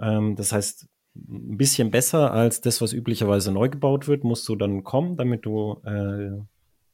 [0.00, 4.56] Ähm, das heißt ein bisschen besser als das, was üblicherweise neu gebaut wird, musst du
[4.56, 6.42] dann kommen, damit du äh,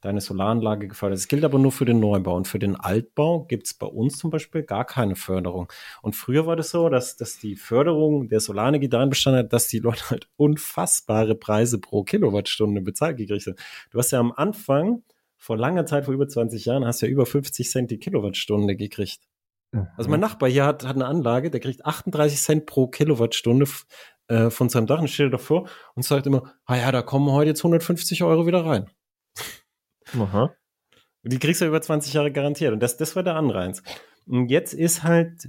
[0.01, 1.19] deine Solaranlage gefördert.
[1.19, 2.37] Das gilt aber nur für den Neubau.
[2.37, 5.73] Und für den Altbau gibt es bei uns zum Beispiel gar keine Förderung.
[6.03, 9.69] Und früher war das so, dass, dass die Förderung der Solarenergie darin bestand hat, dass
[9.69, 13.57] die Leute halt unfassbare Preise pro Kilowattstunde bezahlt gekriegt haben.
[13.91, 15.03] Du hast ja am Anfang,
[15.37, 19.21] vor langer Zeit, vor über 20 Jahren, hast ja über 50 Cent die Kilowattstunde gekriegt.
[19.73, 19.89] Mhm.
[19.97, 23.67] Also mein Nachbar hier hat, hat eine Anlage, der kriegt 38 Cent pro Kilowattstunde
[24.29, 27.51] äh, von seinem Dach und steht davor und sagt immer, ah ja, da kommen heute
[27.51, 28.91] jetzt 150 Euro wieder rein.
[30.15, 30.55] Aha.
[31.23, 32.73] Die kriegst du über 20 Jahre garantiert.
[32.73, 33.83] Und das, das war der Anreiz.
[34.27, 35.49] Und jetzt ist halt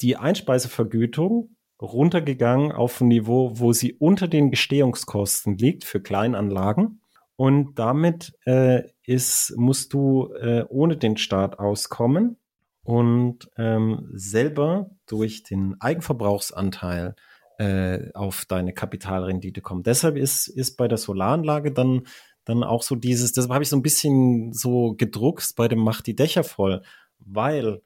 [0.00, 7.00] die Einspeisevergütung runtergegangen auf ein Niveau, wo sie unter den Gestehungskosten liegt für Kleinanlagen.
[7.36, 12.36] Und damit äh, ist, musst du äh, ohne den Staat auskommen
[12.84, 17.16] und ähm, selber durch den Eigenverbrauchsanteil
[17.58, 19.82] äh, auf deine Kapitalrendite kommen.
[19.82, 22.02] Deshalb ist, ist bei der Solaranlage dann,
[22.44, 26.06] dann auch so dieses, das habe ich so ein bisschen so gedruckt bei dem Macht
[26.06, 26.82] die Dächer voll,
[27.18, 27.82] weil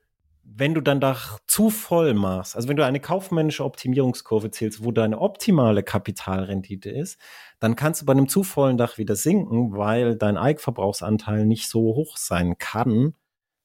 [0.48, 4.92] wenn du dann Dach zu voll machst, also wenn du eine kaufmännische Optimierungskurve zählst, wo
[4.92, 7.18] deine optimale Kapitalrendite ist,
[7.58, 11.80] dann kannst du bei einem zu vollen Dach wieder sinken, weil dein Eigenverbrauchsanteil nicht so
[11.80, 13.14] hoch sein kann,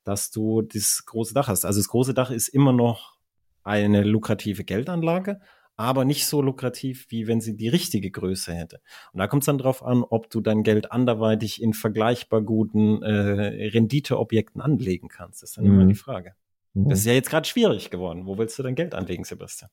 [0.03, 1.65] dass du das große Dach hast.
[1.65, 3.17] Also das große Dach ist immer noch
[3.63, 5.39] eine lukrative Geldanlage,
[5.81, 8.81] aber nicht so lukrativ, wie wenn sie die richtige Größe hätte.
[9.13, 13.01] Und da kommt es dann drauf an, ob du dein Geld anderweitig in vergleichbar guten
[13.03, 15.41] äh, Renditeobjekten anlegen kannst.
[15.41, 15.73] Das ist dann mhm.
[15.73, 16.35] immer die Frage.
[16.73, 16.89] Mhm.
[16.89, 18.25] Das ist ja jetzt gerade schwierig geworden.
[18.25, 19.69] Wo willst du dein Geld anlegen, Sebastian?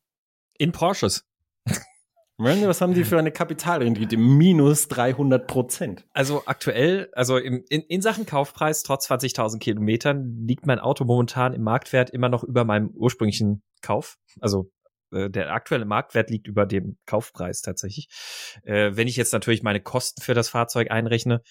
[0.59, 1.26] In Porsches.
[2.39, 4.16] Was haben die für eine Kapitalrendite?
[4.16, 6.06] Minus 300 Prozent.
[6.12, 11.52] Also aktuell, also im, in, in Sachen Kaufpreis, trotz 20.000 Kilometern, liegt mein Auto momentan
[11.52, 14.18] im Marktwert immer noch über meinem ursprünglichen Kauf.
[14.40, 14.70] Also
[15.12, 18.09] äh, der aktuelle Marktwert liegt über dem Kaufpreis tatsächlich.
[18.64, 21.43] Äh, wenn ich jetzt natürlich meine Kosten für das Fahrzeug einrechne,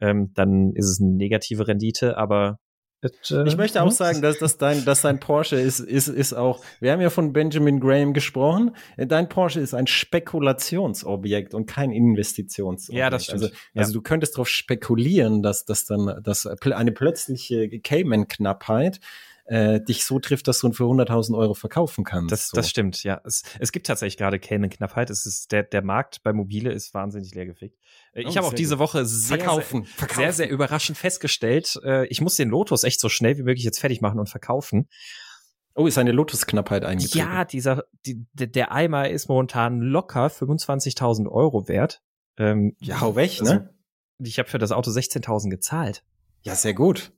[0.00, 2.58] ähm, dann ist es eine negative Rendite, aber
[3.04, 6.64] äh, ich möchte auch sagen, dass, dass, dein, dass dein Porsche ist, ist, ist auch,
[6.80, 12.98] wir haben ja von Benjamin Graham gesprochen, dein Porsche ist ein Spekulationsobjekt und kein Investitionsobjekt.
[12.98, 13.42] Ja, das stimmt.
[13.42, 13.82] Also, ja.
[13.82, 19.00] also du könntest darauf spekulieren, dass, dass dann dass eine plötzliche Cayman-Knappheit
[19.46, 22.32] äh, dich so trifft, dass du ihn für 100.000 Euro verkaufen kannst.
[22.32, 22.56] Das, so.
[22.56, 23.20] das stimmt, ja.
[23.24, 25.10] Es, es gibt tatsächlich gerade Cayman-Knappheit.
[25.10, 27.78] Es ist der, der Markt bei Mobile ist wahnsinnig leergefickt.
[28.12, 28.78] Äh, ich oh, habe auch diese.
[28.78, 30.20] Woche sehr, verkaufen, sehr, verkaufen.
[30.20, 33.78] sehr, sehr überraschend festgestellt, äh, ich muss den Lotus echt so schnell wie möglich jetzt
[33.78, 34.88] fertig machen und verkaufen.
[35.76, 37.18] Oh, ist eine Lotus-Knappheit eingetreten?
[37.18, 42.02] Ja, dieser, die, der Eimer ist momentan locker 25.000 Euro wert.
[42.36, 43.74] Ähm, ja, hau weg, also, ne?
[44.18, 46.04] Ich habe für das Auto 16.000 gezahlt.
[46.42, 47.12] Ja, sehr gut.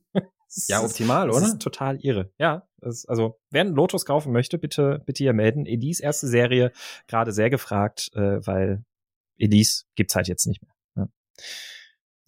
[0.67, 1.41] Ja, optimal, oder?
[1.41, 2.31] Das ist total irre.
[2.37, 5.65] Ja, das, also wer einen Lotus kaufen möchte, bitte, bitte hier melden.
[5.65, 6.71] Edis erste Serie
[7.07, 8.83] gerade sehr gefragt, äh, weil
[9.37, 10.73] Edis gibt's halt jetzt nicht mehr.
[10.95, 11.07] Ja.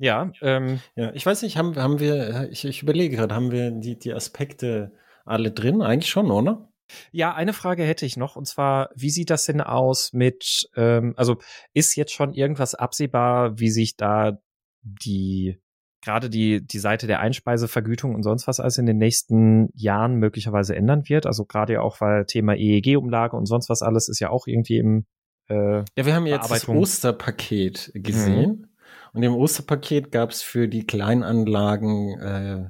[0.01, 3.71] Ja, ähm, ja, ich weiß nicht, haben, haben wir, ich, ich überlege gerade, haben wir
[3.71, 4.93] die, die Aspekte
[5.25, 5.81] alle drin?
[5.81, 6.71] Eigentlich schon, oder?
[7.11, 11.13] Ja, eine Frage hätte ich noch, und zwar, wie sieht das denn aus mit, ähm,
[11.17, 11.37] also
[11.73, 14.39] ist jetzt schon irgendwas absehbar, wie sich da
[14.81, 15.59] die
[16.01, 20.76] gerade die, die Seite der Einspeisevergütung und sonst was alles in den nächsten Jahren möglicherweise
[20.76, 21.26] ändern wird.
[21.26, 24.77] Also gerade ja auch, weil Thema EEG-Umlage und sonst was alles ist ja auch irgendwie
[24.77, 25.05] im
[25.49, 28.49] äh, Ja, wir haben jetzt das Osterpaket gesehen.
[28.49, 28.65] Mhm.
[29.13, 32.69] Und im Osterpaket gab es für die Kleinanlagen äh,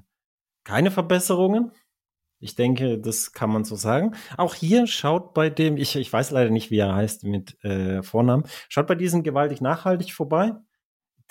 [0.64, 1.72] keine Verbesserungen.
[2.42, 4.16] Ich denke, das kann man so sagen.
[4.38, 8.02] Auch hier schaut bei dem, ich, ich weiß leider nicht, wie er heißt mit äh,
[8.02, 10.54] Vornamen, schaut bei diesem gewaltig nachhaltig vorbei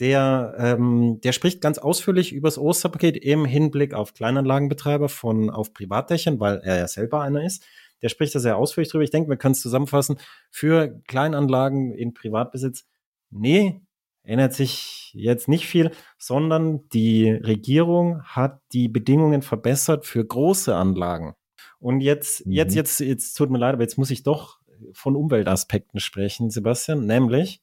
[0.01, 5.73] der, ähm, der spricht ganz ausführlich über das Osterpaket im Hinblick auf Kleinanlagenbetreiber von auf
[5.73, 7.65] Privatdächern, weil er ja selber einer ist.
[8.01, 9.03] Der spricht da sehr ausführlich drüber.
[9.03, 10.19] Ich denke, wir können es zusammenfassen.
[10.51, 12.87] Für Kleinanlagen in Privatbesitz,
[13.31, 13.81] nee,
[14.23, 21.35] ändert sich jetzt nicht viel, sondern die Regierung hat die Bedingungen verbessert für große Anlagen.
[21.81, 22.53] Und jetzt, mhm.
[22.53, 24.59] jetzt, jetzt, jetzt tut mir leid, aber jetzt muss ich doch
[24.93, 27.63] von Umweltaspekten sprechen, Sebastian, nämlich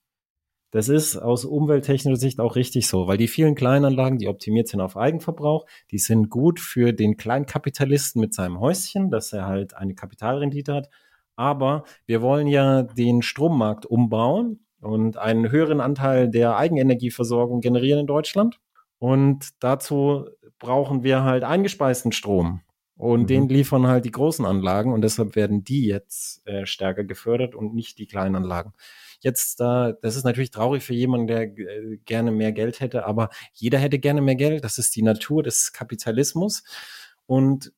[0.75, 4.81] das ist aus umwelttechnischer Sicht auch richtig so, weil die vielen Kleinanlagen, die optimiert sind
[4.81, 9.95] auf Eigenverbrauch, die sind gut für den Kleinkapitalisten mit seinem Häuschen, dass er halt eine
[9.95, 10.89] Kapitalrendite hat.
[11.37, 18.07] Aber wir wollen ja den Strommarkt umbauen und einen höheren Anteil der Eigenenergieversorgung generieren in
[18.07, 18.59] Deutschland.
[18.99, 20.25] Und dazu
[20.59, 22.63] brauchen wir halt eingespeisten Strom.
[22.97, 23.27] Und mhm.
[23.27, 27.73] den liefern halt die großen Anlagen und deshalb werden die jetzt äh, stärker gefördert und
[27.73, 28.73] nicht die kleinen Anlagen
[29.19, 33.29] jetzt da, das ist natürlich traurig für jemanden, der äh, gerne mehr Geld hätte, aber
[33.53, 34.63] jeder hätte gerne mehr Geld.
[34.63, 36.63] Das ist die Natur des Kapitalismus.
[37.25, 37.73] Und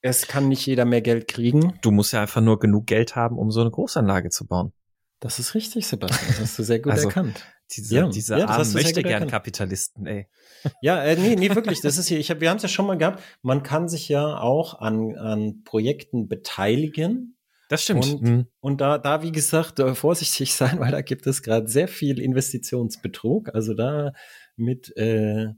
[0.00, 1.78] es kann nicht jeder mehr Geld kriegen.
[1.82, 4.72] Du musst ja einfach nur genug Geld haben, um so eine Großanlage zu bauen.
[5.20, 6.28] Das ist richtig, Sebastian.
[6.28, 7.44] Das hast du sehr gut also, erkannt.
[7.72, 10.26] Diese, ja, diese ja, armen möchte gern Kapitalisten, ey.
[10.80, 11.80] Ja, äh, nee, nee, wirklich.
[11.80, 13.22] Das ist hier, ich hab, wir haben es ja schon mal gehabt.
[13.42, 17.36] Man kann sich ja auch an, an Projekten beteiligen,
[17.68, 18.06] das stimmt.
[18.06, 18.46] Und, mhm.
[18.60, 23.54] und da, da, wie gesagt, vorsichtig sein, weil da gibt es gerade sehr viel Investitionsbetrug.
[23.54, 24.12] Also da
[24.56, 25.48] mit, äh,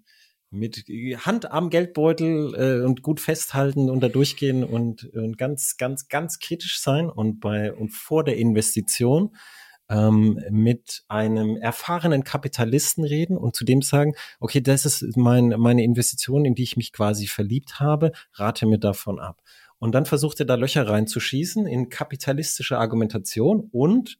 [0.51, 0.85] mit
[1.24, 6.41] Hand am Geldbeutel äh, und gut festhalten und da durchgehen und, und ganz, ganz, ganz
[6.41, 9.37] kritisch sein und bei und vor der Investition
[9.89, 15.85] ähm, mit einem erfahrenen Kapitalisten reden und zu dem sagen, okay, das ist mein, meine
[15.85, 19.43] Investition, in die ich mich quasi verliebt habe, rate mir davon ab.
[19.81, 24.19] Und dann versucht er da Löcher reinzuschießen in kapitalistische Argumentation und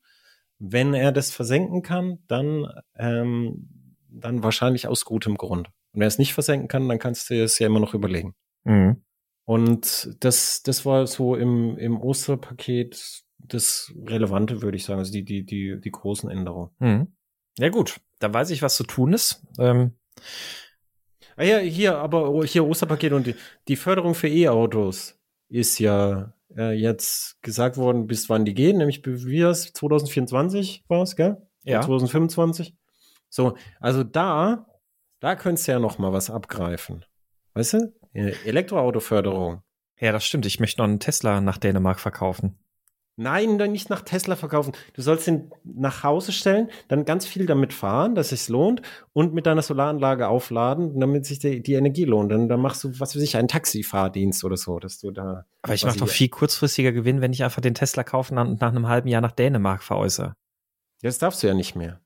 [0.59, 2.67] wenn er das versenken kann, dann,
[2.97, 3.69] ähm,
[4.09, 5.69] dann wahrscheinlich aus gutem Grund.
[5.69, 8.35] Und wenn er es nicht versenken kann, dann kannst du es ja immer noch überlegen.
[8.65, 9.03] Mhm.
[9.45, 15.01] Und das, das war so im, im Osterpaket das Relevante, würde ich sagen.
[15.01, 16.71] Also die, die, die, die großen Änderungen.
[16.79, 17.09] Mhm.
[17.59, 18.01] Ja, gut.
[18.19, 19.43] Dann weiß ich, was zu tun ist.
[19.59, 19.93] Ähm.
[21.37, 23.35] Ah ja, hier, aber hier Osterpaket und die,
[23.67, 25.20] die Förderung für E-Autos
[25.51, 31.03] ist ja äh, jetzt gesagt worden, bis wann die gehen, nämlich wie das 2024 war
[31.03, 31.37] es, gell?
[31.65, 31.83] Ja.
[31.83, 32.75] 2025.
[33.29, 34.67] So, also da,
[35.21, 37.05] da könntest du ja noch mal was abgreifen.
[37.55, 37.95] Weißt du?
[38.13, 39.63] Elektroautoförderung.
[39.99, 40.47] Ja, das stimmt.
[40.47, 42.59] Ich möchte noch einen Tesla nach Dänemark verkaufen.
[43.21, 44.73] Nein, dann nicht nach Tesla verkaufen.
[44.95, 48.81] Du sollst ihn nach Hause stellen, dann ganz viel damit fahren, dass es sich lohnt
[49.13, 52.33] und mit deiner Solaranlage aufladen, damit sich die, die Energie lohnt.
[52.33, 55.45] Dann, dann machst du, was für sich, einen Taxifahrdienst oder so, dass du da.
[55.61, 58.71] Aber ich mache doch viel kurzfristiger Gewinn, wenn ich einfach den Tesla kaufen und nach
[58.71, 60.35] einem halben Jahr nach Dänemark veräußere.
[61.03, 62.01] Das darfst du ja nicht mehr.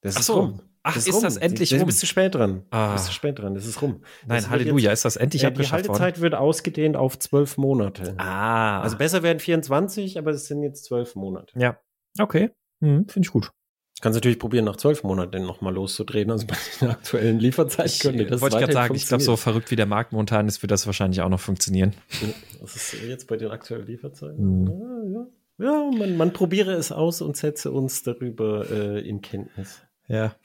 [0.00, 0.34] Das Ach ist so.
[0.34, 0.60] rum.
[0.84, 1.80] Ach, das ist, ist das endlich rum?
[1.80, 2.64] Du bist zu spät dran.
[2.70, 2.94] Ah.
[2.94, 3.54] Bist zu spät dran.
[3.54, 4.02] Das ist rum.
[4.26, 6.22] Nein, Halleluja, jetzt, ist das endlich äh, abgeschafft Die Haltezeit worden?
[6.22, 8.14] wird ausgedehnt auf zwölf Monate.
[8.18, 8.80] Ah.
[8.80, 11.56] Also besser werden 24, aber es sind jetzt zwölf Monate.
[11.58, 11.78] Ja.
[12.18, 12.50] Okay.
[12.80, 13.52] Hm, Finde ich gut.
[14.00, 16.32] Kannst natürlich probieren, nach zwölf Monaten nochmal loszudrehen.
[16.32, 19.70] Also bei den aktuellen Lieferzeiten könnte das Wollte ich gerade sagen, ich glaube, so verrückt
[19.70, 21.94] wie der Markt momentan ist, wird das wahrscheinlich auch noch funktionieren.
[22.60, 24.36] Was ist jetzt bei den aktuellen Lieferzeiten?
[24.36, 25.26] Hm.
[25.58, 25.72] Ja, ja.
[25.72, 29.82] ja man, man probiere es aus und setze uns darüber äh, in Kenntnis.
[30.12, 30.36] Ja.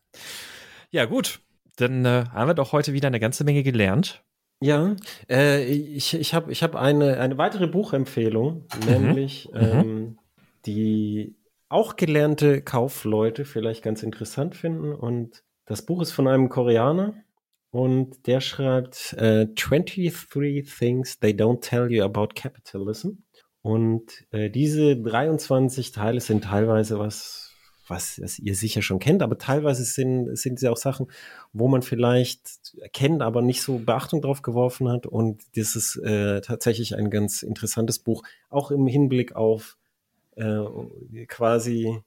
[0.90, 1.40] ja, gut.
[1.76, 4.22] Dann äh, haben wir doch heute wieder eine ganze Menge gelernt.
[4.60, 4.94] Ja,
[5.28, 8.86] äh, ich, ich habe ich hab eine, eine weitere Buchempfehlung, mhm.
[8.86, 9.60] nämlich mhm.
[9.60, 10.18] ähm,
[10.64, 11.36] die
[11.68, 14.94] auch gelernte Kaufleute vielleicht ganz interessant finden.
[14.94, 17.14] Und das Buch ist von einem Koreaner
[17.70, 23.24] und der schreibt äh, 23 Things They Don't Tell You About Capitalism.
[23.62, 27.43] Und äh, diese 23 Teile sind teilweise was
[27.86, 31.06] was, was ihr sicher schon kennt, aber teilweise sind, sind sie auch Sachen,
[31.52, 35.06] wo man vielleicht kennt, aber nicht so Beachtung drauf geworfen hat.
[35.06, 39.76] Und das ist äh, tatsächlich ein ganz interessantes Buch, auch im Hinblick auf
[40.36, 40.64] äh,
[41.26, 42.00] quasi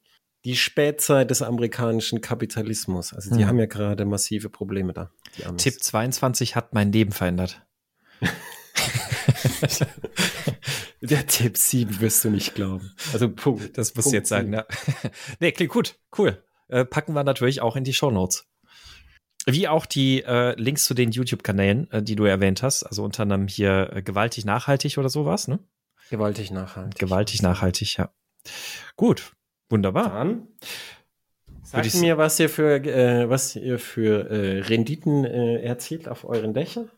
[0.46, 3.14] die Spätzeit des amerikanischen Kapitalismus.
[3.14, 3.48] Also die hm.
[3.48, 5.12] haben ja gerade massive Probleme da.
[5.58, 7.66] Tipp 22 hat mein Leben verändert.
[11.02, 12.92] Der Tipp 7 wirst du nicht glauben.
[13.14, 13.78] Also Punkt.
[13.78, 14.66] Das musst du jetzt sagen, ja.
[15.40, 16.00] nee, klingt gut.
[16.18, 16.44] Cool.
[16.70, 18.48] Äh, packen wir natürlich auch in die Show Notes.
[19.46, 22.84] Wie auch die äh, Links zu den YouTube-Kanälen, äh, die du erwähnt hast.
[22.84, 25.60] Also unter anderem hier äh, gewaltig nachhaltig oder sowas, ne?
[26.10, 27.00] Gewaltig nachhaltig.
[27.00, 28.12] Gewaltig nachhaltig, ja.
[28.96, 29.32] Gut.
[29.70, 30.10] Wunderbar.
[30.10, 30.48] Dann
[31.64, 36.54] sagt mir, was ihr für, äh, was ihr für äh, Renditen äh, erzielt auf euren
[36.54, 36.90] Dächern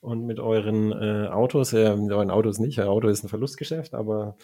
[0.00, 3.94] und mit euren äh, Autos, äh, mit euren Autos nicht, euer Auto ist ein Verlustgeschäft,
[3.94, 4.36] aber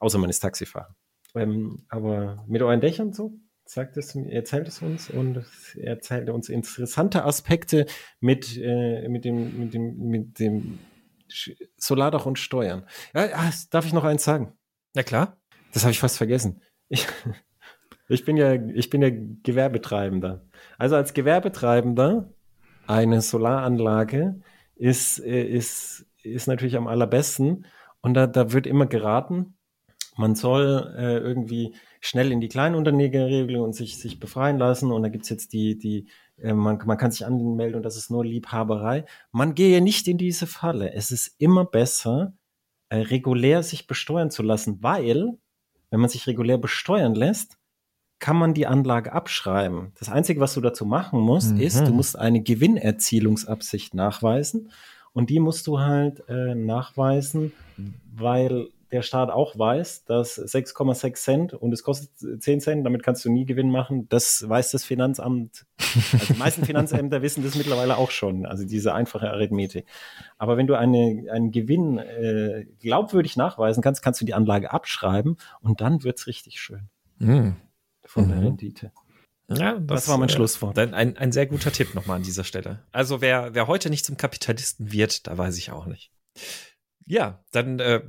[0.00, 0.94] außer man ist Taxifahrer.
[1.34, 3.32] Ähm, aber mit euren Dächern so,
[3.64, 5.44] sagt es, erzählt es uns und
[5.76, 7.86] erzählt uns interessante Aspekte
[8.20, 10.78] mit, äh, mit dem, mit dem, mit dem
[11.76, 12.86] Solardach und Steuern.
[13.14, 14.54] Ja, ja, darf ich noch eins sagen?
[14.94, 15.36] Na klar.
[15.72, 16.62] Das habe ich fast vergessen.
[16.88, 17.06] Ich,
[18.08, 20.46] ich bin ja, ich bin ja Gewerbetreibender.
[20.78, 22.32] Also als Gewerbetreibender
[22.86, 24.40] eine Solaranlage
[24.78, 27.66] ist, äh, ist, ist natürlich am allerbesten.
[28.00, 29.54] Und da, da wird immer geraten,
[30.16, 34.90] man soll äh, irgendwie schnell in die Kleinunternehmerregelung und sich, sich befreien lassen.
[34.90, 38.10] Und da gibt's jetzt die, die äh, man, man kann sich anmelden und das ist
[38.10, 39.04] nur Liebhaberei.
[39.32, 40.92] Man gehe nicht in diese Falle.
[40.92, 42.34] Es ist immer besser,
[42.88, 45.38] äh, regulär sich besteuern zu lassen, weil,
[45.90, 47.57] wenn man sich regulär besteuern lässt,
[48.18, 49.92] kann man die Anlage abschreiben.
[49.98, 51.60] Das Einzige, was du dazu machen musst, mhm.
[51.60, 54.70] ist, du musst eine Gewinnerzielungsabsicht nachweisen.
[55.12, 57.52] Und die musst du halt äh, nachweisen,
[58.14, 62.10] weil der Staat auch weiß, dass 6,6 Cent und es kostet
[62.42, 64.08] 10 Cent, damit kannst du nie Gewinn machen.
[64.08, 65.66] Das weiß das Finanzamt.
[66.12, 69.86] Also die meisten Finanzämter wissen das mittlerweile auch schon, also diese einfache Arithmetik.
[70.38, 75.36] Aber wenn du eine, einen Gewinn äh, glaubwürdig nachweisen kannst, kannst du die Anlage abschreiben
[75.60, 76.88] und dann wird's richtig schön.
[77.18, 77.56] Mhm
[78.08, 78.28] von mhm.
[78.30, 78.92] der Rendite.
[79.50, 80.78] Ja, das, das war mein äh, Schlusswort.
[80.78, 82.84] Ein, ein, ein sehr guter Tipp nochmal an dieser Stelle.
[82.92, 86.12] Also wer, wer heute nicht zum Kapitalisten wird, da weiß ich auch nicht.
[87.10, 88.02] Ja, dann äh,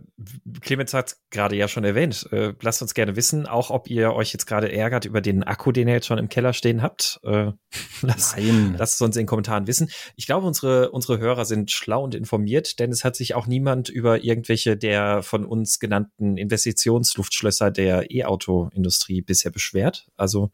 [0.60, 2.28] Clemens hat gerade ja schon erwähnt.
[2.34, 5.72] Äh, lasst uns gerne wissen, auch ob ihr euch jetzt gerade ärgert über den Akku,
[5.72, 7.18] den ihr jetzt schon im Keller stehen habt.
[7.24, 7.54] Äh,
[8.02, 8.76] lasst, Nein.
[8.78, 9.90] lasst es uns in den Kommentaren wissen.
[10.18, 13.88] Ich glaube, unsere unsere Hörer sind schlau und informiert, denn es hat sich auch niemand
[13.88, 20.10] über irgendwelche der von uns genannten Investitionsluftschlösser der E-Auto-Industrie bisher beschwert.
[20.18, 20.52] Also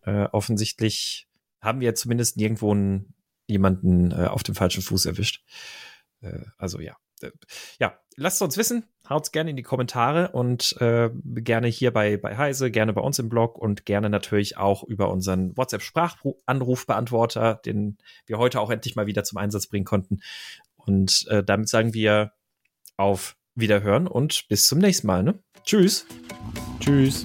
[0.00, 1.28] äh, offensichtlich
[1.60, 3.12] haben wir zumindest nirgendwo einen,
[3.46, 5.44] jemanden äh, auf dem falschen Fuß erwischt.
[6.22, 6.96] Äh, also ja,
[7.78, 12.36] ja, lasst uns wissen, haut's gerne in die Kommentare und äh, gerne hier bei, bei
[12.36, 18.38] Heise, gerne bei uns im Blog und gerne natürlich auch über unseren WhatsApp-Sprachanrufbeantworter, den wir
[18.38, 20.20] heute auch endlich mal wieder zum Einsatz bringen konnten.
[20.76, 22.32] Und äh, damit sagen wir
[22.96, 25.22] auf Wiederhören und bis zum nächsten Mal.
[25.22, 25.38] Ne?
[25.64, 26.06] Tschüss.
[26.80, 27.22] Tschüss.